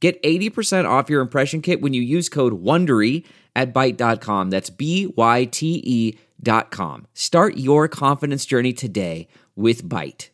Get 0.00 0.22
80% 0.22 0.88
off 0.88 1.10
your 1.10 1.20
impression 1.20 1.60
kit 1.60 1.80
when 1.80 1.92
you 1.92 2.02
use 2.02 2.28
code 2.28 2.62
WONDERY 2.62 3.24
at 3.56 3.74
Byte.com. 3.74 4.50
That's 4.50 4.70
B-Y-T-E 4.70 6.18
dot 6.40 6.70
com. 6.70 7.06
Start 7.14 7.56
your 7.56 7.88
confidence 7.88 8.46
journey 8.46 8.72
today 8.72 9.26
with 9.56 9.82
Byte. 9.84 10.28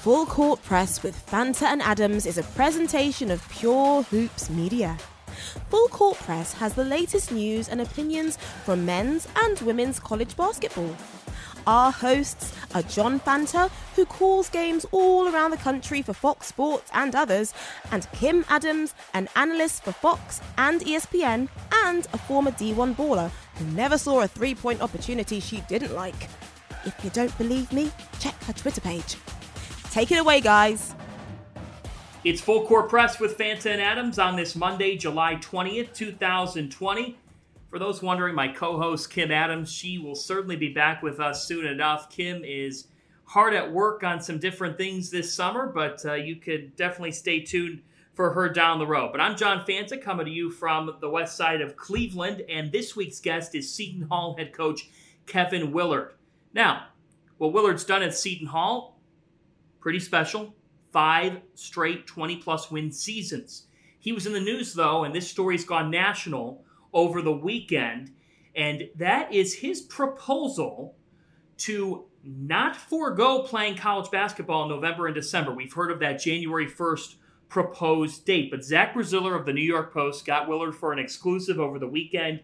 Full 0.00 0.26
Court 0.26 0.62
Press 0.62 1.02
with 1.02 1.14
Fanta 1.26 1.64
and 1.64 1.82
Adams 1.82 2.24
is 2.24 2.38
a 2.38 2.42
presentation 2.42 3.30
of 3.30 3.46
Pure 3.50 4.02
Hoops 4.04 4.48
Media. 4.48 4.96
Full 5.68 5.88
Court 5.88 6.16
Press 6.18 6.54
has 6.54 6.74
the 6.74 6.84
latest 6.84 7.32
news 7.32 7.68
and 7.68 7.80
opinions 7.80 8.38
from 8.64 8.86
men's 8.86 9.28
and 9.36 9.58
women's 9.60 10.00
college 10.00 10.36
basketball. 10.36 10.96
Our 11.70 11.92
hosts 11.92 12.52
are 12.74 12.82
John 12.82 13.20
Fanta, 13.20 13.70
who 13.94 14.04
calls 14.04 14.48
games 14.48 14.84
all 14.90 15.28
around 15.28 15.52
the 15.52 15.56
country 15.56 16.02
for 16.02 16.12
Fox 16.12 16.48
Sports 16.48 16.90
and 16.92 17.14
others, 17.14 17.54
and 17.92 18.10
Kim 18.10 18.44
Adams, 18.48 18.92
an 19.14 19.28
analyst 19.36 19.84
for 19.84 19.92
Fox 19.92 20.40
and 20.58 20.80
ESPN, 20.80 21.48
and 21.84 22.08
a 22.12 22.18
former 22.18 22.50
D1 22.50 22.96
baller 22.96 23.30
who 23.54 23.64
never 23.66 23.98
saw 23.98 24.22
a 24.22 24.26
three 24.26 24.52
point 24.52 24.82
opportunity 24.82 25.38
she 25.38 25.60
didn't 25.68 25.94
like. 25.94 26.28
If 26.84 27.04
you 27.04 27.10
don't 27.10 27.38
believe 27.38 27.72
me, 27.72 27.92
check 28.18 28.34
her 28.42 28.52
Twitter 28.52 28.80
page. 28.80 29.16
Take 29.92 30.10
it 30.10 30.18
away, 30.18 30.40
guys. 30.40 30.96
It's 32.24 32.40
Full 32.40 32.66
Court 32.66 32.88
Press 32.88 33.20
with 33.20 33.38
Fanta 33.38 33.66
and 33.66 33.80
Adams 33.80 34.18
on 34.18 34.34
this 34.34 34.56
Monday, 34.56 34.96
July 34.96 35.36
20th, 35.36 35.94
2020. 35.94 37.16
For 37.70 37.78
those 37.78 38.02
wondering, 38.02 38.34
my 38.34 38.48
co 38.48 38.78
host, 38.78 39.10
Kim 39.10 39.30
Adams, 39.30 39.70
she 39.70 39.96
will 39.96 40.16
certainly 40.16 40.56
be 40.56 40.74
back 40.74 41.04
with 41.04 41.20
us 41.20 41.46
soon 41.46 41.64
enough. 41.64 42.10
Kim 42.10 42.42
is 42.44 42.88
hard 43.26 43.54
at 43.54 43.72
work 43.72 44.02
on 44.02 44.20
some 44.20 44.40
different 44.40 44.76
things 44.76 45.08
this 45.08 45.32
summer, 45.32 45.68
but 45.68 46.04
uh, 46.04 46.14
you 46.14 46.34
could 46.34 46.74
definitely 46.74 47.12
stay 47.12 47.40
tuned 47.40 47.80
for 48.12 48.32
her 48.32 48.48
down 48.48 48.80
the 48.80 48.86
road. 48.86 49.12
But 49.12 49.20
I'm 49.20 49.36
John 49.36 49.64
Fanta 49.64 50.02
coming 50.02 50.26
to 50.26 50.32
you 50.32 50.50
from 50.50 50.96
the 51.00 51.08
west 51.08 51.36
side 51.36 51.60
of 51.60 51.76
Cleveland, 51.76 52.42
and 52.48 52.72
this 52.72 52.96
week's 52.96 53.20
guest 53.20 53.54
is 53.54 53.72
Seton 53.72 54.08
Hall 54.08 54.34
head 54.36 54.52
coach 54.52 54.90
Kevin 55.26 55.70
Willard. 55.70 56.14
Now, 56.52 56.88
what 57.38 57.52
Willard's 57.52 57.84
done 57.84 58.02
at 58.02 58.16
Seton 58.16 58.48
Hall, 58.48 58.98
pretty 59.78 60.00
special. 60.00 60.52
Five 60.90 61.38
straight 61.54 62.08
20 62.08 62.38
plus 62.38 62.68
win 62.68 62.90
seasons. 62.90 63.68
He 64.00 64.10
was 64.10 64.26
in 64.26 64.32
the 64.32 64.40
news, 64.40 64.74
though, 64.74 65.04
and 65.04 65.14
this 65.14 65.30
story's 65.30 65.64
gone 65.64 65.88
national 65.88 66.64
over 66.92 67.22
the 67.22 67.32
weekend. 67.32 68.12
And 68.54 68.88
that 68.96 69.32
is 69.32 69.54
his 69.54 69.80
proposal 69.80 70.96
to 71.58 72.04
not 72.24 72.76
forego 72.76 73.42
playing 73.42 73.76
college 73.76 74.10
basketball 74.10 74.64
in 74.64 74.68
November 74.68 75.06
and 75.06 75.14
December. 75.14 75.52
We've 75.52 75.72
heard 75.72 75.90
of 75.90 76.00
that 76.00 76.20
January 76.20 76.66
1st 76.66 77.14
proposed 77.48 78.24
date. 78.24 78.50
But 78.50 78.64
Zach 78.64 78.94
Braziller 78.94 79.38
of 79.38 79.46
the 79.46 79.52
New 79.52 79.62
York 79.62 79.92
Post 79.92 80.24
got 80.24 80.48
Willard 80.48 80.74
for 80.74 80.92
an 80.92 80.98
exclusive 80.98 81.58
over 81.58 81.78
the 81.78 81.88
weekend. 81.88 82.40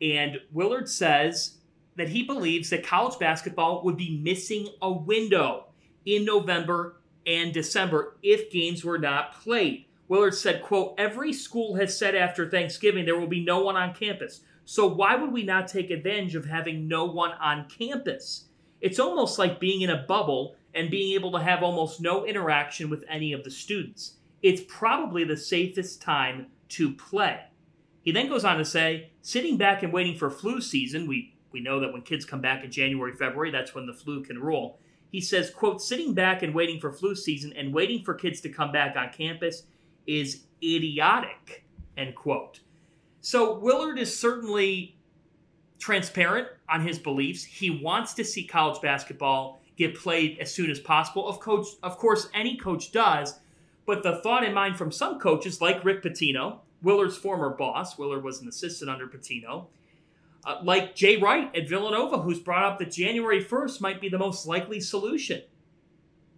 And 0.00 0.38
Willard 0.52 0.88
says 0.88 1.56
that 1.96 2.08
he 2.08 2.22
believes 2.22 2.70
that 2.70 2.86
college 2.86 3.18
basketball 3.18 3.82
would 3.84 3.96
be 3.96 4.18
missing 4.22 4.68
a 4.82 4.92
window 4.92 5.66
in 6.04 6.24
November 6.24 7.00
and 7.26 7.52
December 7.52 8.16
if 8.22 8.50
games 8.50 8.84
were 8.84 8.98
not 8.98 9.34
played. 9.34 9.86
Willard 10.08 10.34
said, 10.34 10.62
quote, 10.62 10.94
every 10.98 11.32
school 11.32 11.74
has 11.76 11.96
said 11.96 12.14
after 12.14 12.48
Thanksgiving 12.48 13.04
there 13.04 13.18
will 13.18 13.26
be 13.26 13.44
no 13.44 13.60
one 13.60 13.76
on 13.76 13.94
campus. 13.94 14.40
So 14.64 14.86
why 14.86 15.16
would 15.16 15.32
we 15.32 15.42
not 15.42 15.68
take 15.68 15.90
advantage 15.90 16.34
of 16.34 16.44
having 16.44 16.88
no 16.88 17.04
one 17.04 17.32
on 17.32 17.68
campus? 17.68 18.44
It's 18.80 19.00
almost 19.00 19.38
like 19.38 19.60
being 19.60 19.80
in 19.80 19.90
a 19.90 20.04
bubble 20.06 20.56
and 20.74 20.90
being 20.90 21.14
able 21.14 21.32
to 21.32 21.38
have 21.38 21.62
almost 21.62 22.00
no 22.00 22.24
interaction 22.24 22.90
with 22.90 23.04
any 23.08 23.32
of 23.32 23.42
the 23.42 23.50
students. 23.50 24.14
It's 24.42 24.62
probably 24.68 25.24
the 25.24 25.36
safest 25.36 26.02
time 26.02 26.48
to 26.70 26.92
play. 26.92 27.40
He 28.02 28.12
then 28.12 28.28
goes 28.28 28.44
on 28.44 28.58
to 28.58 28.64
say, 28.64 29.10
sitting 29.22 29.56
back 29.56 29.82
and 29.82 29.92
waiting 29.92 30.16
for 30.16 30.30
flu 30.30 30.60
season, 30.60 31.08
we, 31.08 31.34
we 31.50 31.60
know 31.60 31.80
that 31.80 31.92
when 31.92 32.02
kids 32.02 32.24
come 32.24 32.40
back 32.40 32.62
in 32.62 32.70
January, 32.70 33.12
February, 33.12 33.50
that's 33.50 33.74
when 33.74 33.86
the 33.86 33.92
flu 33.94 34.22
can 34.22 34.38
rule. 34.38 34.78
He 35.10 35.20
says, 35.20 35.50
quote, 35.50 35.80
sitting 35.80 36.14
back 36.14 36.42
and 36.42 36.54
waiting 36.54 36.78
for 36.78 36.92
flu 36.92 37.14
season 37.14 37.52
and 37.56 37.72
waiting 37.72 38.04
for 38.04 38.14
kids 38.14 38.40
to 38.42 38.48
come 38.48 38.70
back 38.70 38.96
on 38.96 39.10
campus 39.10 39.64
is 40.06 40.44
idiotic, 40.62 41.64
end 41.96 42.14
quote. 42.14 42.60
So 43.20 43.58
Willard 43.58 43.98
is 43.98 44.16
certainly 44.16 44.96
transparent 45.78 46.48
on 46.68 46.86
his 46.86 46.98
beliefs. 46.98 47.44
He 47.44 47.70
wants 47.70 48.14
to 48.14 48.24
see 48.24 48.44
college 48.44 48.80
basketball 48.80 49.60
get 49.76 49.94
played 49.94 50.38
as 50.40 50.52
soon 50.52 50.70
as 50.70 50.80
possible. 50.80 51.28
Of 51.28 51.40
coach, 51.40 51.66
of 51.82 51.98
course, 51.98 52.28
any 52.34 52.56
coach 52.56 52.92
does. 52.92 53.38
But 53.84 54.02
the 54.02 54.16
thought 54.22 54.42
in 54.42 54.52
mind 54.52 54.76
from 54.76 54.90
some 54.90 55.20
coaches, 55.20 55.60
like 55.60 55.84
Rick 55.84 56.02
Pitino, 56.02 56.58
Willard's 56.82 57.16
former 57.16 57.50
boss, 57.50 57.96
Willard 57.96 58.24
was 58.24 58.40
an 58.40 58.48
assistant 58.48 58.90
under 58.90 59.06
Pitino, 59.06 59.66
uh, 60.44 60.60
like 60.62 60.94
Jay 60.94 61.16
Wright 61.16 61.54
at 61.56 61.68
Villanova, 61.68 62.18
who's 62.18 62.40
brought 62.40 62.64
up 62.64 62.78
that 62.78 62.90
January 62.90 63.42
1st 63.42 63.80
might 63.80 64.00
be 64.00 64.08
the 64.08 64.18
most 64.18 64.46
likely 64.46 64.80
solution. 64.80 65.42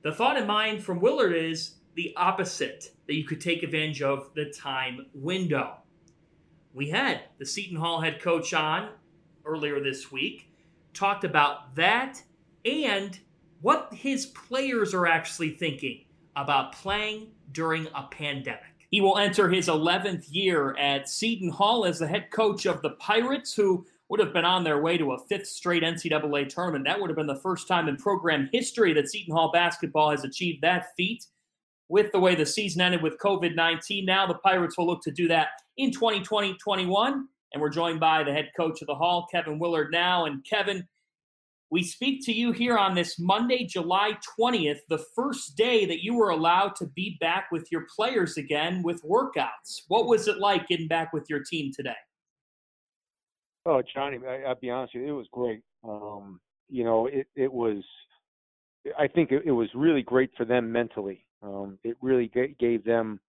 The 0.02 0.12
thought 0.12 0.36
in 0.36 0.46
mind 0.46 0.82
from 0.82 1.00
Willard 1.00 1.34
is 1.34 1.72
the 1.98 2.14
opposite, 2.16 2.92
that 3.08 3.14
you 3.16 3.24
could 3.24 3.40
take 3.40 3.64
advantage 3.64 4.02
of 4.02 4.30
the 4.36 4.44
time 4.44 5.06
window. 5.14 5.78
We 6.72 6.88
had 6.88 7.22
the 7.40 7.44
Seton 7.44 7.76
Hall 7.76 8.00
head 8.00 8.22
coach 8.22 8.54
on 8.54 8.90
earlier 9.44 9.82
this 9.82 10.12
week, 10.12 10.48
talked 10.94 11.24
about 11.24 11.74
that 11.74 12.22
and 12.64 13.18
what 13.62 13.92
his 13.92 14.26
players 14.26 14.94
are 14.94 15.08
actually 15.08 15.50
thinking 15.50 16.04
about 16.36 16.70
playing 16.70 17.32
during 17.50 17.88
a 17.96 18.04
pandemic. 18.12 18.62
He 18.92 19.00
will 19.00 19.18
enter 19.18 19.50
his 19.50 19.66
11th 19.66 20.28
year 20.30 20.76
at 20.76 21.08
Seton 21.08 21.50
Hall 21.50 21.84
as 21.84 21.98
the 21.98 22.06
head 22.06 22.30
coach 22.30 22.64
of 22.64 22.80
the 22.80 22.90
Pirates, 22.90 23.54
who 23.54 23.84
would 24.08 24.20
have 24.20 24.32
been 24.32 24.44
on 24.44 24.62
their 24.62 24.80
way 24.80 24.98
to 24.98 25.14
a 25.14 25.18
fifth 25.26 25.48
straight 25.48 25.82
NCAA 25.82 26.48
tournament. 26.48 26.84
That 26.84 27.00
would 27.00 27.10
have 27.10 27.16
been 27.16 27.26
the 27.26 27.34
first 27.34 27.66
time 27.66 27.88
in 27.88 27.96
program 27.96 28.48
history 28.52 28.92
that 28.92 29.10
Seton 29.10 29.34
Hall 29.34 29.50
basketball 29.50 30.12
has 30.12 30.22
achieved 30.22 30.62
that 30.62 30.94
feat 30.96 31.26
with 31.88 32.12
the 32.12 32.20
way 32.20 32.34
the 32.34 32.46
season 32.46 32.80
ended 32.80 33.02
with 33.02 33.18
COVID 33.18 33.54
19. 33.54 34.04
Now 34.04 34.26
the 34.26 34.34
Pirates 34.34 34.76
will 34.76 34.86
look 34.86 35.02
to 35.02 35.10
do 35.10 35.28
that 35.28 35.48
in 35.76 35.90
2020 35.90 36.54
21. 36.54 37.28
And 37.52 37.62
we're 37.62 37.70
joined 37.70 37.98
by 37.98 38.24
the 38.24 38.32
head 38.32 38.50
coach 38.56 38.82
of 38.82 38.88
the 38.88 38.94
Hall, 38.94 39.26
Kevin 39.30 39.58
Willard, 39.58 39.90
now. 39.90 40.26
And 40.26 40.44
Kevin, 40.44 40.86
we 41.70 41.82
speak 41.82 42.24
to 42.26 42.32
you 42.32 42.52
here 42.52 42.76
on 42.76 42.94
this 42.94 43.18
Monday, 43.18 43.64
July 43.64 44.18
20th, 44.38 44.80
the 44.88 45.04
first 45.14 45.56
day 45.56 45.86
that 45.86 46.02
you 46.02 46.14
were 46.14 46.30
allowed 46.30 46.74
to 46.76 46.86
be 46.86 47.16
back 47.20 47.48
with 47.50 47.68
your 47.70 47.86
players 47.94 48.36
again 48.36 48.82
with 48.82 49.02
workouts. 49.02 49.82
What 49.88 50.06
was 50.06 50.28
it 50.28 50.38
like 50.38 50.68
getting 50.68 50.88
back 50.88 51.12
with 51.12 51.24
your 51.28 51.42
team 51.42 51.72
today? 51.74 51.96
Oh, 53.66 53.82
Johnny, 53.94 54.18
I, 54.26 54.48
will 54.48 54.54
be 54.60 54.70
honest 54.70 54.94
with 54.94 55.04
you, 55.04 55.14
it 55.14 55.16
was 55.16 55.28
great. 55.30 55.60
Um, 55.84 56.40
you 56.70 56.84
know, 56.84 57.06
it, 57.06 57.26
it 57.36 57.52
was, 57.52 57.82
I 58.98 59.06
think 59.08 59.30
it, 59.30 59.42
it 59.44 59.52
was 59.52 59.68
really 59.74 60.02
great 60.02 60.30
for 60.36 60.46
them 60.46 60.72
mentally. 60.72 61.26
Um, 61.42 61.78
it 61.84 61.96
really 62.00 62.30
g- 62.34 62.56
gave 62.58 62.84
them 62.84 63.20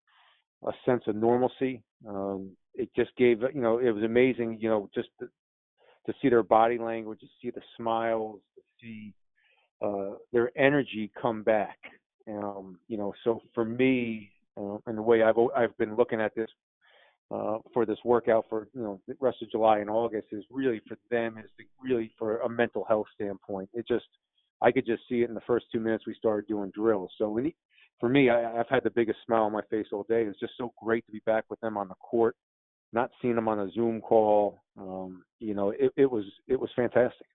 a 0.66 0.72
sense 0.86 1.04
of 1.08 1.16
normalcy. 1.16 1.82
Um, 2.08 2.52
it 2.76 2.90
just 2.96 3.16
gave, 3.18 3.42
you 3.54 3.62
know, 3.62 3.80
it 3.80 3.92
was 3.92 4.04
amazing, 4.04 4.58
you 4.60 4.70
know, 4.70 4.90
just 4.94 5.10
to, 5.20 5.28
to 6.06 6.14
see 6.22 6.30
their 6.30 6.44
body 6.44 6.78
language, 6.78 7.20
to 7.20 7.28
see 7.42 7.50
the 7.52 7.62
smiles, 7.78 8.40
to 8.56 8.62
see 8.82 9.14
uh, 9.82 10.16
their 10.32 10.52
energy 10.58 11.12
come 11.22 11.44
back. 11.44 11.78
Um, 12.28 12.80
you 12.88 12.98
know, 12.98 13.14
so 13.24 13.42
for 13.54 13.66
me, 13.66 14.32
uh, 14.58 14.78
and 14.88 14.98
the 14.98 15.02
way 15.02 15.24
I've 15.24 15.36
I've 15.56 15.78
been 15.78 15.96
looking 15.96 16.22
at 16.22 16.36
this 16.36 16.50
uh, 17.32 17.58
for 17.74 17.86
this 17.86 17.98
workout 18.04 18.46
for 18.50 18.68
you 18.74 18.82
know 18.82 19.02
the 19.08 19.16
rest 19.20 19.38
of 19.42 19.52
July 19.52 19.80
and 19.80 19.90
August 19.90 20.28
is 20.32 20.44
really 20.52 20.82
for 20.88 20.98
them 21.10 21.38
is 21.38 21.50
really 21.82 22.12
for 22.18 22.40
a 22.40 22.50
mental 22.50 22.86
health 22.86 23.08
standpoint. 23.16 23.70
It 23.74 23.88
just 23.88 24.06
I 24.62 24.72
could 24.72 24.86
just 24.86 25.04
see 25.08 25.22
it 25.22 25.30
in 25.30 25.36
the 25.36 25.42
first 25.42 25.66
two 25.72 25.80
minutes 25.80 26.06
we 26.06 26.16
started 26.16 26.48
doing 26.48 26.72
drills. 26.76 27.12
So 27.18 27.34
need, 27.36 27.56
for 28.00 28.10
me, 28.10 28.30
I, 28.30 28.42
have 28.56 28.70
had 28.70 28.84
the 28.84 28.90
biggest 28.90 29.20
smile 29.26 29.44
on 29.44 29.52
my 29.52 29.62
face 29.70 29.88
all 29.92 30.06
day. 30.10 30.24
It's 30.24 30.40
just 30.40 30.54
so 30.58 30.74
great 30.82 31.06
to 31.06 31.12
be 31.12 31.22
back 31.26 31.46
with 31.50 31.60
them 31.60 31.78
on 31.78 31.88
the 31.88 31.96
court, 31.96 32.36
not 32.94 33.12
seeing 33.22 33.36
them 33.36 33.48
on 33.48 33.60
a 33.60 33.72
Zoom 33.72 34.02
call. 34.02 34.60
Um, 34.78 35.24
you 35.40 35.54
know, 35.54 35.72
it, 35.72 35.92
it 35.98 36.10
was 36.10 36.26
it 36.48 36.60
was 36.60 36.70
fantastic. 36.76 37.28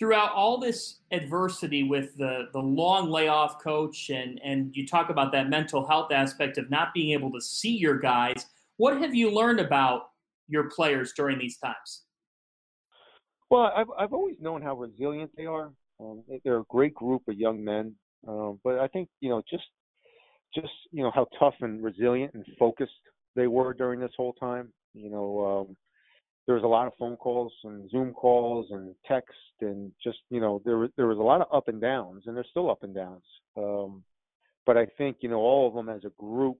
throughout 0.00 0.32
all 0.32 0.58
this 0.58 1.00
adversity 1.12 1.82
with 1.82 2.16
the 2.16 2.48
the 2.54 2.58
long 2.58 3.10
layoff 3.10 3.62
coach 3.62 4.08
and 4.08 4.40
and 4.42 4.74
you 4.74 4.86
talk 4.86 5.10
about 5.10 5.30
that 5.30 5.50
mental 5.50 5.86
health 5.86 6.10
aspect 6.10 6.56
of 6.56 6.70
not 6.70 6.94
being 6.94 7.12
able 7.12 7.30
to 7.30 7.40
see 7.40 7.76
your 7.76 7.98
guys 7.98 8.46
what 8.78 8.96
have 8.96 9.14
you 9.14 9.30
learned 9.30 9.60
about 9.60 10.10
your 10.48 10.70
players 10.70 11.12
during 11.12 11.38
these 11.38 11.58
times 11.58 12.04
well 13.50 13.70
i've 13.76 13.90
i've 13.98 14.14
always 14.14 14.36
known 14.40 14.62
how 14.62 14.74
resilient 14.74 15.30
they 15.36 15.44
are 15.44 15.70
um, 16.00 16.22
they're 16.44 16.60
a 16.60 16.64
great 16.70 16.94
group 16.94 17.20
of 17.28 17.34
young 17.36 17.62
men 17.62 17.94
um, 18.28 18.58
but 18.64 18.78
i 18.78 18.86
think 18.88 19.08
you 19.20 19.28
know 19.28 19.42
just 19.50 19.64
just 20.54 20.72
you 20.90 21.02
know 21.02 21.10
how 21.14 21.26
tough 21.38 21.54
and 21.60 21.82
resilient 21.82 22.32
and 22.34 22.44
focused 22.58 22.92
they 23.36 23.46
were 23.46 23.72
during 23.72 24.00
this 24.00 24.12
whole 24.16 24.32
time 24.34 24.72
you 24.94 25.10
know 25.10 25.66
um 25.68 25.76
there 26.46 26.56
was 26.56 26.64
a 26.64 26.66
lot 26.66 26.88
of 26.88 26.92
phone 26.98 27.16
calls 27.16 27.52
and 27.62 27.88
Zoom 27.90 28.12
calls 28.12 28.66
and 28.70 28.92
text 29.06 29.30
and 29.60 29.92
just 30.02 30.18
you 30.30 30.40
know 30.40 30.60
there 30.64 30.78
was 30.78 30.90
there 30.96 31.06
was 31.06 31.18
a 31.18 31.22
lot 31.22 31.40
of 31.40 31.46
up 31.52 31.68
and 31.68 31.80
downs 31.80 32.24
and 32.26 32.36
there's 32.36 32.48
still 32.50 32.68
up 32.68 32.82
and 32.82 32.92
downs. 32.92 33.22
Um, 33.56 34.02
but 34.66 34.76
I 34.76 34.86
think 34.98 35.18
you 35.20 35.28
know 35.28 35.36
all 35.36 35.68
of 35.68 35.74
them 35.74 35.88
as 35.88 36.04
a 36.04 36.12
group, 36.20 36.58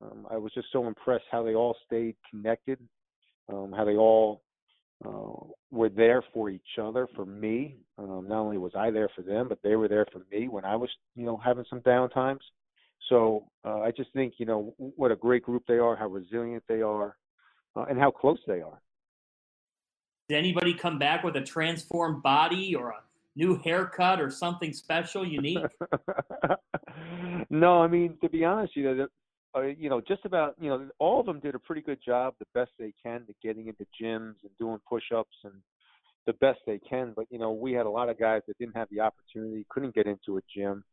um, 0.00 0.26
I 0.30 0.38
was 0.38 0.52
just 0.54 0.68
so 0.72 0.86
impressed 0.86 1.26
how 1.30 1.42
they 1.42 1.54
all 1.54 1.76
stayed 1.84 2.16
connected, 2.30 2.78
um, 3.52 3.70
how 3.76 3.84
they 3.84 3.96
all 3.96 4.40
uh, 5.04 5.44
were 5.70 5.88
there 5.88 6.22
for 6.32 6.50
each 6.50 6.78
other, 6.80 7.06
for 7.14 7.24
me. 7.24 7.76
Um, 7.98 8.26
not 8.28 8.40
only 8.40 8.58
was 8.58 8.72
I 8.76 8.90
there 8.90 9.08
for 9.14 9.22
them, 9.22 9.48
but 9.48 9.58
they 9.62 9.76
were 9.76 9.88
there 9.88 10.06
for 10.12 10.22
me 10.30 10.48
when 10.48 10.64
I 10.64 10.76
was 10.76 10.90
you 11.14 11.24
know 11.24 11.36
having 11.36 11.64
some 11.70 11.80
down 11.80 12.10
times. 12.10 12.42
So 13.08 13.48
uh, 13.64 13.80
I 13.80 13.92
just 13.92 14.12
think 14.12 14.34
you 14.38 14.46
know 14.46 14.74
what 14.78 15.12
a 15.12 15.16
great 15.16 15.42
group 15.42 15.64
they 15.68 15.78
are, 15.78 15.96
how 15.96 16.08
resilient 16.08 16.64
they 16.68 16.82
are, 16.82 17.16
uh, 17.76 17.84
and 17.88 17.98
how 17.98 18.10
close 18.10 18.38
they 18.46 18.60
are. 18.60 18.80
Did 20.28 20.38
anybody 20.38 20.74
come 20.74 20.98
back 20.98 21.24
with 21.24 21.36
a 21.36 21.42
transformed 21.42 22.22
body 22.22 22.74
or 22.74 22.90
a 22.90 23.00
new 23.36 23.56
haircut 23.58 24.20
or 24.20 24.30
something 24.30 24.72
special, 24.72 25.26
unique? 25.26 25.64
no, 27.50 27.82
I 27.82 27.86
mean 27.86 28.18
to 28.20 28.28
be 28.28 28.44
honest, 28.44 28.74
you 28.76 28.94
know, 28.94 29.08
you 29.62 29.88
know, 29.88 30.00
just 30.00 30.24
about 30.24 30.54
you 30.60 30.68
know, 30.68 30.88
all 30.98 31.20
of 31.20 31.26
them 31.26 31.40
did 31.40 31.54
a 31.54 31.58
pretty 31.58 31.82
good 31.82 31.98
job, 32.04 32.34
the 32.38 32.46
best 32.54 32.70
they 32.78 32.92
can, 33.02 33.26
to 33.26 33.34
getting 33.42 33.68
into 33.68 33.86
gyms 34.00 34.34
and 34.42 34.50
doing 34.58 34.78
push-ups 34.88 35.36
and 35.44 35.54
the 36.26 36.32
best 36.34 36.58
they 36.66 36.78
can. 36.78 37.12
But 37.14 37.26
you 37.30 37.38
know, 37.38 37.52
we 37.52 37.72
had 37.72 37.86
a 37.86 37.90
lot 37.90 38.08
of 38.08 38.18
guys 38.18 38.42
that 38.46 38.58
didn't 38.58 38.76
have 38.76 38.88
the 38.90 39.00
opportunity, 39.00 39.66
couldn't 39.70 39.94
get 39.94 40.06
into 40.06 40.38
a 40.38 40.40
gym. 40.54 40.84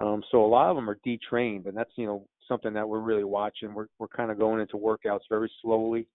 Um, 0.00 0.22
so 0.30 0.44
a 0.44 0.46
lot 0.46 0.68
of 0.68 0.76
them 0.76 0.90
are 0.90 0.98
detrained, 1.06 1.66
and 1.66 1.76
that's 1.76 1.92
you 1.96 2.06
know 2.06 2.26
something 2.48 2.72
that 2.74 2.88
we're 2.88 3.00
really 3.00 3.24
watching. 3.24 3.74
We're 3.74 3.88
we're 3.98 4.08
kind 4.08 4.30
of 4.30 4.38
going 4.38 4.60
into 4.60 4.76
workouts 4.76 5.20
very 5.30 5.50
slowly 5.62 6.06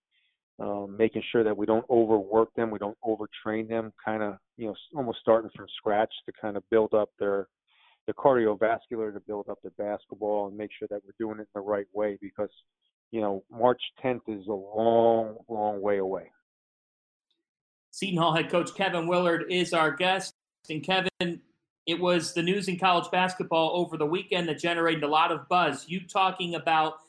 um, 0.61 0.95
making 0.97 1.23
sure 1.31 1.43
that 1.43 1.57
we 1.57 1.65
don't 1.65 1.85
overwork 1.89 2.53
them, 2.53 2.69
we 2.71 2.79
don't 2.79 2.97
overtrain 3.03 3.67
them, 3.67 3.91
kind 4.03 4.21
of 4.21 4.37
you 4.57 4.67
know 4.67 4.75
almost 4.95 5.19
starting 5.19 5.49
from 5.55 5.65
scratch 5.77 6.13
to 6.25 6.31
kind 6.39 6.55
of 6.55 6.63
build 6.69 6.93
up 6.93 7.09
their 7.19 7.47
the 8.07 8.13
cardiovascular 8.13 9.13
to 9.13 9.19
build 9.27 9.47
up 9.49 9.59
the 9.63 9.69
basketball 9.71 10.47
and 10.47 10.57
make 10.57 10.71
sure 10.77 10.87
that 10.89 11.01
we're 11.05 11.13
doing 11.19 11.39
it 11.39 11.47
the 11.53 11.61
right 11.61 11.87
way 11.93 12.17
because 12.21 12.49
you 13.11 13.21
know 13.21 13.43
March 13.51 13.81
10th 14.03 14.21
is 14.27 14.47
a 14.47 14.51
long, 14.51 15.35
long 15.47 15.81
way 15.81 15.97
away. 15.97 16.31
Seton 17.91 18.17
Hall 18.17 18.33
head 18.33 18.49
coach 18.49 18.73
Kevin 18.73 19.07
Willard 19.07 19.45
is 19.49 19.73
our 19.73 19.91
guest, 19.91 20.33
and 20.69 20.83
Kevin. 20.83 21.41
It 21.87 21.99
was 21.99 22.35
the 22.35 22.43
news 22.43 22.67
in 22.67 22.77
college 22.77 23.09
basketball 23.11 23.71
over 23.73 23.97
the 23.97 24.05
weekend 24.05 24.47
that 24.47 24.59
generated 24.59 25.03
a 25.03 25.07
lot 25.07 25.31
of 25.31 25.49
buzz. 25.49 25.89
You 25.89 26.01
talking 26.07 26.53
about 26.53 26.99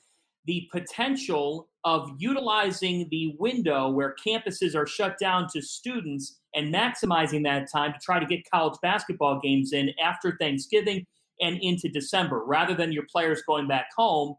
the 0.46 0.68
potential 0.72 1.68
of 1.84 2.10
utilizing 2.18 3.08
the 3.10 3.34
window 3.38 3.88
where 3.90 4.14
campuses 4.24 4.74
are 4.74 4.86
shut 4.86 5.18
down 5.18 5.48
to 5.52 5.60
students 5.60 6.40
and 6.54 6.72
maximizing 6.72 7.42
that 7.44 7.70
time 7.70 7.92
to 7.92 7.98
try 8.02 8.18
to 8.18 8.26
get 8.26 8.48
college 8.50 8.78
basketball 8.82 9.40
games 9.40 9.72
in 9.72 9.90
after 10.02 10.36
Thanksgiving 10.40 11.06
and 11.40 11.58
into 11.60 11.88
December, 11.88 12.44
rather 12.44 12.74
than 12.74 12.92
your 12.92 13.04
players 13.10 13.42
going 13.46 13.66
back 13.66 13.86
home, 13.96 14.36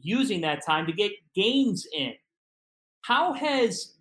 using 0.00 0.40
that 0.40 0.64
time 0.64 0.86
to 0.86 0.92
get 0.92 1.12
games 1.34 1.86
in. 1.92 2.12
How 3.02 3.32
has 3.32 3.94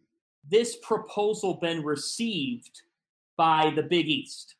this 0.49 0.77
proposal 0.81 1.59
been 1.61 1.83
received 1.83 2.81
by 3.37 3.71
the 3.75 3.83
Big 3.83 4.07
East? 4.07 4.55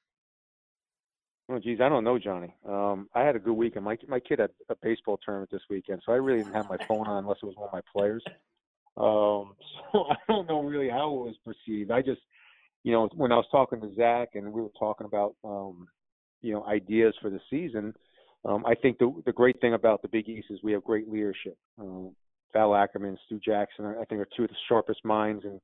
Oh, 1.51 1.57
geez, 1.57 1.80
I 1.81 1.90
don't 1.90 2.04
know, 2.04 2.19
Johnny. 2.19 2.54
Um, 2.68 3.10
I 3.16 3.22
had 3.22 3.36
a 3.36 3.40
good 3.40 3.54
weekend. 3.54 3.84
My 3.84 3.98
my 4.07 4.19
kid 4.19 4.38
had 4.38 4.51
a 4.69 4.75
baseball 4.84 5.18
tournament 5.18 5.50
this 5.51 5.63
weekend, 5.68 6.04
so 6.06 6.12
I 6.12 6.18
really 6.18 6.44
didn't 6.44 6.54
have 6.54 6.69
my 6.69 6.78
phone 6.88 7.07
on 7.07 7.24
unless 7.24 7.40
it 7.42 7.48
was 7.48 7.56
one 7.56 7.69
of 7.69 7.74
my 7.74 7.81
players. 7.92 8.24
Um, 8.98 9.56
so 9.92 10.06
I 10.12 10.16
don't 10.28 10.48
know 10.48 10.62
really 10.62 10.90
how 10.90 11.10
it 11.10 11.25
was 11.25 11.36
perceived. 11.44 11.90
I 11.90 12.04
just, 12.04 12.22
you 12.84 12.92
know, 12.92 13.10
when 13.16 13.31
I 13.31 13.36
was 13.36 13.48
talking 13.51 13.81
to 13.81 13.96
Zach 13.96 14.30
and 14.36 14.54
we 14.54 14.62
were 14.62 14.69
talking 14.78 15.07
about, 15.07 15.36
um, 15.44 15.88
you 16.42 16.54
know, 16.54 16.63
ideas 16.66 17.16
for 17.19 17.31
the 17.31 17.40
season, 17.50 17.96
um, 18.46 18.63
I 18.68 18.75
think 18.75 19.00
the 19.00 19.12
the 19.25 19.34
great 19.34 19.60
thing 19.60 19.74
about 19.74 20.04
the 20.04 20.07
Big 20.07 20.30
East 20.30 20.48
is 20.51 20.60
we 20.62 20.74
have 20.74 20.84
great 20.84 21.10
leadership. 21.10 21.57
Um, 21.80 22.16
Val 22.54 22.75
Ackerman, 22.75 23.18
Stu 23.25 23.40
Jackson, 23.40 23.86
I 23.86 24.06
think 24.06 24.22
are 24.22 24.28
two 24.38 24.44
of 24.44 24.50
the 24.50 24.56
sharpest 24.68 25.04
minds 25.04 25.44
in 25.46 25.60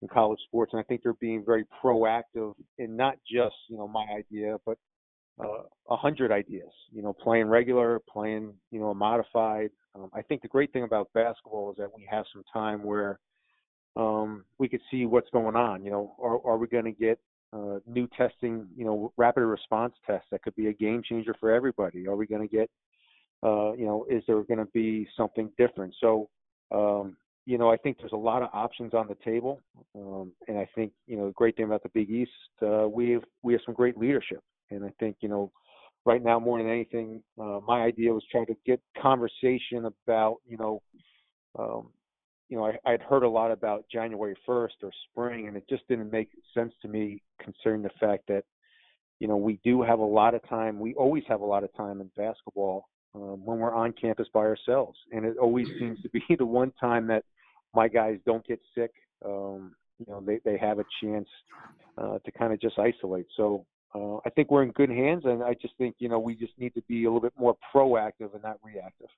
in 0.00 0.06
college 0.06 0.38
sports, 0.46 0.72
and 0.72 0.80
I 0.80 0.84
think 0.84 1.02
they're 1.02 1.14
being 1.14 1.44
very 1.44 1.64
proactive 1.82 2.54
in 2.78 2.96
not 2.96 3.16
just 3.28 3.56
you 3.68 3.76
know 3.76 3.88
my 3.88 4.06
idea, 4.16 4.58
but 4.64 4.78
a 5.40 5.44
uh, 5.90 5.96
hundred 5.96 6.32
ideas. 6.32 6.70
You 6.90 7.02
know, 7.02 7.12
playing 7.12 7.46
regular, 7.46 8.00
playing 8.10 8.54
you 8.70 8.80
know 8.80 8.92
modified. 8.94 9.70
Um, 9.94 10.10
I 10.14 10.22
think 10.22 10.42
the 10.42 10.48
great 10.48 10.72
thing 10.72 10.84
about 10.84 11.08
basketball 11.14 11.70
is 11.70 11.76
that 11.78 11.90
we 11.94 12.06
have 12.10 12.24
some 12.32 12.44
time 12.52 12.82
where 12.82 13.18
um, 13.96 14.44
we 14.58 14.68
could 14.68 14.80
see 14.90 15.06
what's 15.06 15.30
going 15.30 15.56
on. 15.56 15.84
You 15.84 15.90
know, 15.90 16.14
are, 16.22 16.40
are 16.44 16.58
we 16.58 16.66
going 16.66 16.84
to 16.84 16.92
get 16.92 17.18
uh, 17.52 17.78
new 17.86 18.08
testing? 18.16 18.66
You 18.76 18.84
know, 18.84 19.12
rapid 19.16 19.42
response 19.42 19.94
tests 20.06 20.26
that 20.30 20.42
could 20.42 20.54
be 20.56 20.68
a 20.68 20.72
game 20.72 21.02
changer 21.08 21.34
for 21.40 21.50
everybody. 21.50 22.06
Are 22.06 22.16
we 22.16 22.26
going 22.26 22.46
to 22.46 22.56
get 22.56 22.70
uh, 23.42 23.72
you 23.72 23.86
know, 23.86 24.04
is 24.08 24.22
there 24.26 24.42
going 24.42 24.58
to 24.58 24.68
be 24.74 25.06
something 25.16 25.50
different? 25.56 25.94
So, 26.00 26.28
um, 26.72 27.16
you 27.46 27.56
know, 27.56 27.70
I 27.70 27.76
think 27.76 27.98
there's 27.98 28.12
a 28.12 28.16
lot 28.16 28.42
of 28.42 28.50
options 28.52 28.94
on 28.94 29.08
the 29.08 29.16
table, 29.24 29.60
um, 29.94 30.32
and 30.48 30.58
I 30.58 30.68
think 30.74 30.92
you 31.06 31.16
know, 31.16 31.28
the 31.28 31.32
great 31.32 31.56
thing 31.56 31.64
about 31.64 31.82
the 31.82 31.88
Big 31.90 32.10
East, 32.10 32.30
uh, 32.62 32.88
we 32.88 33.10
have 33.10 33.22
we 33.42 33.52
have 33.54 33.62
some 33.64 33.74
great 33.74 33.96
leadership. 33.96 34.42
And 34.70 34.84
I 34.84 34.92
think, 35.00 35.16
you 35.20 35.28
know, 35.28 35.50
right 36.04 36.22
now 36.22 36.38
more 36.38 36.58
than 36.58 36.70
anything, 36.70 37.22
uh, 37.40 37.60
my 37.66 37.82
idea 37.82 38.12
was 38.12 38.24
trying 38.30 38.46
to 38.46 38.56
get 38.66 38.80
conversation 39.00 39.86
about, 39.86 40.36
you 40.46 40.56
know, 40.56 40.82
um, 41.58 41.88
you 42.48 42.56
know, 42.56 42.66
I, 42.66 42.78
I'd 42.90 43.02
heard 43.02 43.24
a 43.24 43.28
lot 43.28 43.50
about 43.50 43.84
January 43.92 44.34
1st 44.48 44.82
or 44.82 44.90
spring, 45.10 45.48
and 45.48 45.56
it 45.56 45.64
just 45.68 45.86
didn't 45.88 46.10
make 46.10 46.30
sense 46.54 46.72
to 46.82 46.88
me 46.88 47.22
concerning 47.42 47.82
the 47.82 47.90
fact 48.00 48.24
that, 48.28 48.44
you 49.20 49.28
know, 49.28 49.36
we 49.36 49.60
do 49.64 49.82
have 49.82 49.98
a 49.98 50.04
lot 50.04 50.34
of 50.34 50.46
time. 50.48 50.78
We 50.78 50.94
always 50.94 51.24
have 51.28 51.40
a 51.40 51.46
lot 51.46 51.64
of 51.64 51.74
time 51.74 52.00
in 52.00 52.10
basketball 52.16 52.88
um, 53.14 53.44
when 53.44 53.58
we're 53.58 53.74
on 53.74 53.92
campus 53.92 54.28
by 54.32 54.40
ourselves, 54.40 54.98
and 55.12 55.24
it 55.24 55.36
always 55.38 55.66
seems 55.78 56.00
to 56.02 56.08
be 56.10 56.22
the 56.38 56.46
one 56.46 56.72
time 56.80 57.06
that 57.08 57.24
my 57.74 57.88
guys 57.88 58.18
don't 58.24 58.46
get 58.46 58.60
sick. 58.74 58.92
Um, 59.24 59.74
you 59.98 60.06
know, 60.08 60.22
they 60.24 60.40
they 60.44 60.56
have 60.56 60.78
a 60.78 60.84
chance 61.02 61.28
uh, 61.98 62.18
to 62.24 62.30
kind 62.32 62.52
of 62.52 62.60
just 62.60 62.78
isolate. 62.78 63.26
So 63.36 63.66
uh, 63.94 64.16
I 64.24 64.30
think 64.30 64.50
we're 64.50 64.62
in 64.62 64.72
good 64.72 64.90
hands, 64.90 65.24
and 65.24 65.42
I 65.42 65.54
just 65.54 65.74
think 65.78 65.96
you 65.98 66.08
know 66.08 66.18
we 66.18 66.34
just 66.34 66.52
need 66.58 66.74
to 66.74 66.82
be 66.82 67.04
a 67.04 67.08
little 67.08 67.20
bit 67.20 67.32
more 67.38 67.56
proactive 67.74 68.34
and 68.34 68.42
not 68.42 68.58
reactive. 68.62 69.08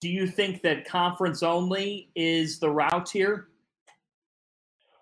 Do 0.00 0.10
you 0.10 0.26
think 0.26 0.62
that 0.62 0.86
conference 0.86 1.42
only 1.42 2.10
is 2.14 2.58
the 2.58 2.68
route 2.68 3.08
here? 3.10 3.48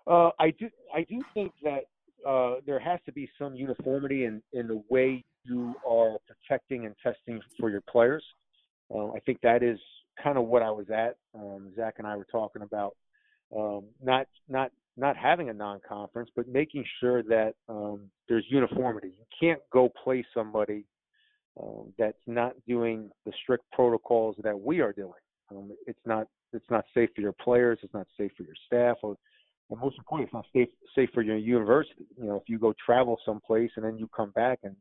Uh, 0.07 0.29
I 0.39 0.51
do. 0.51 0.69
I 0.93 1.03
do 1.03 1.21
think 1.33 1.51
that 1.63 1.83
uh, 2.27 2.55
there 2.65 2.79
has 2.79 2.99
to 3.05 3.11
be 3.11 3.29
some 3.37 3.55
uniformity 3.55 4.25
in 4.25 4.41
in 4.53 4.67
the 4.67 4.81
way 4.89 5.23
you 5.43 5.75
are 5.87 6.17
protecting 6.27 6.85
and 6.85 6.95
testing 7.03 7.41
for 7.59 7.69
your 7.69 7.81
players. 7.81 8.23
Uh, 8.93 9.11
I 9.11 9.19
think 9.25 9.41
that 9.41 9.63
is 9.63 9.79
kind 10.21 10.37
of 10.37 10.45
what 10.45 10.61
I 10.61 10.71
was 10.71 10.89
at. 10.89 11.17
Um, 11.35 11.71
Zach 11.75 11.95
and 11.97 12.07
I 12.07 12.15
were 12.15 12.27
talking 12.31 12.61
about 12.61 12.95
um, 13.55 13.83
not 14.01 14.27
not 14.47 14.71
not 14.95 15.17
having 15.17 15.49
a 15.49 15.53
non-conference, 15.53 16.29
but 16.35 16.47
making 16.47 16.85
sure 16.99 17.23
that 17.23 17.53
um, 17.67 18.09
there's 18.29 18.45
uniformity. 18.49 19.13
You 19.17 19.25
can't 19.39 19.61
go 19.71 19.89
play 20.03 20.25
somebody 20.33 20.85
um, 21.61 21.93
that's 21.97 22.17
not 22.27 22.53
doing 22.67 23.09
the 23.25 23.31
strict 23.41 23.63
protocols 23.71 24.35
that 24.43 24.59
we 24.59 24.81
are 24.81 24.93
doing. 24.93 25.11
Um, 25.51 25.71
it's 25.87 25.99
not 26.05 26.27
it's 26.51 26.69
not 26.69 26.85
safe 26.93 27.09
for 27.15 27.21
your 27.21 27.33
players. 27.33 27.79
It's 27.81 27.93
not 27.93 28.07
safe 28.17 28.31
for 28.37 28.43
your 28.43 28.55
staff. 28.67 28.97
Or, 29.01 29.15
and 29.69 29.79
most 29.79 29.97
importantly, 29.97 30.25
it's 30.25 30.33
not 30.33 30.45
safe 30.53 30.69
safe 30.95 31.09
for 31.13 31.21
your 31.21 31.37
university. 31.37 32.05
You 32.17 32.25
know, 32.25 32.35
if 32.35 32.43
you 32.47 32.59
go 32.59 32.73
travel 32.83 33.17
someplace 33.25 33.71
and 33.75 33.85
then 33.85 33.97
you 33.97 34.07
come 34.15 34.31
back 34.31 34.59
and 34.63 34.75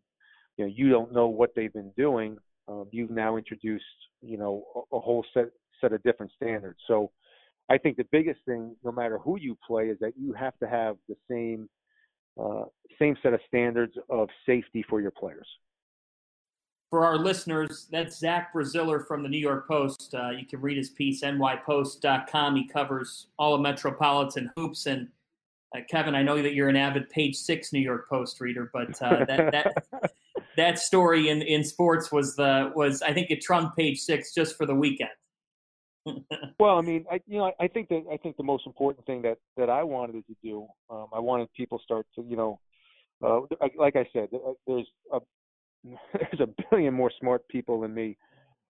you 0.57 0.65
know 0.67 0.73
you 0.75 0.91
don't 0.91 1.13
know 1.13 1.29
what 1.29 1.51
they've 1.57 1.73
been 1.73 1.93
doing, 1.97 2.37
um, 2.69 2.87
you've 2.91 3.11
now 3.11 3.37
introduced 3.37 3.85
you 4.21 4.37
know 4.37 4.65
a, 4.75 4.97
a 4.97 5.01
whole 5.01 5.25
set 5.35 5.47
set 5.81 5.93
of 5.93 6.03
different 6.03 6.33
standards. 6.37 6.79
So 6.87 7.11
I 7.69 7.79
think 7.79 7.97
the 7.97 8.07
biggest 8.11 8.41
thing, 8.45 8.77
no 8.85 8.93
matter 8.93 9.19
who 9.19 9.39
you 9.39 9.57
play, 9.67 9.89
is 9.89 9.99
that 10.01 10.13
you 10.19 10.33
have 10.33 10.59
to 10.59 10.69
have 10.69 10.97
the 11.09 11.17
same 11.31 11.69
uh, 12.41 12.65
same 12.99 13.17
set 13.23 13.35
of 13.35 13.41
standards 13.47 13.95
of 14.09 14.29
safety 14.47 14.85
for 14.89 15.01
your 15.01 15.11
players. 15.11 15.47
For 16.91 17.05
our 17.05 17.17
listeners, 17.17 17.89
that's 17.91 18.19
Zach 18.19 18.53
Braziller 18.53 19.07
from 19.07 19.23
the 19.23 19.29
New 19.29 19.39
York 19.39 19.67
Post. 19.67 20.15
Uh, 20.15 20.31
you 20.31 20.47
can 20.47 20.61
read 20.61 20.77
his 20.77 20.91
piece, 20.91 21.23
nypost.com. 21.23 22.57
He 22.57 22.69
covers 22.69 23.29
all 23.39 23.55
of 23.55 23.61
Metropolitan 23.63 24.51
hoops. 24.57 24.87
And 24.87 25.09
Uh, 25.75 25.81
Kevin, 25.89 26.15
I 26.15 26.23
know 26.23 26.43
that 26.43 26.53
you're 26.53 26.69
an 26.69 26.77
avid 26.77 27.09
Page 27.09 27.35
Six 27.35 27.73
New 27.73 27.81
York 27.81 28.09
Post 28.11 28.41
reader, 28.41 28.71
but 28.75 29.01
uh, 29.01 29.25
that 29.29 29.53
that 29.53 30.13
that 30.57 30.79
story 30.79 31.31
in, 31.31 31.41
in 31.43 31.65
sports 31.65 32.13
was 32.13 32.37
the 32.37 32.71
was 32.75 33.01
I 33.01 33.15
think 33.15 33.31
it 33.31 33.41
trumped 33.41 33.77
Page 33.77 33.99
Six 33.99 34.35
just 34.35 34.57
for 34.59 34.67
the 34.67 34.75
weekend. 34.75 35.11
well, 36.59 36.79
I 36.79 36.81
mean, 36.81 37.05
I 37.11 37.21
you 37.27 37.39
know 37.39 37.53
I 37.61 37.69
think 37.69 37.89
that 37.89 38.05
I 38.13 38.17
think 38.17 38.37
the 38.37 38.43
most 38.43 38.67
important 38.67 39.07
thing 39.07 39.23
that 39.23 39.39
that 39.57 39.71
I 39.71 39.83
wanted 39.83 40.25
to 40.27 40.37
do, 40.43 40.67
um, 40.91 41.07
I 41.13 41.21
wanted 41.21 41.53
people 41.55 41.81
start 41.85 42.07
to 42.17 42.25
you 42.29 42.37
know, 42.37 42.61
uh, 43.25 43.41
like 43.79 43.97
I 43.97 44.07
said, 44.13 44.29
there's 44.67 44.87
a 45.13 45.21
there's 46.13 46.41
a 46.41 46.49
billion 46.71 46.95
more 46.95 47.11
smart 47.21 47.47
people 47.49 47.81
than 47.81 47.95
me 47.95 48.17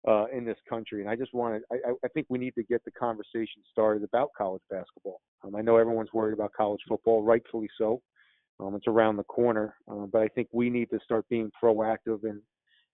uh, 0.06 0.26
in 0.32 0.44
this 0.44 0.56
country. 0.68 1.00
And 1.00 1.10
I 1.10 1.16
just 1.16 1.32
wanted, 1.32 1.62
I, 1.70 1.92
I 2.04 2.08
think 2.08 2.26
we 2.28 2.38
need 2.38 2.54
to 2.56 2.62
get 2.64 2.84
the 2.84 2.90
conversation 2.90 3.62
started 3.70 4.02
about 4.02 4.30
college 4.36 4.62
basketball. 4.70 5.20
Um, 5.44 5.54
I 5.54 5.62
know 5.62 5.76
everyone's 5.76 6.12
worried 6.12 6.34
about 6.34 6.52
college 6.52 6.80
football, 6.88 7.22
rightfully 7.22 7.68
so. 7.78 8.02
Um, 8.60 8.74
it's 8.74 8.86
around 8.86 9.16
the 9.16 9.24
corner, 9.24 9.74
uh, 9.90 10.06
but 10.12 10.22
I 10.22 10.28
think 10.28 10.48
we 10.52 10.70
need 10.70 10.90
to 10.90 10.98
start 11.04 11.24
being 11.28 11.50
proactive 11.62 12.24
in, 12.24 12.40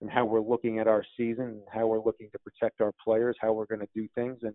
in 0.01 0.07
how 0.07 0.25
we're 0.25 0.41
looking 0.41 0.79
at 0.79 0.87
our 0.87 1.03
season, 1.17 1.61
how 1.71 1.87
we're 1.87 2.03
looking 2.03 2.29
to 2.31 2.39
protect 2.39 2.81
our 2.81 2.93
players, 3.03 3.35
how 3.41 3.53
we're 3.53 3.65
going 3.65 3.81
to 3.81 3.89
do 3.93 4.07
things. 4.15 4.39
And 4.43 4.53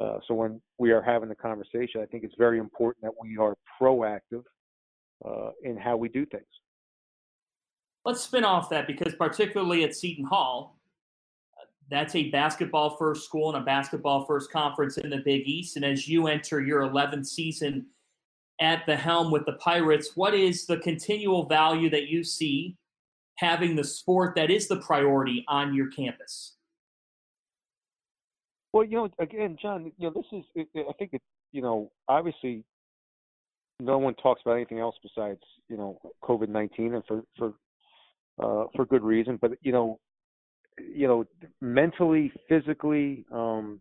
uh, 0.00 0.18
so 0.26 0.34
when 0.34 0.60
we 0.78 0.92
are 0.92 1.02
having 1.02 1.28
the 1.28 1.34
conversation, 1.34 2.00
I 2.02 2.06
think 2.06 2.24
it's 2.24 2.34
very 2.36 2.58
important 2.58 3.02
that 3.02 3.12
we 3.20 3.38
are 3.38 3.56
proactive 3.80 4.42
uh, 5.24 5.50
in 5.62 5.76
how 5.76 5.96
we 5.96 6.08
do 6.08 6.26
things. 6.26 6.44
Let's 8.04 8.20
spin 8.20 8.44
off 8.44 8.70
that 8.70 8.86
because, 8.86 9.14
particularly 9.14 9.82
at 9.82 9.94
Seton 9.96 10.26
Hall, 10.26 10.78
that's 11.90 12.14
a 12.14 12.30
basketball 12.30 12.96
first 12.96 13.24
school 13.24 13.48
and 13.54 13.62
a 13.62 13.64
basketball 13.64 14.24
first 14.26 14.52
conference 14.52 14.98
in 14.98 15.10
the 15.10 15.22
Big 15.24 15.46
East. 15.46 15.76
And 15.76 15.84
as 15.84 16.06
you 16.06 16.26
enter 16.26 16.60
your 16.60 16.82
11th 16.82 17.26
season 17.26 17.86
at 18.60 18.84
the 18.86 18.96
helm 18.96 19.30
with 19.30 19.46
the 19.46 19.54
Pirates, 19.54 20.12
what 20.14 20.34
is 20.34 20.66
the 20.66 20.78
continual 20.78 21.46
value 21.46 21.90
that 21.90 22.08
you 22.08 22.22
see 22.22 22.76
having 23.36 23.76
the 23.76 23.84
sport 23.84 24.34
that 24.36 24.50
is 24.50 24.68
the 24.68 24.76
priority 24.76 25.44
on 25.48 25.74
your 25.74 25.90
campus? 25.90 26.56
Well, 28.72 28.84
you 28.84 28.96
know, 28.96 29.08
again, 29.18 29.56
John, 29.60 29.92
you 29.96 30.10
know, 30.10 30.12
this 30.14 30.26
is, 30.32 30.66
I 30.76 30.92
think 30.98 31.14
it, 31.14 31.22
you 31.52 31.62
know, 31.62 31.90
obviously 32.08 32.64
no 33.80 33.98
one 33.98 34.14
talks 34.14 34.42
about 34.44 34.54
anything 34.54 34.80
else 34.80 34.96
besides, 35.02 35.40
you 35.68 35.76
know, 35.76 35.98
COVID 36.22 36.48
19 36.48 36.94
and 36.94 37.04
for, 37.06 37.22
for, 37.38 37.54
uh, 38.38 38.66
for 38.74 38.84
good 38.84 39.02
reason. 39.02 39.38
But, 39.40 39.52
you 39.62 39.72
know, 39.72 39.98
you 40.78 41.06
know, 41.06 41.24
mentally, 41.60 42.32
physically, 42.48 43.24
um, 43.32 43.80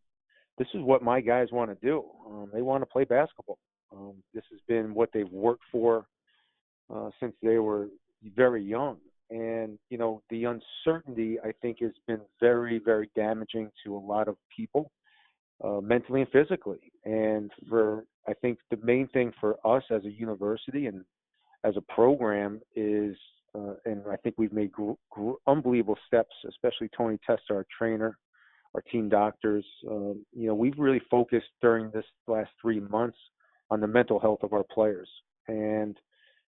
this 0.58 0.68
is 0.74 0.82
what 0.82 1.04
my 1.04 1.20
guys 1.20 1.50
want 1.52 1.70
to 1.70 1.86
do. 1.86 2.04
Um, 2.28 2.50
they 2.54 2.62
want 2.62 2.82
to 2.82 2.86
play 2.86 3.04
basketball. 3.04 3.58
Um, 3.92 4.16
this 4.34 4.44
has 4.52 4.60
been 4.68 4.94
what 4.94 5.10
they've 5.14 5.30
worked 5.30 5.64
for 5.72 6.06
uh, 6.94 7.10
since 7.20 7.34
they 7.42 7.58
were 7.58 7.88
very 8.36 8.64
young. 8.64 8.98
And, 9.30 9.80
you 9.90 9.98
know, 9.98 10.22
the 10.30 10.46
uncertainty, 10.46 11.38
I 11.44 11.52
think, 11.62 11.80
has 11.82 11.94
been 12.08 12.22
very, 12.40 12.80
very 12.84 13.10
damaging 13.16 13.72
to 13.84 13.96
a 13.96 13.98
lot 13.98 14.28
of 14.28 14.38
people, 14.56 14.92
uh, 15.64 15.82
mentally 15.82 16.22
and 16.22 16.30
physically. 16.30 16.92
And 17.06 17.52
for, 17.68 18.06
I 18.28 18.34
think 18.34 18.60
the 18.70 18.78
main 18.84 19.08
thing 19.08 19.34
for 19.40 19.58
us 19.66 19.84
as 19.90 20.06
a 20.06 20.12
university 20.12 20.86
and 20.86 21.04
as 21.64 21.76
a 21.76 21.94
program 21.94 22.62
is 22.76 23.16
uh, 23.56 23.74
and 23.86 24.04
I 24.12 24.18
think 24.18 24.36
we've 24.38 24.54
made 24.54 24.72
gr- 24.72 24.92
gr- 25.10 25.34
unbelievable 25.48 25.98
steps, 26.08 26.34
especially 26.48 26.90
Tony 26.96 27.18
Testa, 27.26 27.54
our 27.54 27.66
trainer, 27.78 28.18
our 28.74 28.82
team 28.82 29.08
doctors. 29.08 29.66
Um, 29.90 30.26
you 30.34 30.48
know, 30.48 30.56
we've 30.56 30.78
really 30.78 31.02
focused 31.10 31.48
during 31.62 31.90
this 31.92 32.06
last 32.28 32.50
three 32.62 32.80
months 32.80 33.18
on 33.70 33.80
the 33.80 33.88
mental 33.88 34.20
health 34.20 34.40
of 34.44 34.54
our 34.54 34.64
players, 34.64 35.10
and 35.48 35.98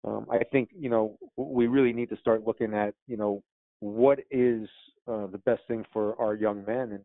um, 0.05 0.27
I 0.31 0.39
think 0.51 0.71
you 0.79 0.89
know 0.89 1.19
we 1.37 1.67
really 1.67 1.93
need 1.93 2.11
to 2.11 2.17
start 2.17 2.47
looking 2.47 2.75
at 2.75 2.95
you 3.07 3.17
know 3.17 3.43
what 3.81 4.21
is 4.31 4.69
uh, 5.09 5.27
the 5.27 5.41
best 5.45 5.63
thing 5.69 5.85
for 5.93 6.21
our 6.21 6.35
young 6.35 6.65
men 6.65 6.93
and 6.93 7.05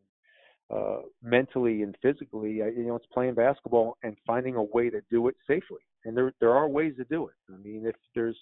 uh, 0.70 1.00
mentally 1.24 1.82
and 1.82 1.96
physically. 2.01 2.54
You 2.54 2.86
know, 2.88 2.96
it's 2.96 3.06
playing 3.13 3.36
basketball 3.36 3.98
and 4.04 4.16
finding 4.25 4.56
a 4.56 4.63
way 4.63 4.89
to 4.89 5.01
do 5.10 5.27
it 5.27 5.36
safely. 5.48 5.80
And 6.06 6.16
there 6.16 6.34
there 6.39 6.54
are 6.54 6.68
ways 6.68 6.94
to 6.98 7.04
do 7.06 7.27
it. 7.27 7.36
I 7.54 7.58
mean, 7.58 7.86
if 7.86 7.96
there's 8.16 8.38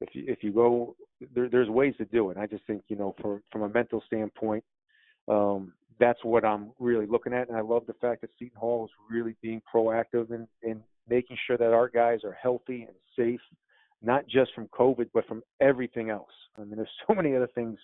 if 0.00 0.14
you 0.14 0.24
if 0.26 0.42
you 0.42 0.52
go 0.52 0.96
there, 1.34 1.48
there's 1.48 1.68
ways 1.68 1.94
to 1.98 2.04
do 2.06 2.30
it. 2.30 2.36
I 2.36 2.46
just 2.46 2.64
think 2.66 2.82
you 2.88 2.96
know 2.96 3.14
for 3.20 3.42
from 3.52 3.62
a 3.62 3.68
mental 3.68 4.02
standpoint, 4.06 4.64
um, 5.28 5.72
that's 5.98 6.22
what 6.24 6.44
I'm 6.44 6.72
really 6.78 7.06
looking 7.06 7.32
at, 7.32 7.48
and 7.48 7.56
I 7.56 7.60
love 7.60 7.84
the 7.86 7.94
fact 7.94 8.22
that 8.22 8.30
Seton 8.38 8.58
Hall 8.58 8.84
is 8.84 8.90
really 9.10 9.34
being 9.42 9.62
proactive 9.72 10.30
in 10.30 10.46
in 10.62 10.82
making 11.10 11.36
sure 11.46 11.58
that 11.58 11.72
our 11.72 11.88
guys 11.88 12.20
are 12.24 12.36
healthy 12.40 12.86
and 12.86 12.96
safe, 13.18 13.40
not 14.00 14.26
just 14.26 14.54
from 14.54 14.68
COVID 14.68 15.10
but 15.12 15.26
from 15.26 15.42
everything 15.60 16.08
else. 16.08 16.30
I 16.56 16.62
mean, 16.62 16.76
there's 16.76 16.88
so 17.06 17.14
many 17.14 17.34
other 17.36 17.50
things 17.54 17.78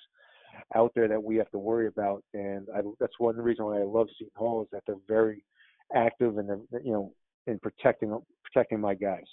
out 0.74 0.92
there 0.94 1.08
that 1.08 1.22
we 1.22 1.36
have 1.36 1.50
to 1.50 1.58
worry 1.58 1.88
about, 1.88 2.22
and 2.32 2.66
I, 2.74 2.80
that's 2.98 3.18
one 3.18 3.36
reason 3.36 3.66
why 3.66 3.80
I 3.80 3.84
love 3.84 4.08
Seton 4.16 4.32
Hall 4.36 4.62
is 4.62 4.68
that 4.72 4.84
they're 4.86 4.96
very 5.06 5.44
active 5.94 6.38
and 6.38 6.48
you 6.82 6.92
know 6.92 7.12
in 7.46 7.58
protecting 7.58 8.18
protecting 8.44 8.80
my 8.80 8.94
guys. 8.94 9.26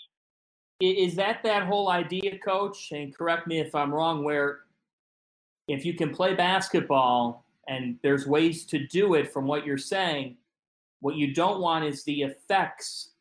Is 0.81 1.15
that 1.15 1.43
that 1.43 1.63
whole 1.63 1.89
idea, 1.89 2.37
coach? 2.39 2.91
And 2.91 3.15
correct 3.15 3.47
me 3.47 3.59
if 3.59 3.73
I'm 3.73 3.93
wrong, 3.93 4.23
where 4.23 4.61
if 5.69 5.85
you 5.85 5.93
can 5.93 6.13
play 6.13 6.33
basketball 6.33 7.45
and 7.69 7.97
there's 8.03 8.27
ways 8.27 8.65
to 8.65 8.85
do 8.87 9.13
it 9.13 9.31
from 9.31 9.47
what 9.47 9.65
you're 9.65 9.77
saying, 9.77 10.35
what 10.99 11.15
you 11.15 11.33
don't 11.33 11.61
want 11.61 11.85
is 11.85 12.03
the 12.03 12.23
effects 12.23 13.12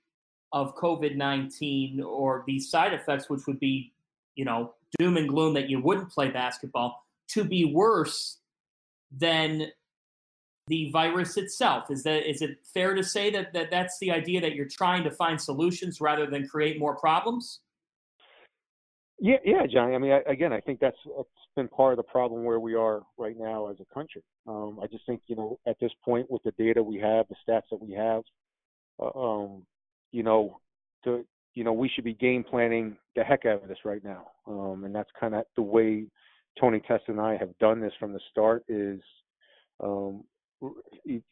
of 0.53 0.77
COVID 0.77 1.17
19 1.17 2.03
or 2.03 2.45
these 2.47 2.71
side 2.71 2.93
effects, 2.93 3.29
which 3.29 3.47
would 3.47 3.61
be, 3.61 3.93
you 4.35 4.45
know, 4.45 4.75
doom 4.99 5.17
and 5.17 5.29
gloom 5.29 5.55
that 5.55 5.69
you 5.69 5.81
wouldn't 5.81 6.11
play 6.11 6.31
basketball, 6.31 7.05
to 7.29 7.45
be 7.45 7.65
worse 7.65 8.39
than 9.11 9.69
the 10.69 10.91
virus 10.91 11.37
itself. 11.37 11.91
Is 11.91 12.03
that 12.05 12.29
is 12.29 12.43
it 12.43 12.59
fair 12.73 12.95
to 12.95 13.03
say 13.03 13.31
that, 13.31 13.53
that 13.53 13.71
that's 13.71 13.99
the 13.99 14.11
idea 14.11 14.41
that 14.41 14.55
you're 14.55 14.69
trying 14.69 15.05
to 15.05 15.11
find 15.11 15.41
solutions 15.41 16.01
rather 16.01 16.27
than 16.27 16.47
create 16.47 16.79
more 16.79 16.97
problems? 16.97 17.61
Yeah, 19.19 19.37
yeah, 19.45 19.67
Johnny. 19.67 19.95
I 19.95 19.99
mean, 19.99 20.13
I, 20.13 20.23
again, 20.27 20.53
I 20.53 20.61
think 20.61 20.81
that's, 20.81 20.97
been 21.55 21.69
part 21.69 21.93
of 21.93 21.97
the 21.99 22.03
problem 22.03 22.45
where 22.45 22.61
we 22.61 22.75
are 22.75 23.03
right 23.19 23.37
now 23.39 23.69
as 23.69 23.77
a 23.81 23.95
country. 23.95 24.23
Um, 24.47 24.79
I 24.83 24.87
just 24.87 25.05
think, 25.07 25.21
you 25.27 25.37
know, 25.37 25.59
at 25.67 25.79
this 25.81 25.93
point 26.05 26.31
with 26.31 26.43
the 26.45 26.53
data 26.53 26.83
we 26.83 26.99
have, 26.99 27.27
the 27.29 27.37
stats 27.47 27.69
that 27.71 27.81
we 27.81 27.93
have, 27.93 28.23
uh, 28.99 29.19
um, 29.19 29.67
you 30.13 30.23
know, 30.23 30.61
to, 31.05 31.25
you 31.55 31.65
know, 31.65 31.73
we 31.73 31.89
should 31.89 32.05
be 32.05 32.15
game 32.15 32.45
planning 32.45 32.97
the 33.17 33.25
heck 33.25 33.45
out 33.45 33.63
of 33.63 33.69
this 33.69 33.85
right 33.85 34.05
now. 34.05 34.29
Um, 34.47 34.85
and 34.85 34.95
that's 34.95 35.11
kind 35.19 35.35
of 35.35 35.45
the 35.57 35.63
way 35.63 36.05
Tony 36.61 36.81
Testa 36.81 37.11
and 37.11 37.21
I 37.21 37.37
have 37.37 37.57
done 37.59 37.81
this 37.81 37.93
from 37.99 38.13
the 38.13 38.21
start. 38.31 38.65
Is 38.69 39.01
um, 39.81 40.25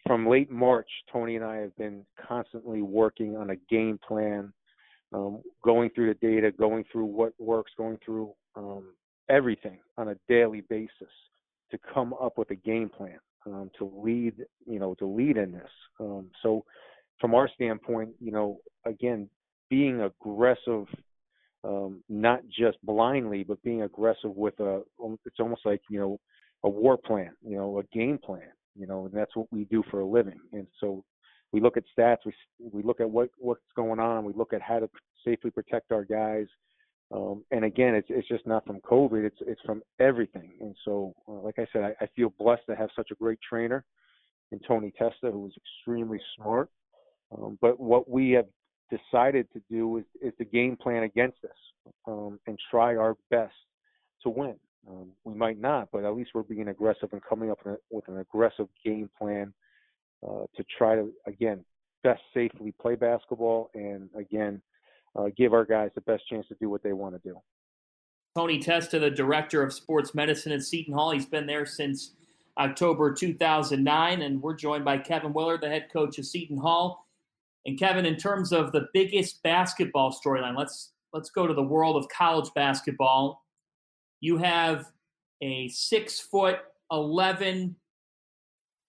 from 0.06 0.28
late 0.28 0.50
March, 0.50 0.88
Tony 1.12 1.36
and 1.36 1.44
I 1.44 1.56
have 1.56 1.76
been 1.76 2.04
constantly 2.26 2.82
working 2.82 3.36
on 3.36 3.50
a 3.50 3.56
game 3.68 3.98
plan, 4.06 4.52
um, 5.12 5.40
going 5.64 5.90
through 5.90 6.08
the 6.08 6.26
data, 6.26 6.50
going 6.50 6.84
through 6.90 7.06
what 7.06 7.32
works, 7.38 7.72
going 7.76 7.98
through 8.04 8.32
um, 8.56 8.84
everything 9.28 9.78
on 9.96 10.08
a 10.08 10.16
daily 10.28 10.62
basis 10.62 10.90
to 11.70 11.78
come 11.94 12.14
up 12.20 12.36
with 12.36 12.50
a 12.50 12.56
game 12.56 12.88
plan 12.88 13.18
um, 13.46 13.70
to 13.78 13.90
lead, 14.02 14.34
you 14.66 14.78
know, 14.78 14.94
to 14.96 15.06
lead 15.06 15.36
in 15.36 15.52
this. 15.52 15.70
Um, 15.98 16.30
so, 16.42 16.64
from 17.20 17.34
our 17.34 17.48
standpoint, 17.48 18.10
you 18.20 18.32
know, 18.32 18.58
again, 18.86 19.28
being 19.68 20.00
aggressive, 20.00 20.86
um, 21.64 22.02
not 22.08 22.40
just 22.48 22.78
blindly, 22.84 23.44
but 23.44 23.62
being 23.62 23.82
aggressive 23.82 24.34
with 24.34 24.58
a, 24.60 24.82
it's 25.26 25.40
almost 25.40 25.62
like 25.64 25.82
you 25.88 25.98
know, 25.98 26.20
a 26.64 26.68
war 26.68 26.96
plan, 26.96 27.30
you 27.46 27.56
know, 27.56 27.78
a 27.78 27.96
game 27.96 28.18
plan 28.18 28.48
you 28.76 28.86
know, 28.86 29.06
and 29.06 29.14
that's 29.14 29.34
what 29.36 29.46
we 29.50 29.64
do 29.64 29.82
for 29.90 30.00
a 30.00 30.06
living. 30.06 30.40
And 30.52 30.66
so 30.80 31.04
we 31.52 31.60
look 31.60 31.76
at 31.76 31.84
stats, 31.96 32.18
we 32.24 32.32
we 32.72 32.82
look 32.82 33.00
at 33.00 33.10
what 33.10 33.30
what's 33.38 33.60
going 33.76 34.00
on, 34.00 34.24
we 34.24 34.32
look 34.32 34.52
at 34.52 34.62
how 34.62 34.78
to 34.78 34.88
safely 35.24 35.50
protect 35.50 35.92
our 35.92 36.04
guys. 36.04 36.46
Um, 37.12 37.44
and 37.50 37.64
again, 37.64 37.94
it's 37.94 38.08
it's 38.10 38.28
just 38.28 38.46
not 38.46 38.64
from 38.66 38.80
COVID; 38.80 39.24
it's 39.24 39.38
it's 39.40 39.60
from 39.66 39.82
everything. 39.98 40.52
And 40.60 40.74
so, 40.84 41.14
uh, 41.28 41.32
like 41.32 41.58
I 41.58 41.66
said, 41.72 41.82
I, 41.82 42.04
I 42.04 42.08
feel 42.14 42.32
blessed 42.38 42.62
to 42.70 42.76
have 42.76 42.90
such 42.94 43.10
a 43.10 43.16
great 43.16 43.38
trainer 43.46 43.84
in 44.52 44.60
Tony 44.66 44.92
Testa, 44.96 45.30
who 45.30 45.46
is 45.46 45.52
extremely 45.56 46.20
smart. 46.36 46.70
Um, 47.32 47.58
but 47.60 47.78
what 47.78 48.08
we 48.08 48.30
have 48.32 48.46
decided 48.90 49.46
to 49.52 49.62
do 49.70 49.98
is 49.98 50.04
is 50.20 50.32
the 50.38 50.44
game 50.44 50.76
plan 50.76 51.04
against 51.04 51.40
this 51.42 51.52
um, 52.06 52.38
and 52.46 52.58
try 52.70 52.96
our 52.96 53.16
best 53.30 53.54
to 54.22 54.30
win. 54.30 54.56
Um, 54.88 55.10
we 55.24 55.34
might 55.34 55.60
not, 55.60 55.88
but 55.92 56.04
at 56.04 56.14
least 56.14 56.30
we're 56.34 56.42
being 56.42 56.68
aggressive 56.68 57.10
and 57.12 57.22
coming 57.22 57.50
up 57.50 57.60
with 57.90 58.08
an 58.08 58.18
aggressive 58.18 58.66
game 58.84 59.10
plan 59.18 59.52
uh, 60.26 60.44
to 60.56 60.64
try 60.76 60.96
to 60.96 61.12
again 61.26 61.64
best 62.02 62.22
safely 62.34 62.72
play 62.80 62.94
basketball 62.94 63.70
and 63.74 64.08
again 64.16 64.60
uh, 65.16 65.26
give 65.36 65.52
our 65.52 65.64
guys 65.64 65.90
the 65.94 66.00
best 66.02 66.26
chance 66.28 66.46
to 66.48 66.56
do 66.60 66.68
what 66.70 66.82
they 66.82 66.92
want 66.92 67.14
to 67.14 67.28
do. 67.28 67.36
Tony 68.36 68.60
Testa, 68.60 68.98
the 68.98 69.10
director 69.10 69.62
of 69.62 69.72
sports 69.72 70.14
medicine 70.14 70.52
at 70.52 70.62
Seton 70.62 70.94
Hall, 70.94 71.10
he's 71.10 71.26
been 71.26 71.46
there 71.46 71.66
since 71.66 72.12
October 72.58 73.12
2009, 73.12 74.22
and 74.22 74.40
we're 74.40 74.54
joined 74.54 74.84
by 74.84 74.98
Kevin 74.98 75.32
Willard, 75.32 75.60
the 75.62 75.68
head 75.68 75.88
coach 75.92 76.18
of 76.18 76.24
Seton 76.24 76.58
Hall. 76.58 77.06
And 77.66 77.78
Kevin, 77.78 78.06
in 78.06 78.16
terms 78.16 78.52
of 78.52 78.72
the 78.72 78.86
biggest 78.94 79.42
basketball 79.42 80.12
storyline, 80.12 80.56
let's 80.56 80.92
let's 81.12 81.30
go 81.30 81.46
to 81.46 81.54
the 81.54 81.62
world 81.62 81.96
of 81.96 82.08
college 82.08 82.50
basketball. 82.54 83.44
You 84.20 84.38
have 84.38 84.86
a 85.42 85.68
six 85.68 86.20
foot 86.20 86.58
eleven 86.90 87.76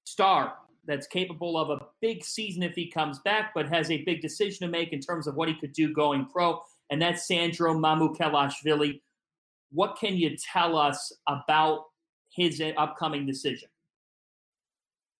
star 0.06 0.54
that's 0.86 1.06
capable 1.08 1.58
of 1.58 1.70
a 1.70 1.86
big 2.02 2.24
season 2.24 2.64
if 2.64 2.74
he 2.74 2.90
comes 2.90 3.20
back, 3.20 3.52
but 3.54 3.70
has 3.70 3.92
a 3.92 4.04
big 4.04 4.22
decision 4.22 4.66
to 4.66 4.72
make 4.72 4.94
in 4.94 5.00
terms 5.00 5.28
of 5.28 5.36
what 5.36 5.48
he 5.48 5.54
could 5.54 5.74
do 5.74 5.94
going 5.94 6.26
pro, 6.26 6.60
and 6.90 7.02
that's 7.02 7.28
Sandro 7.28 7.74
Mamukelashvili. 7.74 9.02
What 9.72 9.98
can 9.98 10.16
you 10.18 10.36
tell 10.52 10.78
us 10.78 11.14
about 11.28 11.86
his 12.34 12.62
upcoming 12.78 13.26
decision? 13.26 13.70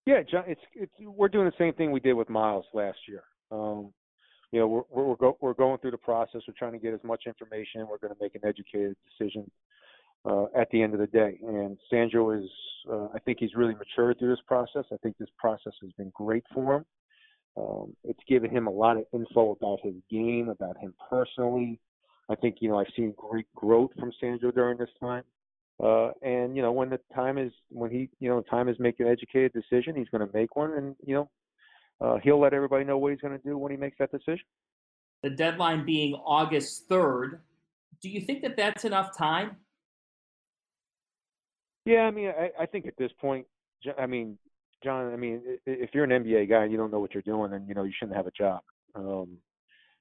Yeah, 0.04 0.22
John, 0.28 0.44
it's, 0.46 0.60
it's 0.74 0.92
we're 1.00 1.28
doing 1.28 1.46
the 1.46 1.52
same 1.58 1.74
thing 1.74 1.92
we 1.92 2.00
did 2.00 2.14
with 2.14 2.28
Myles 2.28 2.64
last 2.74 2.98
year. 3.08 3.22
Um, 3.52 3.92
you 4.50 4.60
know, 4.60 4.66
we're 4.66 4.82
we're 4.90 5.16
go, 5.16 5.36
we're 5.40 5.54
going 5.54 5.78
through 5.78 5.92
the 5.92 5.98
process. 5.98 6.42
We're 6.46 6.54
trying 6.58 6.72
to 6.72 6.78
get 6.78 6.94
as 6.94 7.00
much 7.04 7.24
information. 7.26 7.86
We're 7.88 7.98
going 7.98 8.12
to 8.12 8.18
make 8.20 8.34
an 8.34 8.42
educated 8.44 8.96
decision 9.18 9.50
uh, 10.24 10.44
at 10.56 10.70
the 10.70 10.82
end 10.82 10.94
of 10.94 11.00
the 11.00 11.06
day. 11.06 11.38
And 11.42 11.78
Sandro 11.90 12.30
is, 12.30 12.48
uh, 12.90 13.08
I 13.14 13.18
think 13.24 13.38
he's 13.40 13.54
really 13.54 13.74
matured 13.74 14.18
through 14.18 14.30
this 14.30 14.44
process. 14.46 14.84
I 14.92 14.96
think 15.02 15.16
this 15.18 15.28
process 15.38 15.72
has 15.82 15.90
been 15.92 16.12
great 16.14 16.44
for 16.54 16.76
him. 16.76 16.84
Um, 17.56 17.96
it's 18.04 18.20
given 18.28 18.50
him 18.50 18.66
a 18.66 18.70
lot 18.70 18.96
of 18.96 19.04
info 19.12 19.52
about 19.52 19.78
his 19.82 19.94
game, 20.10 20.48
about 20.48 20.78
him 20.78 20.94
personally. 21.10 21.78
I 22.30 22.34
think 22.34 22.56
you 22.60 22.68
know 22.68 22.78
I've 22.78 22.86
seen 22.96 23.14
great 23.16 23.46
growth 23.54 23.90
from 23.98 24.12
Sandro 24.20 24.50
during 24.50 24.78
this 24.78 24.88
time. 25.00 25.24
Uh, 25.82 26.10
and 26.22 26.56
you 26.56 26.62
know 26.62 26.72
when 26.72 26.88
the 26.88 27.00
time 27.14 27.38
is 27.38 27.52
when 27.68 27.90
he 27.90 28.08
you 28.20 28.28
know 28.28 28.42
time 28.42 28.68
is 28.68 28.76
make 28.78 29.00
an 29.00 29.08
educated 29.08 29.52
decision, 29.52 29.96
he's 29.96 30.08
going 30.08 30.26
to 30.26 30.32
make 30.32 30.56
one, 30.56 30.72
and 30.74 30.96
you 31.04 31.14
know 31.14 31.28
uh, 32.02 32.18
he'll 32.22 32.40
let 32.40 32.52
everybody 32.52 32.84
know 32.84 32.98
what 32.98 33.12
he's 33.12 33.20
going 33.20 33.36
to 33.36 33.44
do 33.44 33.56
when 33.56 33.70
he 33.70 33.76
makes 33.76 33.96
that 33.98 34.10
decision. 34.10 34.44
The 35.22 35.30
deadline 35.30 35.86
being 35.86 36.14
August 36.14 36.88
third. 36.88 37.40
Do 38.00 38.08
you 38.08 38.20
think 38.20 38.42
that 38.42 38.56
that's 38.56 38.84
enough 38.84 39.16
time? 39.16 39.56
Yeah, 41.84 42.02
I 42.02 42.10
mean, 42.10 42.28
I, 42.28 42.50
I 42.62 42.66
think 42.66 42.86
at 42.86 42.96
this 42.98 43.12
point, 43.20 43.46
I 43.98 44.06
mean, 44.06 44.36
John, 44.82 45.12
I 45.12 45.16
mean, 45.16 45.42
if 45.64 45.90
you're 45.94 46.04
an 46.04 46.24
NBA 46.24 46.48
guy 46.48 46.64
and 46.64 46.72
you 46.72 46.78
don't 46.78 46.90
know 46.90 46.98
what 46.98 47.14
you're 47.14 47.22
doing, 47.22 47.52
then 47.52 47.66
you 47.68 47.74
know 47.74 47.84
you 47.84 47.92
shouldn't 47.96 48.16
have 48.16 48.26
a 48.26 48.32
job. 48.32 48.60
Um, 48.94 49.36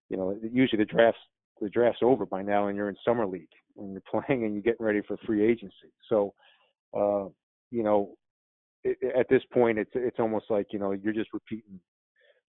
you 0.09 0.17
know, 0.17 0.35
usually 0.41 0.83
the 0.83 0.91
drafts 0.91 1.19
the 1.61 1.69
draft's 1.69 2.01
over 2.01 2.25
by 2.25 2.41
now, 2.41 2.67
and 2.67 2.75
you're 2.75 2.89
in 2.89 2.95
summer 3.05 3.27
league 3.27 3.47
and 3.77 3.91
you're 3.93 4.01
playing 4.25 4.43
and 4.43 4.53
you're 4.53 4.63
getting 4.63 4.85
ready 4.85 5.01
for 5.07 5.17
free 5.25 5.45
agency. 5.45 5.93
So, 6.09 6.33
uh, 6.95 7.25
you 7.69 7.83
know, 7.83 8.15
it, 8.83 8.97
at 9.15 9.29
this 9.29 9.43
point, 9.53 9.77
it's 9.77 9.91
it's 9.93 10.19
almost 10.19 10.45
like 10.49 10.67
you 10.71 10.79
know 10.79 10.91
you're 10.91 11.13
just 11.13 11.29
repeating 11.33 11.79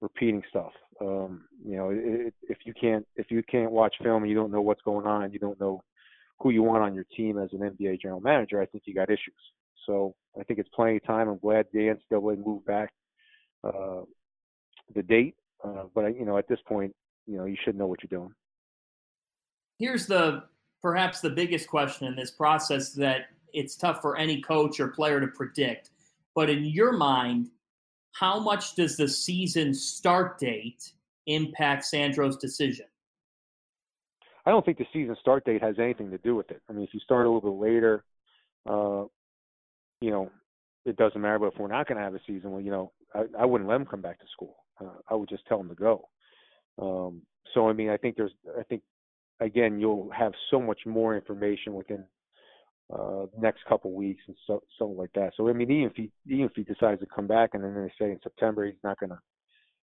repeating 0.02 0.42
stuff. 0.50 0.72
Um, 1.00 1.44
you 1.64 1.76
know, 1.76 1.90
it, 1.90 2.34
if 2.42 2.58
you 2.64 2.74
can't 2.78 3.06
if 3.16 3.30
you 3.30 3.42
can't 3.42 3.70
watch 3.70 3.94
film 4.02 4.22
and 4.22 4.30
you 4.30 4.36
don't 4.36 4.52
know 4.52 4.60
what's 4.60 4.82
going 4.82 5.06
on, 5.06 5.32
you 5.32 5.38
don't 5.38 5.58
know 5.58 5.82
who 6.40 6.50
you 6.50 6.62
want 6.62 6.82
on 6.82 6.94
your 6.94 7.06
team 7.16 7.38
as 7.38 7.48
an 7.52 7.60
NBA 7.60 8.02
general 8.02 8.20
manager, 8.20 8.60
I 8.60 8.66
think 8.66 8.84
you 8.86 8.94
got 8.94 9.08
issues. 9.08 9.34
So 9.86 10.14
I 10.38 10.42
think 10.44 10.58
it's 10.58 10.68
plenty 10.74 10.96
of 10.96 11.04
time. 11.04 11.28
I'm 11.28 11.38
glad 11.38 11.66
the 11.72 11.94
NCAA 12.12 12.44
moved 12.44 12.66
back 12.66 12.92
uh, 13.64 14.02
the 14.94 15.02
date, 15.02 15.36
uh, 15.64 15.84
but 15.94 16.16
you 16.16 16.24
know, 16.24 16.36
at 16.36 16.48
this 16.48 16.58
point, 16.66 16.94
you 17.26 17.38
know, 17.38 17.44
you 17.44 17.56
should 17.64 17.76
know 17.76 17.86
what 17.86 18.00
you're 18.02 18.18
doing. 18.20 18.32
Here's 19.78 20.06
the 20.06 20.44
perhaps 20.80 21.20
the 21.20 21.30
biggest 21.30 21.68
question 21.68 22.08
in 22.08 22.16
this 22.16 22.32
process 22.32 22.92
that 22.94 23.26
it's 23.52 23.76
tough 23.76 24.02
for 24.02 24.16
any 24.16 24.40
coach 24.40 24.80
or 24.80 24.88
player 24.88 25.20
to 25.20 25.28
predict. 25.28 25.90
But 26.34 26.50
in 26.50 26.64
your 26.64 26.92
mind, 26.92 27.50
how 28.12 28.38
much 28.38 28.74
does 28.74 28.96
the 28.96 29.08
season 29.08 29.74
start 29.74 30.38
date 30.38 30.92
impact 31.26 31.84
Sandro's 31.84 32.36
decision? 32.36 32.86
I 34.44 34.50
don't 34.50 34.64
think 34.64 34.78
the 34.78 34.86
season 34.92 35.16
start 35.20 35.44
date 35.44 35.62
has 35.62 35.76
anything 35.78 36.10
to 36.10 36.18
do 36.18 36.34
with 36.34 36.50
it. 36.50 36.60
I 36.68 36.72
mean, 36.72 36.84
if 36.84 36.92
you 36.92 37.00
start 37.00 37.26
a 37.26 37.30
little 37.30 37.52
bit 37.52 37.62
later, 37.64 38.04
uh, 38.68 39.04
you 40.00 40.10
know, 40.10 40.30
it 40.84 40.96
doesn't 40.96 41.20
matter. 41.20 41.38
But 41.38 41.52
if 41.54 41.58
we're 41.58 41.68
not 41.68 41.86
going 41.86 41.98
to 41.98 42.04
have 42.04 42.14
a 42.14 42.20
season, 42.26 42.50
well, 42.50 42.60
you 42.60 42.70
know, 42.70 42.92
I, 43.14 43.24
I 43.40 43.44
wouldn't 43.46 43.68
let 43.68 43.78
them 43.78 43.86
come 43.86 44.02
back 44.02 44.18
to 44.18 44.26
school. 44.32 44.56
Uh, 44.80 44.98
I 45.08 45.14
would 45.14 45.28
just 45.28 45.46
tell 45.46 45.58
them 45.58 45.68
to 45.68 45.74
go. 45.74 46.08
Um, 46.80 47.22
so 47.54 47.68
I 47.68 47.72
mean, 47.72 47.88
I 47.88 47.96
think 47.96 48.16
there's, 48.16 48.32
I 48.58 48.62
think, 48.64 48.82
again, 49.40 49.78
you'll 49.78 50.10
have 50.10 50.32
so 50.50 50.60
much 50.60 50.80
more 50.86 51.14
information 51.14 51.74
within 51.74 52.04
uh, 52.92 53.26
next 53.38 53.64
couple 53.68 53.92
weeks 53.92 54.22
and 54.26 54.36
so 54.46 54.62
something 54.78 54.96
like 54.96 55.12
that. 55.14 55.32
So 55.36 55.48
I 55.48 55.52
mean, 55.52 55.70
even 55.70 55.90
if 55.90 55.96
he 55.96 56.10
even 56.26 56.46
if 56.46 56.52
he 56.54 56.62
decides 56.62 57.00
to 57.00 57.06
come 57.06 57.26
back 57.26 57.50
and 57.54 57.62
then 57.62 57.74
they 57.74 57.92
say 57.98 58.10
in 58.10 58.20
September 58.22 58.66
he's 58.66 58.74
not 58.84 58.98
gonna, 59.00 59.20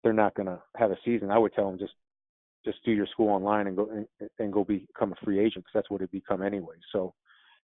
they're 0.03 0.13
not 0.13 0.35
gonna 0.35 0.61
have 0.75 0.91
a 0.91 0.97
season, 1.03 1.31
I 1.31 1.37
would 1.37 1.53
tell 1.53 1.69
him 1.69 1.79
just 1.79 1.93
just 2.63 2.83
do 2.85 2.91
your 2.91 3.07
school 3.07 3.29
online 3.29 3.67
and 3.67 3.75
go 3.75 3.89
and, 3.89 4.29
and 4.39 4.53
go 4.53 4.63
become 4.63 5.13
a 5.13 5.25
free 5.25 5.39
agent 5.39 5.65
because 5.65 5.73
that's 5.73 5.89
what 5.89 6.01
it 6.01 6.11
become 6.11 6.41
anyway. 6.41 6.75
So 6.91 7.13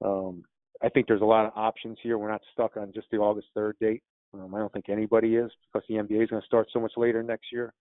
um, 0.05 0.45
I 0.83 0.89
think 0.89 1.07
there's 1.07 1.23
a 1.23 1.25
lot 1.25 1.47
of 1.47 1.53
options 1.57 1.99
here. 2.03 2.19
We're 2.19 2.31
not 2.31 2.43
stuck 2.53 2.77
on 2.77 2.93
just 2.95 3.09
the 3.11 3.19
August 3.19 3.49
3rd 3.57 3.73
date. 3.81 4.03
Um, 4.35 4.55
I 4.55 4.59
don't 4.59 4.73
think 4.73 4.89
anybody 4.89 5.37
is 5.37 5.51
because 5.73 5.87
the 5.89 5.95
NBA 5.95 6.25
is 6.25 6.31
going 6.31 6.43
to 6.43 6.47
start 6.47 6.69
so 6.73 6.81
much 6.81 6.93
later 6.97 7.23
next 7.23 7.47
year. 7.53 7.73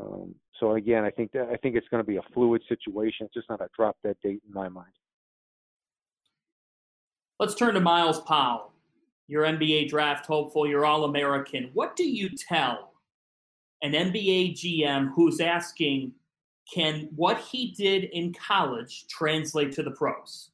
Um, 0.00 0.34
so 0.58 0.76
again, 0.76 1.04
I 1.04 1.10
think 1.10 1.32
that 1.32 1.48
I 1.52 1.56
think 1.56 1.76
it's 1.76 1.88
going 1.88 2.02
to 2.02 2.06
be 2.06 2.16
a 2.16 2.22
fluid 2.32 2.62
situation. 2.68 3.26
It's 3.26 3.34
just 3.34 3.50
not 3.50 3.60
a 3.60 3.68
drop 3.76 3.96
dead 4.02 4.16
date 4.22 4.40
in 4.46 4.54
my 4.54 4.68
mind. 4.68 4.92
Let's 7.40 7.54
turn 7.54 7.72
to 7.72 7.80
Myles 7.80 8.20
Powell, 8.20 8.70
your 9.26 9.44
NBA 9.44 9.88
draft 9.88 10.26
hopeful, 10.26 10.68
your 10.68 10.84
All 10.84 11.04
American. 11.04 11.70
What 11.72 11.96
do 11.96 12.06
you 12.06 12.28
tell 12.28 12.92
an 13.80 13.92
NBA 13.92 14.52
GM 14.52 15.10
who's 15.14 15.40
asking 15.40 16.12
can 16.70 17.08
what 17.16 17.40
he 17.40 17.70
did 17.70 18.04
in 18.04 18.34
college 18.34 19.06
translate 19.08 19.72
to 19.72 19.82
the 19.82 19.90
pros? 19.92 20.50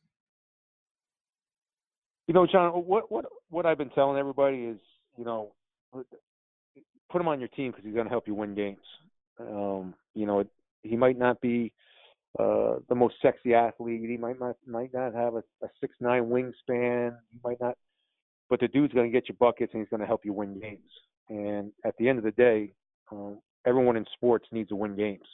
You 2.29 2.35
know, 2.35 2.46
John, 2.46 2.70
what 2.70 3.11
what 3.11 3.25
what 3.49 3.66
I've 3.66 3.79
been 3.79 3.90
telling 3.90 4.16
everybody 4.16 4.59
is, 4.59 4.79
you 5.18 5.25
know, 5.25 5.55
put 5.92 7.20
him 7.20 7.27
on 7.27 7.40
your 7.40 7.49
team 7.49 7.72
because 7.72 7.85
he's 7.85 7.94
going 7.94 8.07
to 8.07 8.11
help 8.11 8.29
you 8.29 8.35
win 8.35 8.55
games. 8.55 8.79
Um, 9.40 9.92
you 10.14 10.25
know, 10.25 10.44
he 10.85 10.96
might 10.96 11.18
not 11.18 11.40
be 11.40 11.72
uh, 12.38 12.77
the 12.88 12.94
most 12.94 13.14
sexy 13.22 13.55
athlete. 13.55 14.09
He 14.09 14.16
might 14.16 14.38
not 14.38 14.57
might 14.66 14.92
not 14.92 15.14
have 15.14 15.35
a, 15.35 15.42
a 15.62 15.68
six 15.81 15.94
nine 16.01 16.25
wingspan. 16.25 17.16
He 17.33 17.38
might 17.42 17.61
not, 17.61 17.77
but 18.51 18.61
the 18.61 18.68
dude's 18.68 18.94
going 18.94 19.11
to 19.11 19.12
get 19.12 19.29
you 19.29 19.35
buckets 19.38 19.72
and 19.72 19.83
he's 19.83 19.90
going 19.90 20.01
to 20.01 20.07
help 20.07 20.25
you 20.25 20.33
win 20.33 20.61
games. 20.61 20.90
And 21.29 21.72
at 21.85 21.94
the 21.99 22.09
end 22.09 22.18
of 22.18 22.25
the 22.25 22.31
day, 22.33 22.72
um, 23.11 23.38
everyone 23.66 23.96
in 23.96 24.05
sports 24.14 24.46
needs 24.53 24.68
to 24.68 24.77
win 24.77 24.96
games 24.96 25.27